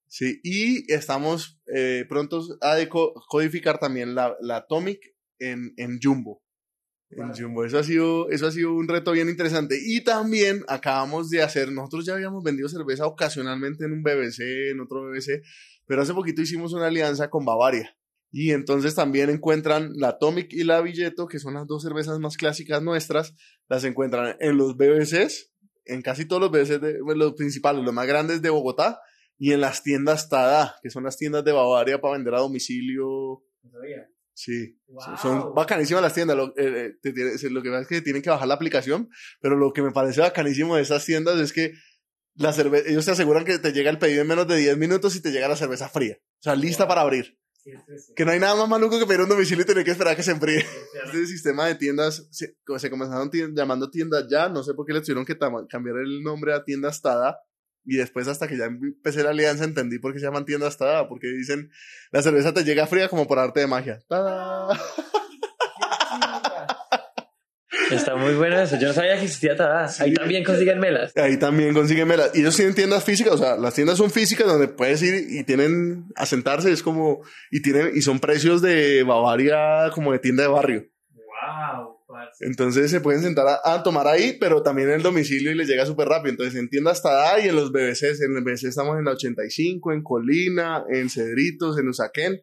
Sí, 0.09 0.39
y 0.43 0.91
estamos 0.91 1.59
eh, 1.73 2.05
prontos 2.07 2.57
a 2.61 2.75
codificar 3.29 3.77
también 3.79 4.15
la, 4.15 4.35
la 4.41 4.57
Atomic 4.57 4.99
en, 5.39 5.73
en 5.77 5.99
Jumbo. 6.01 6.41
En 7.09 7.33
Jumbo. 7.33 7.63
Eso 7.63 7.79
ha, 7.79 7.83
sido, 7.83 8.29
eso 8.29 8.47
ha 8.47 8.51
sido 8.51 8.73
un 8.73 8.87
reto 8.87 9.11
bien 9.13 9.29
interesante. 9.29 9.79
Y 9.81 10.01
también 10.01 10.63
acabamos 10.67 11.29
de 11.29 11.41
hacer, 11.41 11.71
nosotros 11.71 12.05
ya 12.05 12.13
habíamos 12.13 12.43
vendido 12.43 12.67
cerveza 12.67 13.05
ocasionalmente 13.05 13.85
en 13.85 13.93
un 13.93 14.03
BBC, 14.03 14.71
en 14.71 14.81
otro 14.81 15.03
BBC, 15.03 15.41
pero 15.85 16.01
hace 16.01 16.13
poquito 16.13 16.41
hicimos 16.41 16.73
una 16.73 16.87
alianza 16.87 17.29
con 17.29 17.45
Bavaria. 17.45 17.95
Y 18.29 18.51
entonces 18.51 18.93
también 18.93 19.29
encuentran 19.29 19.93
la 19.95 20.09
Atomic 20.09 20.51
y 20.51 20.63
la 20.63 20.81
Villeto, 20.81 21.27
que 21.27 21.39
son 21.39 21.53
las 21.53 21.65
dos 21.65 21.81
cervezas 21.81 22.19
más 22.19 22.35
clásicas 22.35 22.83
nuestras, 22.83 23.33
las 23.69 23.85
encuentran 23.85 24.35
en 24.41 24.57
los 24.57 24.75
BBCs, 24.75 25.53
en 25.85 26.01
casi 26.01 26.25
todos 26.25 26.41
los 26.41 26.51
BBCs, 26.51 26.81
de, 26.81 27.01
bueno, 27.01 27.25
los 27.25 27.33
principales, 27.35 27.85
los 27.85 27.93
más 27.93 28.05
grandes 28.05 28.41
de 28.41 28.49
Bogotá, 28.49 28.99
y 29.37 29.53
en 29.53 29.61
las 29.61 29.81
tiendas 29.81 30.27
Tada, 30.27 30.75
que 30.83 30.89
son 30.89 31.05
las 31.05 31.15
tiendas 31.15 31.45
de 31.45 31.53
Bavaria 31.53 32.01
para 32.01 32.15
vender 32.15 32.33
a 32.33 32.39
domicilio. 32.39 33.43
Sí, 34.39 34.77
Wow. 34.87 35.17
son 35.19 35.55
bacanísimas 35.55 36.03
las 36.03 36.13
tiendas. 36.13 36.37
Lo, 36.37 36.49
eh, 36.57 36.93
eh, 37.03 37.11
te 37.39 37.49
lo 37.49 37.63
que 37.63 37.69
pasa 37.69 37.81
es 37.81 37.87
que 37.87 38.01
tienen 38.01 38.21
que 38.21 38.29
bajar 38.29 38.47
la 38.47 38.53
aplicación, 38.53 39.09
pero 39.41 39.55
lo 39.57 39.73
que 39.73 39.81
me 39.81 39.91
parece 39.91 40.21
bacanísimo 40.21 40.75
de 40.75 40.83
esas 40.83 41.03
tiendas 41.03 41.39
es 41.39 41.51
que 41.51 41.73
la 42.35 42.53
cerve- 42.53 42.83
ellos 42.85 43.03
te 43.03 43.11
aseguran 43.11 43.45
que 43.45 43.57
te 43.57 43.73
llega 43.73 43.89
el 43.89 43.97
pedido 43.97 44.21
en 44.21 44.27
menos 44.27 44.47
de 44.47 44.57
10 44.57 44.77
minutos 44.77 45.15
y 45.15 45.21
te 45.23 45.31
llega 45.31 45.47
la 45.47 45.55
cerveza 45.55 45.89
fría. 45.89 46.17
O 46.21 46.43
sea, 46.43 46.55
lista 46.55 46.87
para 46.87 47.01
abrir. 47.01 47.35
Que 48.15 48.25
no 48.25 48.31
hay 48.31 48.39
nada 48.39 48.55
más 48.55 48.69
maluco 48.69 48.99
que 48.99 49.07
pedir 49.07 49.21
un 49.21 49.29
domicilio 49.29 49.63
y 49.63 49.65
tener 49.65 49.83
que 49.83 49.89
esperar 49.91 50.13
a 50.13 50.15
que 50.15 50.21
se 50.23 50.31
enfríe. 50.31 50.63
Este 51.05 51.25
sistema 51.25 51.65
de 51.65 51.73
tiendas 51.73 52.27
se, 52.29 52.55
se 52.77 52.89
comenzaron 52.91 53.31
llamando 53.55 53.89
tiendas 53.89 54.25
ya, 54.29 54.49
no 54.49 54.61
sé 54.61 54.75
por 54.75 54.85
qué 54.85 54.93
le 54.93 55.01
tuvieron 55.01 55.25
que 55.25 55.35
cambiar 55.67 55.97
el 55.97 56.21
nombre 56.21 56.53
a 56.53 56.63
tiendas 56.63 57.01
Tada. 57.01 57.39
Y 57.89 57.95
después, 57.95 58.27
hasta 58.27 58.49
que 58.49 58.57
ya 58.57 58.65
empecé 58.65 59.23
la 59.23 59.29
alianza, 59.29 59.63
entendí 59.63 59.97
por 59.97 60.11
qué 60.11 60.19
se 60.19 60.25
llaman 60.25 60.43
tiendas 60.43 60.77
Tada. 60.77 61.07
Porque 61.07 61.27
dicen, 61.27 61.71
la 62.11 62.21
cerveza 62.21 62.53
te 62.53 62.65
llega 62.65 62.85
fría 62.85 63.07
como 63.07 63.27
por 63.27 63.39
arte 63.39 63.61
de 63.61 63.67
magia. 63.67 63.99
¡Tada! 64.09 64.77
Está 67.89 68.17
muy 68.17 68.33
bueno 68.33 68.59
eso. 68.59 68.77
Yo 68.77 68.89
no 68.89 68.93
sabía 68.93 69.15
que 69.15 69.23
existía 69.23 69.55
Tada. 69.55 69.89
Ahí 69.99 70.13
también 70.13 70.43
consiguen 70.43 70.79
melas. 70.79 71.15
Ahí 71.15 71.37
también 71.37 71.73
consiguen 71.73 72.09
melas. 72.09 72.31
Y 72.33 72.41
ellos 72.41 72.57
tienen 72.57 72.75
tiendas 72.75 73.05
físicas, 73.05 73.35
o 73.35 73.37
sea, 73.37 73.55
las 73.55 73.73
tiendas 73.73 73.97
son 73.97 74.11
físicas 74.11 74.45
donde 74.45 74.67
puedes 74.67 75.01
ir 75.01 75.25
y 75.29 75.45
tienen 75.45 76.07
a 76.17 76.25
sentarse, 76.25 76.69
es 76.69 76.83
como, 76.83 77.21
y 77.49 77.61
tienen, 77.61 77.91
y 77.95 78.01
son 78.01 78.19
precios 78.19 78.61
de 78.61 79.03
Bavaria 79.03 79.89
como 79.93 80.11
de 80.11 80.19
tienda 80.19 80.43
de 80.43 80.49
barrio. 80.49 80.85
Wow, 81.13 81.96
Entonces 82.39 82.89
se 82.89 83.01
pueden 83.01 83.21
sentar 83.21 83.47
a, 83.47 83.73
a 83.73 83.83
tomar 83.83 84.07
ahí, 84.07 84.37
pero 84.39 84.63
también 84.63 84.89
en 84.89 84.95
el 84.95 85.03
domicilio 85.03 85.51
y 85.51 85.55
les 85.55 85.67
llega 85.67 85.85
súper 85.85 86.07
rápido. 86.07 86.31
Entonces 86.31 86.55
en 86.55 86.69
tiendas 86.69 87.01
Tada 87.01 87.39
y 87.39 87.49
en 87.49 87.55
los 87.55 87.71
BBCs. 87.71 88.21
En 88.21 88.35
el 88.35 88.43
BBC 88.43 88.65
estamos 88.65 88.97
en 88.97 89.05
la 89.05 89.11
85, 89.11 89.91
en 89.91 90.03
Colina, 90.03 90.83
en 90.89 91.09
Cedritos, 91.09 91.77
en 91.77 91.89
Usaquén. 91.89 92.41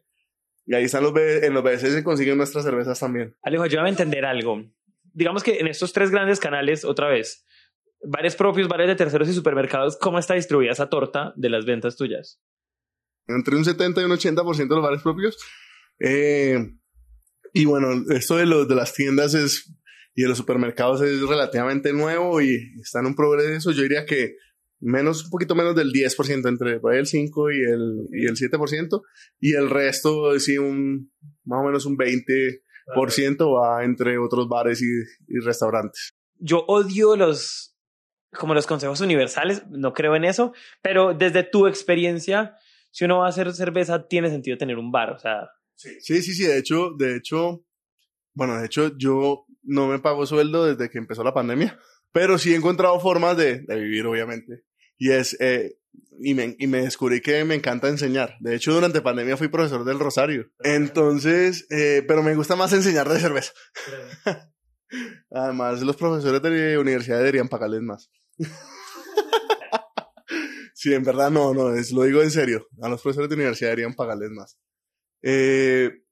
Y 0.65 0.75
ahí 0.75 0.85
están 0.85 1.03
los, 1.03 1.13
en 1.15 1.53
los 1.53 1.63
BBCs 1.63 1.93
se 1.93 2.03
consiguen 2.03 2.37
nuestras 2.37 2.63
cervezas 2.63 2.99
también. 2.99 3.35
Alejo, 3.41 3.63
ayúdame 3.63 3.89
a 3.89 3.91
entender 3.91 4.25
algo. 4.25 4.63
Digamos 5.13 5.43
que 5.43 5.59
en 5.59 5.67
estos 5.67 5.93
tres 5.93 6.11
grandes 6.11 6.39
canales, 6.39 6.83
otra 6.83 7.07
vez, 7.07 7.45
bares 8.03 8.35
propios, 8.35 8.67
bares 8.67 8.87
de 8.87 8.95
terceros 8.95 9.29
y 9.29 9.33
supermercados, 9.33 9.97
¿cómo 9.97 10.19
está 10.19 10.33
distribuida 10.33 10.71
esa 10.71 10.89
torta 10.89 11.33
de 11.35 11.49
las 11.49 11.65
ventas 11.65 11.95
tuyas? 11.95 12.41
entre 13.27 13.55
un 13.55 13.65
70 13.65 14.01
y 14.01 14.05
un 14.05 14.11
80% 14.11 14.67
de 14.67 14.75
los 14.75 14.83
bares 14.83 15.01
propios. 15.01 15.37
Eh, 15.99 16.57
y 17.55 17.63
bueno, 17.63 18.03
esto 18.09 18.35
de, 18.35 18.45
los, 18.45 18.67
de 18.67 18.75
las 18.75 18.93
tiendas 18.93 19.33
es, 19.33 19.73
y 20.13 20.23
de 20.23 20.27
los 20.27 20.37
supermercados 20.37 21.01
es 21.01 21.21
relativamente 21.21 21.93
nuevo 21.93 22.41
y 22.41 22.73
está 22.81 22.99
en 22.99 23.05
un 23.05 23.15
progreso. 23.15 23.71
Yo 23.71 23.83
diría 23.83 24.05
que 24.05 24.35
menos, 24.81 25.23
un 25.23 25.29
poquito 25.29 25.55
menos 25.55 25.73
del 25.73 25.93
10%, 25.93 26.49
entre 26.49 26.81
el 26.99 27.07
5 27.07 27.51
y 27.51 27.63
el, 27.63 28.07
y 28.11 28.25
el 28.25 28.35
7%. 28.35 29.01
Y 29.39 29.53
el 29.53 29.69
resto, 29.69 30.37
sí, 30.37 30.57
un, 30.57 31.13
más 31.45 31.61
o 31.61 31.63
menos 31.63 31.85
un 31.85 31.97
20% 31.97 32.59
va 33.55 33.85
entre 33.85 34.17
otros 34.17 34.49
bares 34.49 34.81
y, 34.81 34.87
y 35.29 35.39
restaurantes. 35.39 36.13
Yo 36.37 36.65
odio 36.67 37.15
los, 37.15 37.77
como 38.33 38.53
los 38.53 38.67
consejos 38.67 38.99
universales, 38.99 39.65
no 39.69 39.93
creo 39.93 40.17
en 40.17 40.25
eso, 40.25 40.51
pero 40.81 41.13
desde 41.13 41.43
tu 41.43 41.67
experiencia, 41.67 42.57
si 42.91 43.05
uno 43.05 43.19
va 43.19 43.27
a 43.27 43.29
hacer 43.29 43.53
cerveza, 43.53 44.09
tiene 44.09 44.29
sentido 44.29 44.57
tener 44.57 44.77
un 44.77 44.91
bar, 44.91 45.11
o 45.11 45.19
sea, 45.19 45.47
Sí, 45.75 46.21
sí, 46.21 46.33
sí, 46.33 46.43
de 46.43 46.57
hecho, 46.57 46.91
de 46.97 47.17
hecho, 47.17 47.63
bueno, 48.33 48.59
de 48.59 48.65
hecho 48.65 48.97
yo 48.97 49.45
no 49.63 49.87
me 49.87 49.99
pago 49.99 50.25
sueldo 50.25 50.65
desde 50.65 50.89
que 50.89 50.97
empezó 50.97 51.23
la 51.23 51.33
pandemia, 51.33 51.79
pero 52.11 52.37
sí 52.37 52.53
he 52.53 52.55
encontrado 52.55 52.99
formas 52.99 53.37
de, 53.37 53.61
de 53.61 53.79
vivir, 53.79 54.05
obviamente. 54.05 54.63
Y 54.97 55.11
es, 55.11 55.35
eh, 55.41 55.77
y, 56.19 56.33
me, 56.33 56.55
y 56.57 56.67
me 56.67 56.81
descubrí 56.81 57.21
que 57.21 57.43
me 57.43 57.55
encanta 57.55 57.89
enseñar. 57.89 58.35
De 58.39 58.55
hecho, 58.55 58.73
durante 58.73 59.01
pandemia 59.01 59.37
fui 59.37 59.47
profesor 59.47 59.83
del 59.83 59.99
Rosario. 59.99 60.49
Entonces, 60.59 61.67
eh, 61.69 62.03
pero 62.07 62.23
me 62.23 62.35
gusta 62.35 62.55
más 62.55 62.73
enseñar 62.73 63.09
de 63.09 63.19
cerveza. 63.19 63.51
Además, 65.31 65.81
los 65.81 65.97
profesores 65.97 66.41
de 66.41 66.77
universidad 66.77 67.17
deberían 67.17 67.49
pagarles 67.49 67.81
más. 67.81 68.09
sí, 70.73 70.93
en 70.93 71.03
verdad 71.03 71.31
no, 71.31 71.53
no, 71.53 71.73
es, 71.73 71.91
lo 71.91 72.03
digo 72.03 72.21
en 72.21 72.31
serio. 72.31 72.67
A 72.81 72.89
los 72.89 73.01
profesores 73.01 73.29
de 73.29 73.35
universidad 73.35 73.69
deberían 73.69 73.93
pagarles 73.93 74.31
más. 74.31 74.57
Eh, 75.27 76.03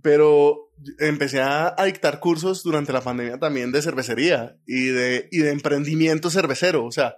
pero 0.00 0.72
empecé 0.98 1.42
a, 1.42 1.76
dictar 1.84 2.20
cursos 2.20 2.62
durante 2.62 2.92
la 2.92 3.02
pandemia 3.02 3.38
también 3.38 3.70
de 3.70 3.82
cervecería 3.82 4.56
y 4.66 4.86
de, 4.86 5.28
y 5.30 5.38
de 5.40 5.50
emprendimiento 5.50 6.30
cervecero. 6.30 6.86
O 6.86 6.90
sea, 6.90 7.14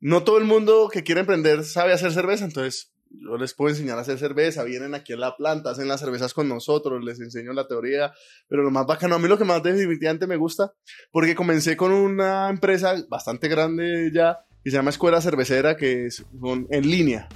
no 0.00 0.24
todo 0.24 0.38
el 0.38 0.44
mundo 0.44 0.90
que 0.92 1.04
quiere 1.04 1.20
emprender 1.20 1.64
sabe 1.64 1.92
hacer 1.92 2.12
cerveza, 2.12 2.44
entonces 2.44 2.92
yo 3.10 3.36
les 3.36 3.54
puedo 3.54 3.70
enseñar 3.70 3.98
a 3.98 4.02
hacer 4.02 4.18
cerveza, 4.18 4.64
vienen 4.64 4.94
aquí 4.94 5.12
a 5.12 5.16
la 5.16 5.36
planta, 5.36 5.70
hacen 5.70 5.88
las 5.88 6.00
cervezas 6.00 6.34
con 6.34 6.48
nosotros, 6.48 7.04
les 7.04 7.20
enseño 7.20 7.52
la 7.52 7.68
teoría, 7.68 8.12
pero 8.48 8.62
lo 8.62 8.70
más 8.70 8.86
bacano, 8.86 9.14
a 9.14 9.18
mí 9.18 9.28
lo 9.28 9.38
que 9.38 9.44
más 9.44 9.62
definitivamente 9.62 10.26
me 10.26 10.36
gusta, 10.36 10.72
porque 11.12 11.34
comencé 11.34 11.76
con 11.76 11.92
una 11.92 12.48
empresa 12.48 12.94
bastante 13.08 13.48
grande 13.48 14.10
ya, 14.12 14.38
que 14.62 14.70
se 14.70 14.76
llama 14.76 14.90
Escuela 14.90 15.20
Cervecera, 15.20 15.76
que 15.76 16.06
es 16.06 16.24
en 16.70 16.90
línea. 16.90 17.28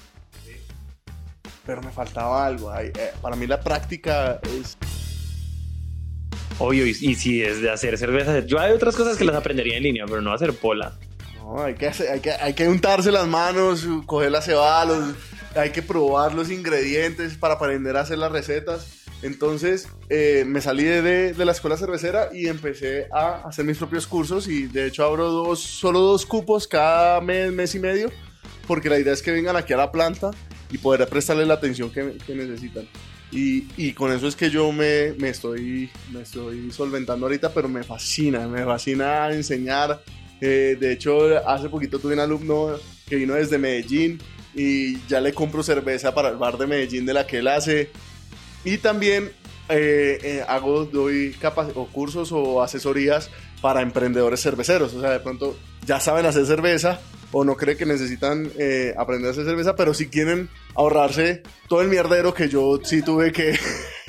Pero 1.67 1.83
me 1.83 1.91
faltaba 1.91 2.45
algo. 2.47 2.75
eh, 2.79 2.93
para 3.23 3.37
mí 3.37 3.47
la 3.47 3.61
práctica 3.61 4.39
es... 4.61 4.77
obvio, 6.59 6.87
y, 6.87 6.91
y 6.91 7.15
si 7.15 7.43
es 7.43 7.61
de 7.63 7.71
hacer 7.71 7.97
cerveza, 7.99 8.41
yo 8.41 8.59
hay 8.61 8.73
otras 8.73 8.95
cosas 8.97 9.17
que 9.17 9.25
las 9.25 9.37
aprendería 9.37 9.77
en 9.77 9.83
línea, 9.83 10.05
pero 10.07 10.21
no 10.21 10.33
hacer 10.33 10.53
pola. 10.55 10.93
No, 11.37 11.63
hay 11.63 11.75
que, 11.75 11.87
hacer- 11.89 12.11
hay, 12.11 12.21
que, 12.21 12.33
hay 12.33 12.55
que 12.55 12.69
untarse 12.69 13.11
las 13.11 13.27
manos, 13.27 13.87
coger 14.07 14.31
la 14.31 14.43
cebada, 14.43 14.85
los- 14.85 15.15
hay 15.57 15.71
que 15.71 15.83
probar 15.83 16.35
los 16.35 16.51
ingredientes 16.51 17.37
para 17.37 17.55
aprender 17.55 17.97
a 17.97 18.01
hacer 18.01 18.19
las 18.19 18.33
recetas. 18.33 18.87
Entonces 19.23 19.89
eh, 20.11 20.45
me 20.47 20.61
salí 20.61 20.85
de, 20.85 21.33
de 21.33 21.45
la 21.47 21.53
escuela 21.53 21.79
cervecera 21.79 22.29
y 22.35 22.49
empecé 22.49 23.07
a 23.11 23.47
hacer 23.49 23.65
mis 23.65 23.79
propios 23.79 24.07
cursos 24.07 24.49
y 24.49 24.67
de 24.67 24.87
hecho 24.87 25.03
abro 25.05 25.31
dos, 25.31 25.61
solo 25.61 26.01
dos 26.01 26.27
cupos 26.27 26.69
cada 26.69 27.23
mes, 27.23 27.51
mes 27.51 27.75
y 27.75 27.79
medio 27.79 28.11
porque 28.67 28.91
la 28.91 28.99
idea 28.99 29.15
es 29.15 29.23
que 29.23 29.31
vengan 29.31 29.57
aquí 29.57 29.73
a 29.73 29.79
la 29.79 29.91
planta 29.93 30.31
y 30.75 30.79
poder 30.79 31.09
prestarle 31.09 31.47
la 31.47 31.55
atención 31.55 31.89
que, 31.91 32.15
que 32.27 32.35
necesitan. 32.35 32.89
Y, 33.31 33.65
y 33.77 33.93
con 33.93 34.11
eso 34.13 34.27
es 34.27 34.35
que 34.35 34.51
yo 34.51 34.73
me, 34.73 35.13
me, 35.19 35.29
estoy, 35.29 35.89
me 36.13 36.23
estoy 36.23 36.73
solventando 36.73 37.27
ahorita, 37.27 37.55
pero 37.55 37.69
me 37.69 37.85
fascina, 37.85 38.49
me 38.49 38.65
fascina 38.65 39.31
enseñar. 39.31 40.03
Eh, 40.41 40.77
de 40.79 40.93
hecho, 40.93 41.49
hace 41.49 41.69
poquito 41.69 42.01
tuve 42.01 42.15
un 42.15 42.21
alumno 42.21 42.73
que 43.07 43.15
vino 43.15 43.35
desde 43.35 43.57
Medellín 43.57 44.19
y 44.53 44.99
ya 45.07 45.21
le 45.21 45.33
compro 45.33 45.63
cerveza 45.63 46.13
para 46.13 46.31
el 46.31 46.37
bar 46.37 46.59
de 46.59 46.67
Medellín 46.67 47.07
de 47.07 47.15
la 47.15 47.25
que 47.25 47.39
él 47.39 47.47
hace. 47.47 47.91
Y 48.65 48.79
también 48.79 49.31
eh, 49.69 50.19
eh, 50.25 50.45
hago, 50.49 50.87
doy 50.87 51.37
o 51.75 51.87
cursos 51.87 52.33
o 52.33 52.63
asesorías 52.63 53.31
para 53.61 53.81
emprendedores 53.81 54.43
cerveceros. 54.43 54.93
O 54.95 55.01
sea, 55.01 55.11
de 55.11 55.21
pronto 55.21 55.57
ya 55.87 56.01
saben 56.01 56.27
hacer 56.27 56.47
cerveza 56.47 57.01
o 57.35 57.45
no 57.45 57.57
creen 57.57 57.77
que 57.77 57.87
necesitan 57.87 58.51
eh, 58.59 58.95
aprender 58.97 59.29
a 59.29 59.31
hacer 59.33 59.45
cerveza, 59.45 59.75
pero 59.75 59.93
si 59.93 60.07
quieren 60.07 60.49
ahorrarse 60.75 61.43
todo 61.69 61.83
el 61.83 61.89
mierdero 61.89 62.33
que 62.35 62.49
yo 62.49 62.81
sí 62.83 63.03
tuve 63.03 63.33
que, 63.33 63.59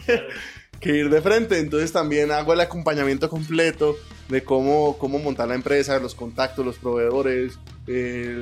que 0.80 0.90
ir 0.98 1.10
de 1.10 1.22
frente. 1.22 1.60
Entonces 1.60 1.92
también 1.92 2.32
hago 2.32 2.54
el 2.54 2.62
acompañamiento 2.62 3.30
completo 3.30 3.96
de 4.30 4.44
cómo, 4.44 4.98
cómo 4.98 5.20
montar 5.20 5.48
la 5.48 5.56
empresa, 5.56 6.00
los 6.00 6.16
contactos, 6.16 6.66
los 6.66 6.78
proveedores, 6.78 7.60
eh, 7.88 7.92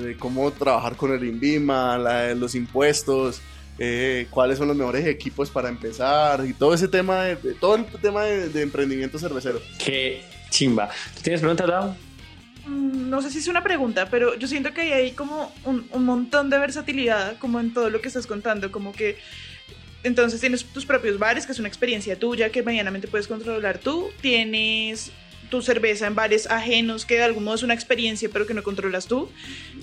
de 0.03 0.17
cómo 0.17 0.51
trabajar 0.51 0.95
con 0.95 1.11
el 1.11 1.23
INVIMA, 1.23 1.97
la- 1.97 2.33
los 2.35 2.55
impuestos, 2.55 3.41
eh, 3.79 4.27
cuáles 4.29 4.57
son 4.59 4.67
los 4.69 4.77
mejores 4.77 5.05
equipos 5.05 5.49
para 5.49 5.67
empezar 5.67 6.45
y 6.45 6.53
todo 6.53 6.73
ese 6.73 6.87
tema, 6.87 7.23
de, 7.23 7.35
de- 7.35 7.53
todo 7.55 7.75
el 7.75 7.85
tema 8.01 8.23
de, 8.23 8.47
de 8.49 8.61
emprendimiento 8.61 9.17
cervecero. 9.19 9.59
Qué 9.83 10.21
Chimba. 10.49 10.89
¿Tú 11.15 11.21
tienes 11.23 11.41
preguntas, 11.41 11.67
Dao? 11.67 11.95
Mm, 12.65 13.09
no 13.09 13.21
sé 13.21 13.29
si 13.29 13.39
es 13.39 13.47
una 13.47 13.63
pregunta, 13.63 14.07
pero 14.09 14.37
yo 14.37 14.47
siento 14.47 14.73
que 14.73 14.81
hay 14.81 14.91
ahí 14.91 15.11
como 15.11 15.53
un, 15.65 15.87
un 15.91 16.05
montón 16.05 16.49
de 16.49 16.59
versatilidad, 16.59 17.37
como 17.37 17.59
en 17.59 17.73
todo 17.73 17.89
lo 17.89 18.01
que 18.01 18.07
estás 18.07 18.27
contando, 18.27 18.71
como 18.71 18.93
que 18.93 19.17
entonces 20.03 20.39
tienes 20.41 20.65
tus 20.65 20.85
propios 20.85 21.17
bares, 21.17 21.45
que 21.45 21.53
es 21.53 21.59
una 21.59 21.67
experiencia 21.67 22.17
tuya 22.19 22.49
que 22.49 22.63
medianamente 22.63 23.07
puedes 23.07 23.27
controlar 23.27 23.77
tú, 23.77 24.09
tienes 24.21 25.11
tu 25.49 25.61
cerveza 25.61 26.07
en 26.07 26.15
bares 26.15 26.49
ajenos, 26.49 27.05
que 27.05 27.15
de 27.15 27.23
algún 27.23 27.43
modo 27.43 27.55
es 27.55 27.63
una 27.63 27.75
experiencia, 27.75 28.27
pero 28.33 28.47
que 28.47 28.55
no 28.55 28.63
controlas 28.63 29.05
tú. 29.05 29.29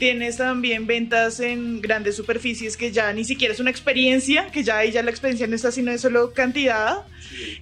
Tienes 0.01 0.37
también 0.37 0.89
ventas 0.89 1.39
en 1.39 1.81
grandes 1.81 2.17
superficies, 2.17 2.77
que 2.77 2.91
ya 2.91 3.13
ni 3.13 3.25
siquiera 3.25 3.55
es 3.55 3.61
una 3.61 3.71
experiencia, 3.71 4.51
que 4.51 4.65
ya 4.65 4.79
ahí 4.79 4.91
ya 4.91 5.03
la 5.05 5.11
experiencia 5.11 5.47
no 5.47 5.55
está, 5.55 5.71
sino 5.71 5.93
es 5.93 6.01
solo 6.01 6.33
cantidad. 6.33 7.05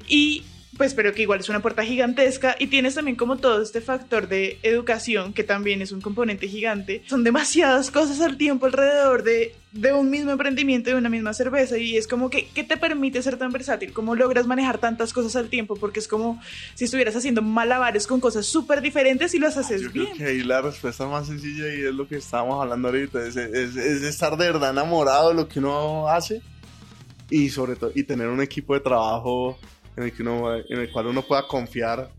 Y 0.08 0.42
pues 0.78 0.94
pero 0.94 1.12
que 1.12 1.22
igual 1.22 1.40
es 1.40 1.48
una 1.50 1.60
puerta 1.60 1.84
gigantesca 1.84 2.56
y 2.58 2.68
tienes 2.68 2.94
también 2.94 3.16
como 3.16 3.36
todo 3.36 3.60
este 3.60 3.80
factor 3.82 4.28
de 4.28 4.58
educación 4.62 5.32
que 5.34 5.44
también 5.44 5.82
es 5.82 5.92
un 5.92 6.00
componente 6.00 6.48
gigante. 6.48 7.02
Son 7.06 7.24
demasiadas 7.24 7.90
cosas 7.90 8.20
al 8.22 8.38
tiempo 8.38 8.66
alrededor 8.66 9.24
de, 9.24 9.54
de 9.72 9.92
un 9.92 10.08
mismo 10.08 10.30
emprendimiento, 10.30 10.88
de 10.90 10.96
una 10.96 11.08
misma 11.08 11.34
cerveza 11.34 11.76
y 11.76 11.96
es 11.96 12.06
como 12.06 12.30
que, 12.30 12.46
¿qué 12.54 12.64
te 12.64 12.76
permite 12.76 13.20
ser 13.22 13.36
tan 13.36 13.50
versátil? 13.52 13.92
¿Cómo 13.92 14.14
logras 14.14 14.46
manejar 14.46 14.78
tantas 14.78 15.12
cosas 15.12 15.34
al 15.36 15.48
tiempo? 15.48 15.74
Porque 15.76 15.98
es 15.98 16.08
como 16.08 16.40
si 16.74 16.84
estuvieras 16.84 17.16
haciendo 17.16 17.42
malabares 17.42 18.06
con 18.06 18.20
cosas 18.20 18.46
súper 18.46 18.80
diferentes 18.80 19.34
y 19.34 19.38
las 19.40 19.56
haces 19.56 19.82
Yo 19.82 19.90
bien. 19.90 20.06
creo 20.06 20.16
que 20.16 20.24
ahí 20.26 20.42
la 20.44 20.62
respuesta 20.62 21.06
más 21.06 21.26
sencilla 21.26 21.66
y 21.74 21.80
es 21.82 21.92
lo 21.94 22.06
que 22.06 22.16
estábamos 22.16 22.62
hablando 22.62 22.88
ahorita, 22.88 23.26
es, 23.26 23.36
es- 23.36 23.74
es 23.76 24.02
estar 24.04 24.36
de 24.36 24.46
verdad 24.46 24.70
enamorado 24.70 25.30
de 25.30 25.34
lo 25.34 25.48
que 25.48 25.58
uno 25.58 26.08
hace 26.08 26.40
y 27.30 27.50
sobre 27.50 27.74
todo 27.76 27.90
y 27.94 28.04
tener 28.04 28.28
un 28.28 28.40
equipo 28.40 28.74
de 28.74 28.80
trabajo 28.80 29.58
en 29.98 30.04
el, 30.04 30.12
que 30.12 30.22
uno, 30.22 30.54
en 30.54 30.78
el 30.78 30.90
cual 30.90 31.08
uno 31.08 31.22
pueda 31.22 31.46
confiar 31.46 32.10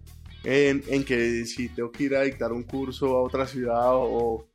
en, 0.44 0.84
en 0.88 1.04
que 1.04 1.46
si 1.46 1.70
tengo 1.70 1.92
que 1.92 2.04
ir 2.04 2.16
a 2.16 2.22
dictar 2.22 2.52
un 2.52 2.64
curso 2.64 3.18
a 3.18 3.22
otra 3.22 3.48
ciudad 3.48 3.92
o, 3.94 4.46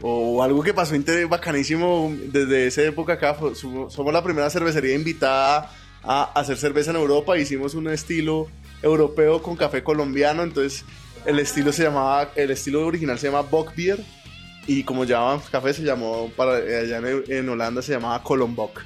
o 0.00 0.42
algo 0.42 0.62
que 0.62 0.72
pasó 0.72 0.94
bacanísimo 1.28 2.14
desde 2.32 2.66
esa 2.66 2.82
época 2.82 3.14
acá, 3.14 3.36
somos 3.54 4.12
la 4.12 4.24
primera 4.24 4.48
cervecería 4.48 4.94
invitada 4.94 5.70
a 6.02 6.24
hacer 6.34 6.56
cerveza 6.56 6.90
en 6.90 6.96
Europa, 6.96 7.36
hicimos 7.36 7.74
un 7.74 7.88
estilo 7.88 8.46
europeo 8.82 9.42
con 9.42 9.56
café 9.56 9.82
colombiano, 9.82 10.42
entonces 10.42 10.84
el 11.26 11.38
estilo 11.40 11.72
se 11.72 11.82
llamaba, 11.82 12.30
el 12.34 12.50
estilo 12.50 12.86
original 12.86 13.18
se 13.18 13.26
llama 13.26 13.42
Bock 13.42 13.74
Beer 13.76 14.02
y 14.66 14.84
como 14.84 15.04
llamaban 15.04 15.40
café 15.50 15.74
se 15.74 15.82
llamó, 15.82 16.30
para, 16.34 16.56
allá 16.56 16.98
en, 16.98 17.24
en 17.28 17.48
Holanda 17.48 17.82
se 17.82 17.92
llamaba 17.92 18.22
Colombock. 18.22 18.82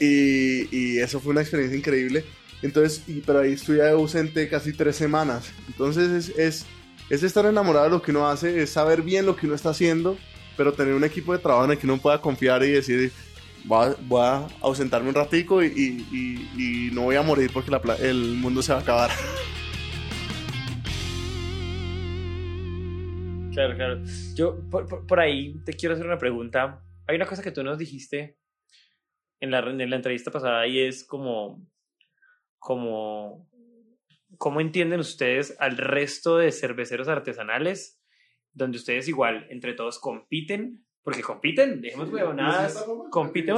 Y, 0.00 0.98
eso 0.98 1.20
fue 1.20 1.32
una 1.32 1.42
experiencia 1.42 1.78
increíble. 1.78 2.24
Entonces, 2.62 3.02
pero 3.24 3.40
ahí 3.40 3.52
estuve 3.52 3.86
ausente 3.88 4.48
casi 4.48 4.72
tres 4.72 4.96
semanas. 4.96 5.52
Entonces 5.68 6.10
es, 6.10 6.38
es, 6.38 6.66
es 7.10 7.22
estar 7.22 7.44
enamorado 7.46 7.84
de 7.84 7.90
lo 7.90 8.02
que 8.02 8.10
uno 8.10 8.28
hace, 8.28 8.62
es 8.62 8.70
saber 8.70 9.02
bien 9.02 9.26
lo 9.26 9.36
que 9.36 9.46
uno 9.46 9.54
está 9.54 9.70
haciendo, 9.70 10.16
pero 10.56 10.72
tener 10.72 10.94
un 10.94 11.04
equipo 11.04 11.32
de 11.32 11.38
trabajo 11.38 11.66
en 11.66 11.72
el 11.72 11.78
que 11.78 11.86
uno 11.86 11.98
pueda 11.98 12.20
confiar 12.20 12.62
y 12.64 12.70
decir, 12.70 13.12
voy 13.64 14.20
a, 14.20 14.36
a 14.38 14.48
ausentarme 14.62 15.08
un 15.10 15.14
ratico 15.14 15.62
y, 15.62 16.90
no 16.92 17.02
voy 17.02 17.16
a 17.16 17.22
morir 17.22 17.50
porque 17.52 17.70
el 18.00 18.34
mundo 18.34 18.62
se 18.62 18.72
va 18.72 18.78
a 18.78 18.82
acabar. 18.82 19.10
Claro, 23.52 23.74
claro. 23.74 24.02
Yo 24.34 24.60
por- 24.70 25.06
por 25.06 25.20
ahí 25.20 25.58
te 25.64 25.72
quiero 25.72 25.94
hacer 25.94 26.06
una 26.06 26.18
pregunta. 26.18 26.82
Hay 27.06 27.16
una 27.16 27.26
cosa 27.26 27.42
que 27.42 27.50
tú 27.50 27.62
nos 27.62 27.78
dijiste 27.78 28.36
en 29.40 29.50
la, 29.50 29.58
en 29.60 29.90
la 29.90 29.96
entrevista 29.96 30.30
pasada 30.30 30.66
y 30.66 30.80
es 30.80 31.04
como, 31.04 31.66
como, 32.58 33.48
¿cómo 34.38 34.60
entienden 34.60 35.00
ustedes 35.00 35.56
al 35.60 35.76
resto 35.76 36.38
de 36.38 36.52
cerveceros 36.52 37.08
artesanales 37.08 38.00
donde 38.52 38.78
ustedes 38.78 39.08
igual 39.08 39.46
entre 39.50 39.74
todos 39.74 39.98
compiten? 39.98 40.84
Porque 41.02 41.22
compiten, 41.22 41.80
dejemos 41.80 42.10
huevonadas, 42.10 42.84
compiten, 43.10 43.56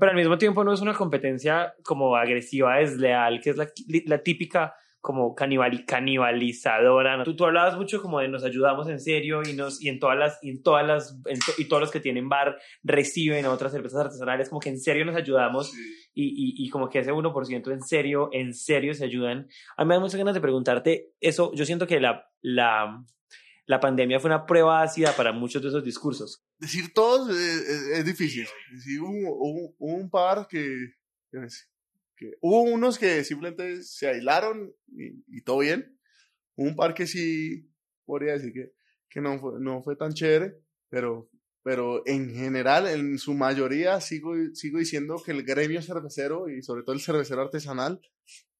pero 0.00 0.10
al 0.10 0.16
mismo 0.16 0.38
tiempo 0.38 0.64
no 0.64 0.72
es 0.72 0.80
una 0.80 0.94
competencia 0.94 1.74
como 1.84 2.16
agresiva, 2.16 2.78
desleal, 2.78 3.42
que 3.42 3.50
es 3.50 3.56
la, 3.58 3.70
la 4.06 4.22
típica 4.22 4.74
como 5.06 5.36
canibali- 5.36 5.84
canibalizadora. 5.86 7.16
¿no? 7.16 7.22
Tú, 7.22 7.36
tú 7.36 7.44
hablabas 7.44 7.76
mucho 7.76 8.02
como 8.02 8.18
de 8.18 8.26
nos 8.28 8.42
ayudamos 8.42 8.88
en 8.88 8.98
serio 8.98 9.40
y, 9.48 9.52
nos, 9.52 9.80
y 9.80 9.88
en 9.88 10.00
todas 10.00 10.18
las, 10.18 10.38
y 10.42 10.50
en 10.50 10.62
todas 10.64 10.84
las, 10.84 11.16
en 11.26 11.38
to- 11.38 11.52
y 11.58 11.66
todos 11.66 11.80
los 11.80 11.92
que 11.92 12.00
tienen 12.00 12.28
bar 12.28 12.58
reciben 12.82 13.46
otras 13.46 13.70
cervezas 13.70 14.00
artesanales, 14.00 14.48
como 14.48 14.60
que 14.60 14.68
en 14.70 14.80
serio 14.80 15.04
nos 15.04 15.14
ayudamos 15.14 15.72
y, 16.12 16.24
y, 16.24 16.66
y 16.66 16.70
como 16.70 16.88
que 16.88 16.98
ese 16.98 17.12
1% 17.12 17.72
en 17.72 17.82
serio, 17.82 18.30
en 18.32 18.52
serio 18.52 18.94
se 18.94 19.04
ayudan. 19.04 19.46
A 19.76 19.84
mí 19.84 19.88
me 19.88 19.94
da 19.94 20.00
muchas 20.00 20.16
ganas 20.16 20.34
de 20.34 20.40
preguntarte 20.40 21.12
eso. 21.20 21.52
Yo 21.54 21.64
siento 21.64 21.86
que 21.86 22.00
la, 22.00 22.28
la, 22.42 23.04
la 23.66 23.78
pandemia 23.80 24.18
fue 24.18 24.28
una 24.30 24.44
prueba 24.44 24.82
ácida 24.82 25.12
para 25.16 25.32
muchos 25.32 25.62
de 25.62 25.68
esos 25.68 25.84
discursos. 25.84 26.42
Decir 26.58 26.92
todos 26.92 27.30
es, 27.30 27.36
es- 27.68 27.98
es 27.98 28.04
difícil. 28.04 28.46
Sí, 28.82 28.98
hubo, 28.98 29.08
hubo- 29.36 29.74
hubo 29.78 29.94
un 29.94 30.10
par 30.10 30.48
que, 30.48 30.64
que, 31.30 31.38
que- 32.16 32.34
Hubo 32.40 32.62
unos 32.62 32.98
que 32.98 33.24
simplemente 33.24 33.82
se 33.82 34.08
aislaron 34.08 34.74
y, 34.88 35.42
todo 35.42 35.58
bien. 35.58 35.98
Un 36.56 36.74
par 36.74 36.94
que 36.94 37.06
sí, 37.06 37.70
podría 38.04 38.32
decir 38.34 38.52
que, 38.52 38.72
que 39.08 39.20
no, 39.20 39.38
fue, 39.38 39.60
no 39.60 39.82
fue 39.82 39.96
tan 39.96 40.12
chévere, 40.14 40.56
pero, 40.88 41.30
pero 41.62 42.02
en 42.06 42.34
general, 42.34 42.86
en 42.88 43.18
su 43.18 43.34
mayoría, 43.34 44.00
sigo, 44.00 44.34
sigo 44.54 44.78
diciendo 44.78 45.22
que 45.24 45.32
el 45.32 45.44
gremio 45.44 45.82
cervecero 45.82 46.48
y 46.48 46.62
sobre 46.62 46.82
todo 46.82 46.94
el 46.94 47.00
cervecero 47.02 47.42
artesanal 47.42 48.00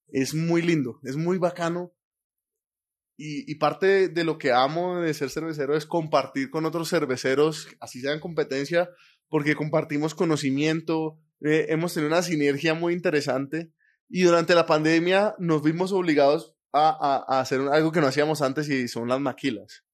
es 0.08 0.34
muy 0.34 0.62
lindo, 0.62 1.00
es 1.04 1.16
muy 1.16 1.38
bacano. 1.38 1.92
Y, 3.18 3.50
y 3.50 3.54
parte 3.54 4.08
de 4.08 4.24
lo 4.24 4.36
que 4.36 4.52
amo 4.52 5.00
de 5.00 5.14
ser 5.14 5.30
cervecero 5.30 5.74
es 5.74 5.86
compartir 5.86 6.50
con 6.50 6.66
otros 6.66 6.90
cerveceros, 6.90 7.68
así 7.80 8.02
sea 8.02 8.12
en 8.12 8.20
competencia, 8.20 8.90
porque 9.28 9.54
compartimos 9.54 10.14
conocimiento, 10.14 11.18
eh, 11.40 11.66
hemos 11.68 11.94
tenido 11.94 12.08
una 12.12 12.22
sinergia 12.22 12.74
muy 12.74 12.92
interesante 12.94 13.70
y 14.08 14.22
durante 14.22 14.54
la 14.54 14.66
pandemia 14.66 15.34
nos 15.38 15.62
vimos 15.62 15.92
obligados 15.92 16.54
a, 16.72 16.88
a- 16.90 17.36
a 17.36 17.40
hacer 17.40 17.60
algo 17.72 17.92
que 17.92 18.00
no 18.00 18.06
hacíamos 18.06 18.42
antes 18.42 18.68
y 18.68 18.88
son 18.88 19.08
las 19.08 19.20
maquilas. 19.20 19.84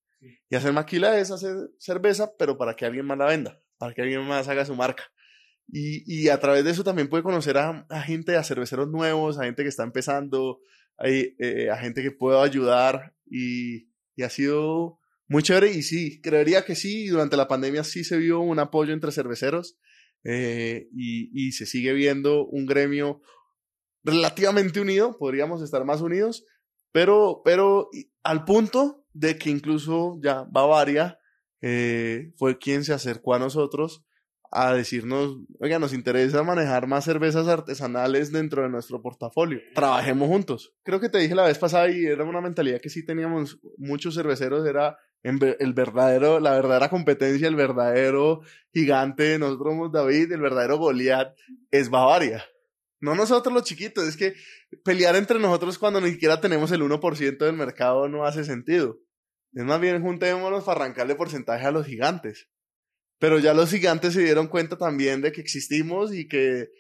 Y 0.50 0.54
hacer 0.54 0.72
maquila 0.72 1.18
es 1.18 1.30
hacer 1.30 1.56
cerveza, 1.78 2.32
pero 2.38 2.56
para 2.56 2.74
que 2.76 2.84
alguien 2.84 3.06
más 3.06 3.18
la 3.18 3.26
venda, 3.26 3.60
para 3.78 3.92
que 3.94 4.02
alguien 4.02 4.22
más 4.26 4.46
haga 4.48 4.64
su 4.64 4.74
marca. 4.76 5.04
Y, 5.68 6.02
y 6.06 6.28
a 6.28 6.38
través 6.38 6.64
de 6.64 6.70
eso 6.70 6.84
también 6.84 7.08
puede 7.08 7.22
conocer 7.22 7.56
a, 7.58 7.86
a 7.88 8.02
gente, 8.02 8.36
a 8.36 8.44
cerveceros 8.44 8.88
nuevos, 8.88 9.38
a 9.38 9.44
gente 9.44 9.62
que 9.62 9.68
está 9.68 9.82
empezando, 9.84 10.60
eh, 11.02 11.68
a 11.72 11.76
gente 11.78 12.02
que 12.02 12.10
pueda 12.10 12.42
ayudar 12.42 13.14
y, 13.26 13.88
y 14.14 14.22
ha 14.22 14.28
sido 14.30 15.00
muy 15.28 15.42
chévere 15.42 15.72
y 15.72 15.82
sí, 15.82 16.20
creería 16.20 16.64
que 16.64 16.74
sí, 16.76 17.06
durante 17.08 17.36
la 17.36 17.48
pandemia 17.48 17.82
sí 17.84 18.04
se 18.04 18.18
vio 18.18 18.40
un 18.40 18.58
apoyo 18.58 18.92
entre 18.92 19.12
cerveceros 19.12 19.78
eh, 20.24 20.88
y, 20.94 21.30
y 21.32 21.52
se 21.52 21.66
sigue 21.66 21.92
viendo 21.92 22.46
un 22.46 22.66
gremio 22.66 23.20
relativamente 24.04 24.80
unido, 24.80 25.16
podríamos 25.18 25.62
estar 25.62 25.84
más 25.84 26.00
unidos, 26.00 26.44
pero, 26.92 27.42
pero 27.44 27.88
al 28.22 28.44
punto 28.44 29.04
de 29.12 29.38
que 29.38 29.50
incluso 29.50 30.18
ya 30.22 30.44
Bavaria 30.50 31.18
eh, 31.60 32.32
fue 32.36 32.58
quien 32.58 32.84
se 32.84 32.92
acercó 32.92 33.34
a 33.34 33.38
nosotros 33.38 34.04
a 34.54 34.74
decirnos, 34.74 35.38
oiga, 35.60 35.78
nos 35.78 35.94
interesa 35.94 36.42
manejar 36.42 36.86
más 36.86 37.04
cervezas 37.04 37.48
artesanales 37.48 38.32
dentro 38.32 38.62
de 38.62 38.68
nuestro 38.68 39.00
portafolio. 39.00 39.60
Trabajemos 39.74 40.28
juntos. 40.28 40.74
Creo 40.82 41.00
que 41.00 41.08
te 41.08 41.18
dije 41.18 41.34
la 41.34 41.46
vez 41.46 41.58
pasada 41.58 41.88
y 41.88 42.04
era 42.04 42.24
una 42.24 42.42
mentalidad 42.42 42.80
que 42.82 42.90
sí 42.90 43.06
teníamos 43.06 43.58
muchos 43.78 44.14
cerveceros, 44.14 44.66
era 44.66 44.98
en 45.22 45.38
el 45.58 45.72
verdadero, 45.72 46.40
la 46.40 46.52
verdadera 46.52 46.88
competencia, 46.88 47.48
el 47.48 47.54
verdadero 47.54 48.42
gigante, 48.72 49.38
nosotros 49.38 49.72
somos 49.72 49.92
David, 49.92 50.32
el 50.32 50.40
verdadero 50.40 50.78
Goliat 50.78 51.36
es 51.70 51.90
Bavaria. 51.90 52.44
No 53.00 53.14
nosotros 53.14 53.52
los 53.52 53.64
chiquitos, 53.64 54.06
es 54.06 54.16
que 54.16 54.34
pelear 54.84 55.16
entre 55.16 55.38
nosotros 55.38 55.78
cuando 55.78 56.00
ni 56.00 56.10
siquiera 56.10 56.40
tenemos 56.40 56.70
el 56.70 56.82
1% 56.82 57.38
del 57.38 57.56
mercado 57.56 58.08
no 58.08 58.24
hace 58.24 58.44
sentido. 58.44 59.00
Es 59.52 59.64
más 59.64 59.80
bien 59.80 60.02
juntémonos 60.02 60.64
para 60.64 60.84
arrancarle 60.84 61.14
porcentaje 61.14 61.66
a 61.66 61.72
los 61.72 61.86
gigantes. 61.86 62.48
Pero 63.18 63.38
ya 63.38 63.54
los 63.54 63.70
gigantes 63.70 64.14
se 64.14 64.22
dieron 64.22 64.48
cuenta 64.48 64.76
también 64.78 65.20
de 65.20 65.30
que 65.32 65.40
existimos 65.40 66.14
y 66.14 66.26
que 66.26 66.70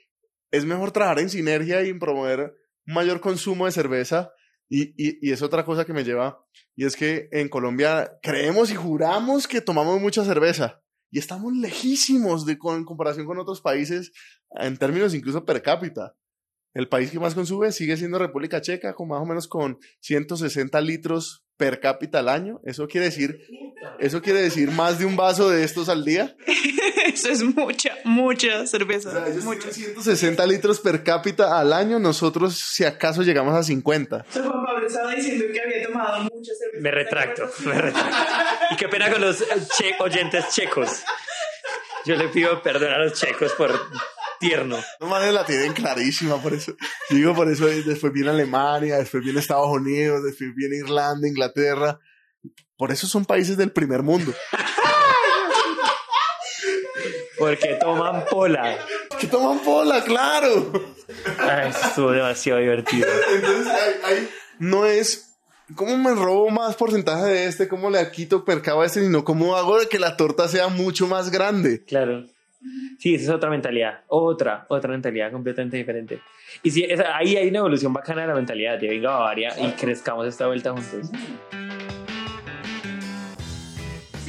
es 0.50 0.64
mejor 0.64 0.90
trabajar 0.90 1.20
en 1.20 1.30
sinergia 1.30 1.82
y 1.82 1.92
promover 1.94 2.54
mayor 2.84 3.20
consumo 3.20 3.66
de 3.66 3.72
cerveza. 3.72 4.32
Y, 4.68 4.94
y, 4.96 5.30
es 5.30 5.42
otra 5.42 5.64
cosa 5.64 5.84
que 5.84 5.92
me 5.92 6.04
lleva, 6.04 6.44
y 6.74 6.86
es 6.86 6.96
que 6.96 7.28
en 7.30 7.48
Colombia 7.48 8.18
creemos 8.22 8.70
y 8.70 8.74
juramos 8.74 9.46
que 9.46 9.60
tomamos 9.60 10.00
mucha 10.00 10.24
cerveza. 10.24 10.82
Y 11.10 11.18
estamos 11.18 11.52
lejísimos 11.52 12.46
con, 12.58 12.78
en 12.78 12.84
comparación 12.84 13.26
con 13.26 13.38
otros 13.38 13.60
países 13.60 14.12
en 14.50 14.78
términos 14.78 15.14
incluso 15.14 15.44
per 15.44 15.60
cápita. 15.60 16.16
El 16.74 16.88
país 16.88 17.10
que 17.10 17.20
más 17.20 17.34
consume 17.34 17.70
sigue 17.70 17.98
siendo 17.98 18.18
República 18.18 18.62
Checa, 18.62 18.94
con 18.94 19.08
más 19.08 19.20
o 19.20 19.26
menos 19.26 19.46
con 19.46 19.78
160 20.00 20.80
litros 20.80 21.41
per 21.56 21.80
cápita 21.80 22.18
al 22.20 22.28
año. 22.28 22.60
Eso 22.64 22.88
quiere 22.88 23.06
decir, 23.06 23.38
eso 23.98 24.20
quiere 24.22 24.42
decir 24.42 24.70
más 24.70 24.98
de 24.98 25.06
un 25.06 25.16
vaso 25.16 25.48
de 25.50 25.64
estos 25.64 25.88
al 25.88 26.04
día. 26.04 26.34
Eso 27.04 27.28
es 27.28 27.42
mucha, 27.42 27.90
mucha 28.04 28.64
cerveza. 28.66 29.08
O 29.10 29.12
sea, 29.12 29.26
ellos 29.28 29.44
mucha. 29.44 29.68
tienen 29.70 29.74
160 29.94 30.46
litros 30.46 30.80
per 30.80 31.02
cápita 31.02 31.58
al 31.58 31.72
año, 31.72 31.98
nosotros 31.98 32.56
si 32.56 32.84
acaso 32.84 33.22
llegamos 33.22 33.54
a 33.54 33.62
50. 33.62 34.24
Juan 34.32 34.64
Pablo 34.64 34.86
estaba 34.86 35.12
diciendo 35.12 35.44
que 35.52 35.60
había 35.60 35.86
tomado 35.88 36.22
mucha 36.22 36.52
cerveza. 36.54 36.80
Me 36.80 36.90
retracto, 36.90 37.50
me 37.66 37.74
retracto. 37.80 38.16
Y 38.70 38.76
qué 38.76 38.88
pena 38.88 39.10
con 39.10 39.20
los 39.20 39.40
eh, 39.42 39.46
che- 39.76 39.96
oyentes 39.98 40.48
checos. 40.50 41.02
Yo 42.06 42.14
le 42.16 42.28
pido 42.28 42.62
perdón 42.62 42.92
a 42.92 42.98
los 42.98 43.12
checos 43.14 43.52
por 43.52 43.72
tierno. 44.42 44.78
No 45.00 45.06
mames, 45.06 45.32
la 45.32 45.46
tienen 45.46 45.72
clarísima, 45.72 46.36
por 46.42 46.52
eso. 46.52 46.74
Digo, 47.10 47.34
por 47.34 47.50
eso 47.50 47.66
después 47.66 48.12
viene 48.12 48.30
Alemania, 48.30 48.98
después 48.98 49.22
viene 49.22 49.40
Estados 49.40 49.68
Unidos, 49.68 50.22
después 50.24 50.54
viene 50.54 50.76
Irlanda, 50.76 51.28
Inglaterra. 51.28 51.98
Por 52.76 52.90
eso 52.90 53.06
son 53.06 53.24
países 53.24 53.56
del 53.56 53.70
primer 53.70 54.02
mundo. 54.02 54.34
Porque 57.38 57.78
toman 57.80 58.24
pola. 58.26 58.78
Que 59.18 59.26
toman 59.26 59.60
pola, 59.60 60.02
claro. 60.04 60.72
Ay, 61.38 61.70
estuvo 61.70 62.10
demasiado 62.10 62.60
divertido. 62.60 63.08
Entonces, 63.34 63.66
ahí, 63.66 63.94
ahí 64.04 64.30
no 64.58 64.86
es 64.86 65.32
cómo 65.74 65.96
me 65.96 66.14
robo 66.14 66.50
más 66.50 66.76
porcentaje 66.76 67.24
de 67.24 67.46
este, 67.46 67.68
cómo 67.68 67.90
le 67.90 68.10
quito 68.10 68.44
percabo 68.44 68.82
a 68.82 68.86
este, 68.86 69.00
sino 69.00 69.24
cómo 69.24 69.56
hago 69.56 69.78
que 69.88 69.98
la 69.98 70.16
torta 70.16 70.48
sea 70.48 70.68
mucho 70.68 71.06
más 71.06 71.30
grande. 71.30 71.84
Claro. 71.84 72.26
Sí, 72.98 73.14
esa 73.14 73.24
es 73.24 73.30
otra 73.30 73.50
mentalidad. 73.50 74.00
Otra, 74.08 74.66
otra 74.68 74.90
mentalidad 74.90 75.32
completamente 75.32 75.76
diferente. 75.76 76.20
Y 76.62 76.70
sí, 76.70 76.84
esa- 76.88 77.16
ahí 77.16 77.36
hay 77.36 77.48
una 77.48 77.58
evolución 77.60 77.92
bacana 77.92 78.22
de 78.22 78.28
la 78.28 78.34
mentalidad 78.34 78.78
de 78.78 78.88
venga 78.88 79.10
Bavaria 79.10 79.52
y 79.60 79.70
crezcamos 79.72 80.26
esta 80.26 80.46
vuelta 80.46 80.70
juntos. 80.72 81.10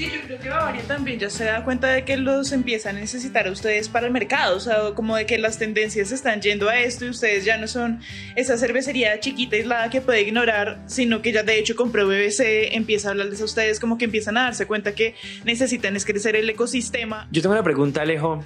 Sí, 0.04 0.12
yo 0.14 0.22
creo 0.26 0.40
que 0.40 0.50
Bavaria 0.50 0.84
también 0.84 1.18
ya 1.18 1.30
se 1.30 1.46
da 1.46 1.64
cuenta 1.64 1.88
de 1.88 2.04
que 2.04 2.18
los 2.18 2.52
empieza 2.52 2.90
a 2.90 2.94
necesitar 2.94 3.48
a 3.48 3.52
ustedes 3.52 3.88
para 3.88 4.06
el 4.06 4.12
mercado, 4.12 4.58
o 4.58 4.60
sea, 4.60 4.92
como 4.96 5.16
de 5.16 5.26
que 5.26 5.38
las 5.38 5.58
tendencias 5.58 6.12
están 6.12 6.42
yendo 6.42 6.68
a 6.68 6.78
esto 6.78 7.06
y 7.06 7.10
ustedes 7.10 7.46
ya 7.46 7.58
no 7.58 7.70
son 7.70 8.02
esa 8.36 8.58
cervecería 8.58 9.18
chiquita 9.22 9.56
aislada 9.56 9.90
que 9.90 10.02
puede 10.02 10.24
ignorar, 10.24 10.84
sino 10.88 11.22
que 11.22 11.32
ya 11.32 11.44
de 11.44 11.58
hecho 11.58 11.78
compró 11.78 12.06
BBC, 12.06 12.76
empieza 12.76 13.08
a 13.08 13.12
hablarles 13.12 13.40
a 13.40 13.46
ustedes 13.46 13.80
como 13.80 13.98
que 13.98 14.04
empiezan 14.04 14.36
a 14.36 14.44
darse 14.44 14.66
cuenta 14.68 14.94
que 14.94 15.16
necesitan 15.46 15.96
es 15.96 16.04
crecer 16.04 16.36
el 16.36 16.50
ecosistema. 16.50 17.30
Yo 17.32 17.42
tengo 17.42 17.54
una 17.54 17.64
pregunta, 17.64 18.02
Alejo. 18.02 18.44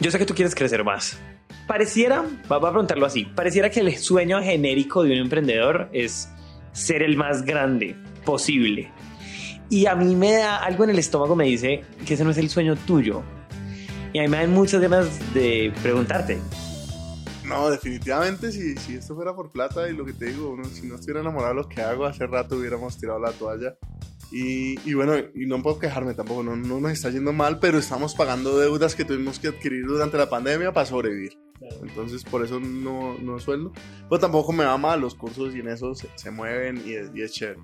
Yo 0.00 0.10
sé 0.10 0.18
que 0.18 0.26
tú 0.26 0.34
quieres 0.34 0.54
crecer 0.54 0.84
más. 0.84 1.18
Pareciera, 1.66 2.26
va 2.52 2.56
a 2.56 2.60
preguntarlo 2.60 3.06
así, 3.06 3.24
pareciera 3.24 3.70
que 3.70 3.80
el 3.80 3.96
sueño 3.96 4.42
genérico 4.42 5.02
de 5.02 5.12
un 5.12 5.18
emprendedor 5.20 5.88
es 5.94 6.28
ser 6.72 7.02
el 7.02 7.16
más 7.16 7.42
grande 7.46 7.96
posible. 8.26 8.92
Y 9.70 9.86
a 9.86 9.94
mí 9.94 10.16
me 10.16 10.32
da 10.32 10.56
algo 10.56 10.84
en 10.84 10.90
el 10.90 10.98
estómago, 10.98 11.36
me 11.36 11.44
dice 11.44 11.84
que 12.06 12.14
ese 12.14 12.24
no 12.24 12.30
es 12.30 12.38
el 12.38 12.48
sueño 12.48 12.76
tuyo. 12.76 13.22
Y 14.12 14.18
a 14.18 14.22
mí 14.22 14.28
me 14.28 14.38
dan 14.38 14.52
muchas 14.52 14.80
ganas 14.80 15.08
de 15.34 15.72
preguntarte. 15.82 16.38
No, 17.44 17.70
definitivamente, 17.70 18.52
si, 18.52 18.76
si 18.76 18.96
esto 18.96 19.14
fuera 19.14 19.34
por 19.34 19.50
plata 19.50 19.88
y 19.88 19.94
lo 19.94 20.04
que 20.04 20.12
te 20.12 20.26
digo, 20.26 20.50
uno, 20.50 20.64
si 20.66 20.86
no 20.86 20.96
estuviera 20.96 21.20
enamorado 21.20 21.54
de 21.54 21.62
lo 21.62 21.68
que 21.68 21.80
hago, 21.80 22.04
hace 22.04 22.26
rato 22.26 22.56
hubiéramos 22.56 22.98
tirado 22.98 23.18
la 23.18 23.32
toalla. 23.32 23.76
Y, 24.30 24.78
y 24.88 24.92
bueno, 24.92 25.14
y 25.16 25.46
no 25.46 25.62
puedo 25.62 25.78
quejarme 25.78 26.12
tampoco, 26.12 26.42
no, 26.42 26.56
no 26.56 26.80
nos 26.80 26.92
está 26.92 27.08
yendo 27.08 27.32
mal, 27.32 27.58
pero 27.58 27.78
estamos 27.78 28.14
pagando 28.14 28.58
deudas 28.58 28.94
que 28.94 29.06
tuvimos 29.06 29.38
que 29.38 29.48
adquirir 29.48 29.86
durante 29.86 30.18
la 30.18 30.28
pandemia 30.28 30.72
para 30.72 30.84
sobrevivir. 30.84 31.38
Entonces, 31.82 32.22
por 32.24 32.44
eso 32.44 32.60
no, 32.60 33.16
no 33.18 33.38
sueldo. 33.40 33.72
Pero 34.08 34.20
tampoco 34.20 34.52
me 34.52 34.64
va 34.64 34.76
mal, 34.76 35.00
los 35.00 35.14
cursos 35.14 35.54
y 35.54 35.60
en 35.60 35.68
eso 35.68 35.94
se, 35.94 36.08
se 36.16 36.30
mueven 36.30 36.82
y 36.86 36.92
es, 36.94 37.10
y 37.14 37.22
es 37.22 37.32
chévere. 37.32 37.60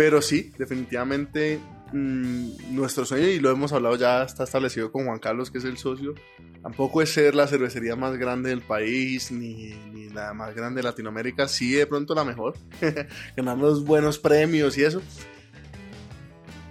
Pero 0.00 0.22
sí, 0.22 0.50
definitivamente 0.56 1.60
mm, 1.92 2.74
nuestro 2.74 3.04
sueño, 3.04 3.26
y 3.26 3.38
lo 3.38 3.50
hemos 3.50 3.70
hablado 3.74 3.96
ya, 3.96 4.22
está 4.22 4.44
establecido 4.44 4.90
con 4.90 5.04
Juan 5.04 5.18
Carlos, 5.18 5.50
que 5.50 5.58
es 5.58 5.64
el 5.64 5.76
socio, 5.76 6.14
tampoco 6.62 7.02
es 7.02 7.12
ser 7.12 7.34
la 7.34 7.46
cervecería 7.46 7.96
más 7.96 8.16
grande 8.16 8.48
del 8.48 8.62
país, 8.62 9.30
ni, 9.30 9.74
ni 9.92 10.08
la 10.08 10.32
más 10.32 10.54
grande 10.54 10.78
de 10.78 10.84
Latinoamérica, 10.84 11.48
sí 11.48 11.72
de 11.72 11.86
pronto 11.86 12.14
la 12.14 12.24
mejor, 12.24 12.54
ganar 13.36 13.58
los 13.58 13.84
buenos 13.84 14.18
premios 14.18 14.78
y 14.78 14.84
eso. 14.84 15.02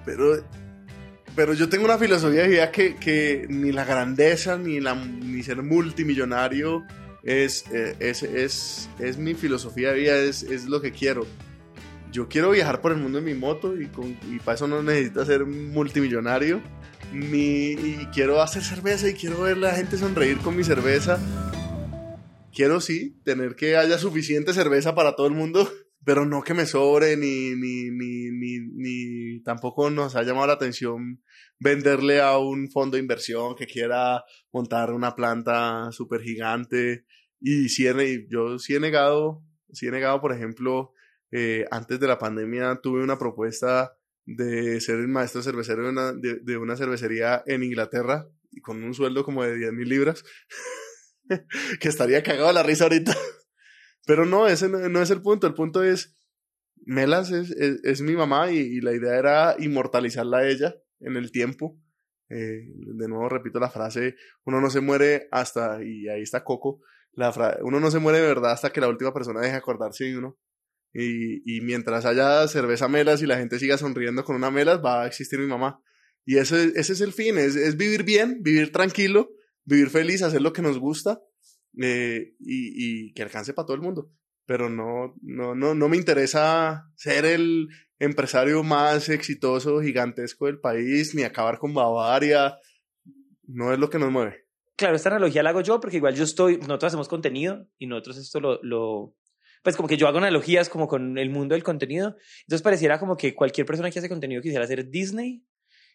Pero, 0.05 0.43
pero 1.35 1.53
yo 1.53 1.69
tengo 1.69 1.85
una 1.85 1.99
filosofía 1.99 2.41
de 2.41 2.47
vida 2.47 2.71
que, 2.71 2.95
que 2.95 3.45
ni 3.47 3.71
la 3.71 3.85
grandeza, 3.85 4.57
ni, 4.57 4.79
la, 4.79 4.95
ni 4.95 5.43
ser 5.43 5.61
multimillonario 5.61 6.83
es, 7.21 7.63
eh, 7.71 7.95
es, 7.99 8.23
es, 8.23 8.89
es 8.97 9.19
mi 9.19 9.35
filosofía 9.35 9.91
de 9.91 9.99
vida, 9.99 10.15
es, 10.17 10.41
es 10.41 10.65
lo 10.65 10.81
que 10.81 10.91
quiero. 10.91 11.27
Yo 12.11 12.27
quiero 12.27 12.51
viajar 12.51 12.81
por 12.81 12.91
el 12.91 12.97
mundo 12.97 13.19
en 13.19 13.25
mi 13.25 13.35
moto 13.35 13.79
y, 13.79 13.87
con, 13.87 14.17
y 14.31 14.39
para 14.39 14.55
eso 14.55 14.67
no 14.67 14.81
necesito 14.81 15.23
ser 15.25 15.45
multimillonario. 15.45 16.61
Ni, 17.13 17.71
y 17.71 18.07
quiero 18.13 18.41
hacer 18.41 18.63
cerveza 18.63 19.09
y 19.09 19.13
quiero 19.13 19.41
ver 19.41 19.57
la 19.57 19.73
gente 19.73 19.97
sonreír 19.97 20.37
con 20.39 20.55
mi 20.55 20.63
cerveza. 20.63 21.19
Quiero 22.53 22.81
sí, 22.81 23.19
tener 23.23 23.55
que 23.55 23.77
haya 23.77 23.97
suficiente 23.97 24.53
cerveza 24.53 24.95
para 24.95 25.15
todo 25.15 25.27
el 25.27 25.33
mundo, 25.33 25.69
pero 26.03 26.25
no 26.25 26.41
que 26.41 26.53
me 26.55 26.65
sobre 26.65 27.15
ni, 27.15 27.51
ni, 27.55 27.91
ni, 27.91 28.31
ni, 28.31 28.59
ni 28.73 29.43
tampoco 29.43 29.89
nos 29.89 30.15
ha 30.15 30.23
llamado 30.23 30.47
la 30.47 30.53
atención 30.53 31.21
venderle 31.59 32.21
a 32.21 32.37
un 32.37 32.71
fondo 32.71 32.95
de 32.95 33.01
inversión 33.01 33.55
que 33.55 33.67
quiera 33.67 34.23
montar 34.51 34.91
una 34.93 35.15
planta 35.15 35.91
súper 35.91 36.21
gigante. 36.21 37.05
Y 37.39 37.67
yo 38.27 38.59
sí 38.59 38.75
he 38.75 38.79
negado, 38.79 39.43
sí 39.71 39.87
he 39.87 39.91
negado, 39.91 40.19
por 40.21 40.33
ejemplo, 40.33 40.93
eh, 41.31 41.65
antes 41.71 41.99
de 41.99 42.07
la 42.07 42.17
pandemia 42.17 42.79
tuve 42.81 43.03
una 43.03 43.17
propuesta 43.17 43.95
de 44.25 44.79
ser 44.79 44.99
el 44.99 45.07
maestro 45.07 45.41
cervecero 45.41 45.83
de 45.83 45.89
una, 45.89 46.13
de, 46.13 46.57
una 46.57 46.75
cervecería 46.75 47.43
en 47.47 47.63
Inglaterra 47.63 48.27
y 48.51 48.61
con 48.61 48.83
un 48.83 48.93
sueldo 48.93 49.23
como 49.23 49.43
de 49.43 49.55
10 49.55 49.73
mil 49.73 49.89
libras, 49.89 50.23
que 51.79 51.87
estaría 51.87 52.23
cagado 52.23 52.47
de 52.47 52.53
la 52.53 52.63
risa 52.63 52.85
ahorita. 52.85 53.15
Pero 54.05 54.25
no, 54.25 54.47
ese 54.47 54.69
no, 54.69 54.87
no 54.89 55.01
es 55.01 55.09
el 55.11 55.21
punto. 55.21 55.47
El 55.47 55.53
punto 55.53 55.83
es, 55.83 56.15
Melas 56.85 57.31
es, 57.31 57.51
es, 57.51 58.01
mi 58.01 58.15
mamá 58.15 58.51
y, 58.51 58.81
la 58.81 58.93
idea 58.93 59.17
era 59.17 59.55
inmortalizarla 59.59 60.39
a 60.39 60.47
ella 60.47 60.75
en 60.99 61.15
el 61.17 61.31
tiempo. 61.31 61.79
Eh, 62.29 62.65
de 62.75 63.07
nuevo 63.07 63.27
repito 63.29 63.59
la 63.59 63.69
frase, 63.71 64.15
uno 64.45 64.61
no 64.61 64.69
se 64.69 64.81
muere 64.81 65.27
hasta, 65.31 65.83
y 65.83 66.07
ahí 66.07 66.21
está 66.21 66.43
Coco, 66.43 66.81
la 67.13 67.31
fra- 67.33 67.57
uno 67.61 67.79
no 67.79 67.89
se 67.89 67.97
muere 67.97 68.19
de 68.19 68.27
verdad 68.27 68.51
hasta 68.51 68.71
que 68.71 68.81
la 68.81 68.87
última 68.87 69.11
persona 69.11 69.39
deje 69.39 69.53
de 69.53 69.57
acordarse 69.57 70.05
de 70.05 70.17
uno. 70.17 70.37
Y, 70.93 71.57
y 71.57 71.61
mientras 71.61 72.05
haya 72.05 72.47
cerveza 72.47 72.87
Melas 72.87 73.21
y 73.21 73.27
la 73.27 73.37
gente 73.37 73.59
siga 73.59 73.77
sonriendo 73.77 74.23
con 74.23 74.35
una 74.35 74.51
Melas, 74.51 74.83
va 74.83 75.03
a 75.03 75.07
existir 75.07 75.39
mi 75.39 75.47
mamá. 75.47 75.81
Y 76.25 76.37
ese, 76.37 76.73
ese 76.75 76.93
es 76.93 77.01
el 77.01 77.13
fin, 77.13 77.37
es, 77.37 77.55
es 77.55 77.77
vivir 77.77 78.03
bien, 78.03 78.41
vivir 78.41 78.71
tranquilo, 78.71 79.29
vivir 79.65 79.89
feliz, 79.89 80.21
hacer 80.21 80.41
lo 80.41 80.53
que 80.53 80.61
nos 80.61 80.79
gusta 80.79 81.21
eh, 81.81 82.33
y, 82.39 83.07
y 83.07 83.13
que 83.13 83.23
alcance 83.23 83.53
para 83.53 83.65
todo 83.65 83.75
el 83.75 83.81
mundo. 83.81 84.11
Pero 84.45 84.69
no, 84.69 85.15
no, 85.21 85.55
no, 85.55 85.75
no 85.75 85.89
me 85.89 85.97
interesa 85.97 86.85
ser 86.95 87.25
el 87.25 87.67
empresario 87.99 88.63
más 88.63 89.09
exitoso, 89.09 89.81
gigantesco 89.81 90.47
del 90.47 90.59
país, 90.59 91.13
ni 91.13 91.23
acabar 91.23 91.59
con 91.59 91.73
Bavaria. 91.73 92.57
No 93.43 93.73
es 93.73 93.79
lo 93.79 93.89
que 93.89 93.99
nos 93.99 94.11
mueve. 94.11 94.45
Claro, 94.75 94.95
esta 94.95 95.09
analogía 95.09 95.43
la 95.43 95.49
hago 95.49 95.61
yo 95.61 95.79
porque 95.79 95.97
igual 95.97 96.15
yo 96.15 96.23
estoy, 96.23 96.57
nosotros 96.57 96.85
hacemos 96.85 97.09
contenido 97.09 97.67
y 97.77 97.87
nosotros 97.87 98.17
esto 98.17 98.39
lo, 98.39 98.63
lo, 98.63 99.13
pues 99.69 99.77
como 99.77 99.87
que 99.87 99.97
yo 99.97 100.07
hago 100.07 100.17
analogías 100.17 100.67
como 100.67 100.87
con 100.87 101.17
el 101.19 101.29
mundo 101.29 101.53
del 101.53 101.61
contenido. 101.61 102.15
Entonces 102.41 102.63
pareciera 102.63 102.99
como 102.99 103.15
que 103.15 103.35
cualquier 103.35 103.67
persona 103.67 103.91
que 103.91 103.99
hace 103.99 104.09
contenido 104.09 104.41
quisiera 104.41 104.63
hacer 104.65 104.89
Disney. 104.89 105.43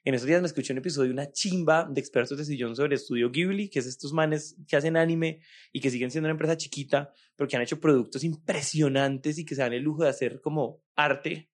En 0.05 0.15
estos 0.15 0.29
días 0.29 0.41
me 0.41 0.47
escuché 0.47 0.73
un 0.73 0.79
episodio 0.79 1.09
de 1.09 1.15
una 1.15 1.33
chimba 1.33 1.89
de 1.91 2.01
expertos 2.01 2.39
de 2.39 2.45
sillón 2.45 2.77
sobre 2.77 2.95
Estudio 2.95 3.33
Ghibli, 3.33 3.69
que 3.71 3.81
es 3.81 3.87
estos 3.87 4.13
manes 4.13 4.55
que 4.69 4.77
hacen 4.77 4.97
anime 4.97 5.41
y 5.73 5.81
que 5.81 5.91
siguen 5.91 6.13
siendo 6.13 6.27
una 6.29 6.33
empresa 6.35 6.57
chiquita, 6.57 7.13
pero 7.35 7.49
que 7.49 7.57
han 7.57 7.63
hecho 7.63 7.81
productos 7.81 8.23
impresionantes 8.23 9.39
y 9.39 9.45
que 9.45 9.57
se 9.57 9.63
dan 9.63 9.73
el 9.73 9.83
lujo 9.83 10.05
de 10.05 10.11
hacer 10.11 10.41
como 10.41 10.83
arte. 10.95 11.49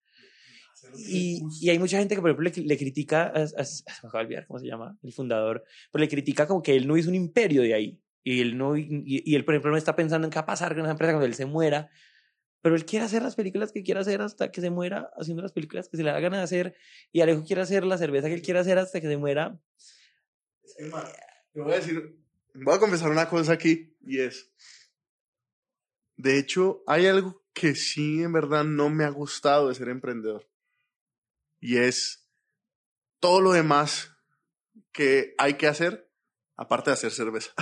Y, 0.96 1.40
y 1.62 1.70
hay 1.70 1.78
mucha 1.78 1.98
gente 1.98 2.14
que, 2.14 2.20
por 2.20 2.30
ejemplo, 2.30 2.50
le, 2.54 2.62
le 2.66 2.76
critica, 2.76 3.32
a, 3.34 3.40
a- 3.44 3.44
me 3.44 4.10
de 4.12 4.18
olvidar 4.18 4.46
cómo 4.46 4.58
se 4.58 4.66
llama, 4.66 4.98
el 5.02 5.12
fundador, 5.12 5.64
pero 5.90 6.02
le 6.02 6.08
critica 6.08 6.46
como 6.46 6.62
que 6.62 6.76
él 6.76 6.86
no 6.86 6.96
hizo 6.98 7.08
un 7.08 7.14
imperio 7.14 7.62
de 7.62 7.72
ahí. 7.74 8.00
Y 8.22 8.40
él, 8.40 8.58
no, 8.58 8.76
y, 8.76 8.86
y 9.06 9.34
él, 9.34 9.44
por 9.44 9.54
ejemplo, 9.54 9.70
no 9.70 9.76
está 9.78 9.96
pensando 9.96 10.26
en 10.26 10.30
qué 10.30 10.36
va 10.36 10.42
a 10.42 10.46
pasar 10.46 10.74
con 10.74 10.82
esa 10.84 10.90
empresa 10.92 11.12
cuando 11.12 11.26
él 11.26 11.34
se 11.34 11.46
muera. 11.46 11.88
Pero 12.62 12.74
él 12.74 12.84
quiere 12.84 13.04
hacer 13.04 13.22
las 13.22 13.36
películas 13.36 13.72
que 13.72 13.82
quiera 13.82 14.00
hacer 14.00 14.20
hasta 14.22 14.50
que 14.50 14.60
se 14.60 14.70
muera, 14.70 15.10
haciendo 15.16 15.42
las 15.42 15.52
películas 15.52 15.88
que 15.88 15.96
se 15.96 16.02
le 16.02 16.10
da 16.10 16.20
gana 16.20 16.38
de 16.38 16.42
hacer. 16.42 16.76
Y 17.12 17.20
Alejo 17.20 17.44
quiere 17.44 17.62
hacer 17.62 17.84
la 17.84 17.96
cerveza 17.96 18.28
que 18.28 18.34
él 18.34 18.42
quiere 18.42 18.60
hacer 18.60 18.78
hasta 18.78 19.00
que 19.00 19.08
se 19.08 19.16
muera. 19.16 19.60
Te 21.52 21.60
voy 21.60 21.72
a 21.72 21.76
decir, 21.76 22.16
voy 22.54 22.74
a 22.74 22.78
confesar 22.78 23.10
una 23.10 23.28
cosa 23.28 23.52
aquí 23.52 23.96
y 24.02 24.20
es, 24.20 24.50
de 26.16 26.38
hecho, 26.38 26.82
hay 26.86 27.06
algo 27.06 27.42
que 27.52 27.74
sí 27.74 28.22
en 28.22 28.32
verdad 28.32 28.64
no 28.64 28.90
me 28.90 29.04
ha 29.04 29.10
gustado 29.10 29.68
de 29.68 29.74
ser 29.74 29.88
emprendedor 29.88 30.48
y 31.60 31.76
es 31.76 32.26
todo 33.20 33.40
lo 33.40 33.52
demás 33.52 34.16
que 34.92 35.34
hay 35.38 35.54
que 35.54 35.66
hacer 35.66 36.10
aparte 36.56 36.90
de 36.90 36.94
hacer 36.94 37.10
cerveza. 37.10 37.52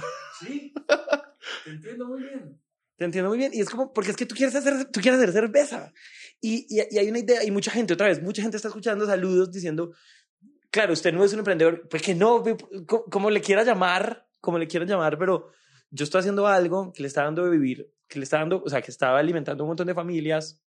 Sí, 0.40 0.72
te 1.64 1.70
entiendo 1.70 2.06
muy 2.06 2.22
bien. 2.22 2.60
Te 2.98 3.04
entiendo 3.04 3.30
muy 3.30 3.38
bien. 3.38 3.52
Y 3.54 3.60
es 3.60 3.70
como, 3.70 3.92
porque 3.92 4.10
es 4.10 4.16
que 4.16 4.26
tú 4.26 4.34
quieres 4.34 4.54
hacer, 4.56 4.90
tú 4.90 5.00
quieres 5.00 5.20
hacer 5.20 5.32
cerveza. 5.32 5.92
Y, 6.40 6.66
y, 6.68 6.82
y 6.90 6.98
hay 6.98 7.08
una 7.08 7.20
idea, 7.20 7.44
y 7.44 7.50
mucha 7.50 7.70
gente, 7.70 7.94
otra 7.94 8.08
vez, 8.08 8.20
mucha 8.20 8.42
gente 8.42 8.56
está 8.56 8.68
escuchando 8.68 9.06
saludos 9.06 9.50
diciendo, 9.52 9.92
claro, 10.70 10.92
usted 10.92 11.12
no 11.12 11.24
es 11.24 11.32
un 11.32 11.38
emprendedor, 11.38 11.88
pues 11.88 12.02
que 12.02 12.14
no, 12.14 12.42
como, 12.86 13.04
como 13.04 13.30
le 13.30 13.40
quiera 13.40 13.62
llamar, 13.62 14.28
como 14.40 14.58
le 14.58 14.66
quieran 14.66 14.88
llamar, 14.88 15.16
pero 15.16 15.50
yo 15.90 16.04
estoy 16.04 16.20
haciendo 16.20 16.46
algo 16.46 16.92
que 16.92 17.02
le 17.02 17.08
está 17.08 17.22
dando 17.22 17.44
de 17.44 17.50
vivir, 17.50 17.92
que 18.08 18.18
le 18.18 18.24
está 18.24 18.38
dando, 18.38 18.62
o 18.64 18.68
sea, 18.68 18.82
que 18.82 18.90
estaba 18.90 19.18
alimentando 19.18 19.64
un 19.64 19.68
montón 19.68 19.86
de 19.86 19.94
familias. 19.94 20.60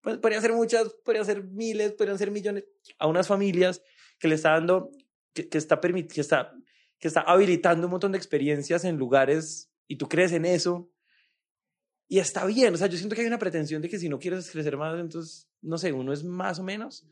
Pues 0.00 0.18
podrían 0.18 0.42
ser 0.42 0.52
muchas, 0.52 0.94
podrían 1.04 1.24
ser 1.24 1.44
miles, 1.44 1.92
podrían 1.92 2.18
ser 2.18 2.30
millones, 2.30 2.64
a 2.98 3.06
unas 3.06 3.28
familias 3.28 3.82
que 4.18 4.28
le 4.28 4.34
está 4.34 4.52
dando, 4.52 4.90
que, 5.32 5.48
que 5.48 5.58
está 5.58 5.80
que 5.80 6.20
está, 6.20 6.52
que 6.98 7.08
está 7.08 7.20
habilitando 7.20 7.86
un 7.86 7.92
montón 7.92 8.12
de 8.12 8.18
experiencias 8.18 8.84
en 8.84 8.96
lugares 8.96 9.70
y 9.86 9.96
tú 9.96 10.08
crees 10.08 10.32
en 10.32 10.44
eso. 10.44 10.90
Y 12.14 12.20
está 12.20 12.46
bien, 12.46 12.72
o 12.72 12.76
sea, 12.76 12.86
yo 12.86 12.96
siento 12.96 13.16
que 13.16 13.22
hay 13.22 13.26
una 13.26 13.40
pretensión 13.40 13.82
de 13.82 13.88
que 13.88 13.98
si 13.98 14.08
no 14.08 14.20
quieres 14.20 14.48
crecer 14.48 14.76
más, 14.76 14.96
entonces, 15.00 15.48
no 15.62 15.78
sé, 15.78 15.90
uno 15.92 16.12
es 16.12 16.22
más 16.22 16.60
o 16.60 16.62
menos. 16.62 17.04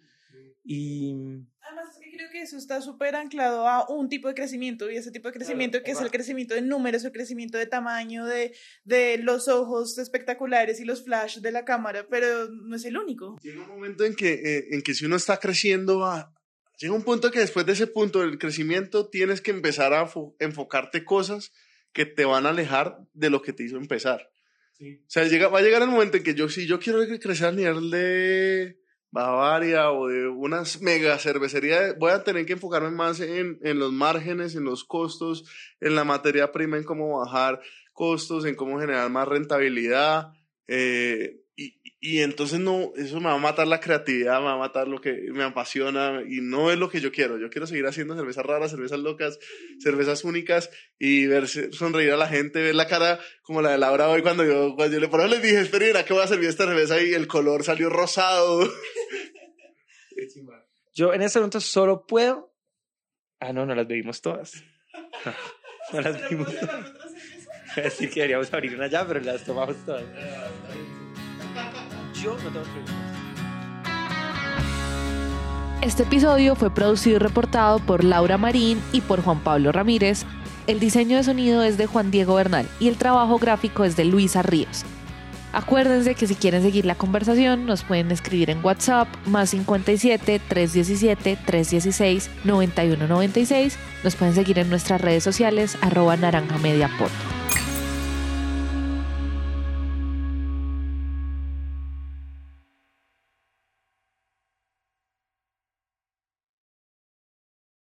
Y 0.63 1.13
Además, 1.61 1.89
es 1.97 2.05
que 2.05 2.17
creo 2.17 2.31
que 2.31 2.41
eso 2.43 2.57
está 2.57 2.81
súper 2.81 3.17
anclado 3.17 3.67
a 3.67 3.89
un 3.89 4.09
tipo 4.09 4.29
de 4.29 4.35
crecimiento 4.35 4.89
y 4.89 4.97
ese 4.97 5.11
tipo 5.11 5.27
de 5.27 5.35
crecimiento 5.35 5.83
que 5.83 5.91
es 5.91 6.01
el 6.01 6.13
crecimiento 6.13 6.55
de 6.55 6.63
números, 6.63 7.03
el 7.05 7.11
crecimiento 7.11 7.59
de 7.59 7.67
tamaño, 7.67 8.27
de, 8.27 8.55
de 8.85 9.19
los 9.19 9.49
ojos 9.49 9.99
espectaculares 9.99 10.79
y 10.79 10.85
los 10.85 11.03
flash 11.03 11.39
de 11.39 11.51
la 11.51 11.65
cámara, 11.65 12.07
pero 12.09 12.49
no 12.49 12.77
es 12.77 12.85
el 12.85 12.97
único. 12.97 13.41
Llega 13.43 13.61
un 13.63 13.69
momento 13.71 14.05
en 14.05 14.15
que, 14.15 14.35
eh, 14.35 14.67
en 14.71 14.83
que 14.83 14.95
si 14.95 15.05
uno 15.05 15.17
está 15.17 15.39
creciendo, 15.39 15.99
va- 15.99 16.33
llega 16.79 16.95
un 16.95 17.03
punto 17.03 17.33
que 17.33 17.41
después 17.41 17.67
de 17.67 17.73
ese 17.73 17.89
punto 17.89 18.21
del 18.21 18.39
crecimiento 18.39 19.09
tienes 19.09 19.41
que 19.41 19.51
empezar 19.51 19.95
a 19.95 20.07
fo- 20.07 20.37
enfocarte 20.39 21.05
cosas 21.05 21.51
que 21.93 22.07
te 22.07 22.25
van 22.25 22.47
a 22.47 22.51
alejar 22.51 22.99
de 23.15 23.31
lo 23.31 23.43
que 23.43 23.53
te 23.53 23.65
hizo 23.65 23.77
empezar. 23.79 24.31
O 24.81 25.11
sea, 25.11 25.25
llega, 25.25 25.49
va 25.49 25.61
a 25.61 25.63
llegar 25.63 25.83
el 25.83 25.89
momento 25.91 26.17
en 26.17 26.23
que 26.23 26.35
yo, 26.35 26.49
si 26.49 26.67
yo 26.67 26.81
quiero 26.81 27.01
crecer 27.21 27.49
al 27.49 27.57
nivel 27.57 27.91
de 27.91 28.79
Bavaria 29.11 29.91
o 29.91 30.09
de 30.09 30.27
una 30.27 30.63
mega 30.81 31.19
cervecería, 31.19 31.93
voy 31.99 32.11
a 32.13 32.25
tener 32.25 32.47
que 32.47 32.55
enfocarme 32.55 32.91
más 32.91 33.21
en, 33.21 33.59
en 33.63 33.79
los 33.79 33.93
márgenes, 33.93 34.57
en 34.57 34.65
los 34.65 34.85
costos, 34.85 35.45
en 35.81 35.95
la 35.95 36.05
materia 36.05 36.51
prima, 36.51 36.79
en 36.79 36.85
cómo 36.85 37.19
bajar 37.19 37.61
costos, 37.93 38.45
en 38.47 38.55
cómo 38.55 38.81
generar 38.81 39.11
más 39.11 39.29
rentabilidad. 39.29 40.33
eh, 40.67 41.42
y, 42.05 42.21
entonces 42.21 42.59
no, 42.59 42.93
eso 42.97 43.21
me 43.21 43.27
va 43.27 43.35
a 43.35 43.39
matar 43.39 43.69
la 43.69 43.79
creatividad, 43.79 44.41
me 44.41 44.47
va 44.47 44.55
a 44.55 44.59
matar 44.59 44.89
lo 44.89 45.01
que 45.01 45.29
me 45.33 45.45
apasiona 45.45 46.25
y 46.29 46.41
no 46.41 46.73
es 46.73 46.79
lo 46.79 46.91
que 46.91 47.01
yo 47.01 47.13
quiero. 47.13 47.39
Yo 47.39 47.49
quiero 47.49 47.69
seguir 47.69 47.87
haciendo 47.87 48.17
cervezas 48.17 48.45
raras, 48.45 48.73
cervezas 48.73 48.99
locas, 48.99 49.39
cervezas 49.79 50.25
únicas 50.25 50.69
y 50.99 51.27
ver 51.27 51.47
sonreír 51.47 52.11
a 52.11 52.17
la 52.17 52.27
gente, 52.27 52.61
ver 52.61 52.75
la 52.75 52.89
cara 52.89 53.21
como 53.43 53.63
la 53.63 53.71
de 53.71 53.79
Laura 53.79 54.09
hoy 54.09 54.23
cuando 54.23 54.45
yo, 54.45 54.75
cuando 54.75 54.99
yo 54.99 55.09
le 55.09 55.29
les 55.29 55.43
dije, 55.43 55.61
espera, 55.61 55.87
mira 55.87 56.05
que 56.05 56.13
voy 56.13 56.25
a 56.25 56.27
servir 56.27 56.49
esta 56.49 56.67
cerveza 56.67 57.01
y 57.01 57.15
el 57.15 57.29
color 57.29 57.63
salió 57.63 57.89
rosado. 57.89 58.61
yo 60.95 61.15
en 61.15 61.23
este 61.23 61.39
momento 61.39 61.61
solo 61.61 62.05
puedo. 62.05 62.53
Ah, 63.39 63.53
no, 63.53 63.65
no 63.65 63.75
las 63.75 63.87
bebimos 63.87 64.21
todas. 64.21 64.63
No 65.93 66.01
las 66.01 66.23
bebimos 66.23 66.49
todas. 66.59 66.93
Así 67.77 68.07
que 68.09 68.21
deberíamos 68.21 68.53
abrir 68.53 68.75
una 68.75 68.87
ya, 68.87 69.07
pero 69.07 69.21
las 69.21 69.45
tomamos 69.45 69.77
todas. 69.85 70.05
Yo 72.23 72.35
no 72.35 72.51
tengo. 72.51 72.63
Este 75.81 76.05
episodio 76.05 76.55
fue 76.55 76.73
producido 76.73 77.17
y 77.17 77.19
reportado 77.19 77.81
por 77.81 78.05
Laura 78.05 78.39
Marín 78.39 78.81
y 78.93 79.01
por 79.01 79.21
Juan 79.23 79.41
Pablo 79.41 79.73
Ramírez. 79.73 80.25
El 80.69 80.79
diseño 80.79 81.17
de 81.17 81.25
sonido 81.25 81.65
es 81.65 81.79
de 81.79 81.87
Juan 81.87 82.13
Diego 82.13 82.37
Bernal 82.37 82.69
y 82.79 82.87
el 82.87 82.97
trabajo 82.97 83.39
gráfico 83.39 83.83
es 83.83 83.97
de 83.97 84.05
Luisa 84.05 84.43
Ríos. 84.43 84.85
Acuérdense 85.53 86.15
que 86.15 86.29
si 86.29 86.37
quieren 86.37 86.63
seguir 86.63 86.87
la 86.87 86.95
conversación 86.95 87.67
nos 87.67 87.83
pueden 87.83 88.13
escribir 88.13 88.51
en 88.51 88.65
WhatsApp 88.65 89.09
más 89.27 89.51
57 89.51 90.41
317 90.49 91.37
316 91.45 92.31
9196. 92.45 93.79
Nos 94.05 94.15
pueden 94.15 94.35
seguir 94.35 94.61
en 94.61 94.71
nuestras 94.71 95.01
redes 95.01 95.25
sociales 95.25 95.77
arroba 95.81 96.17
naranja. 96.17 96.57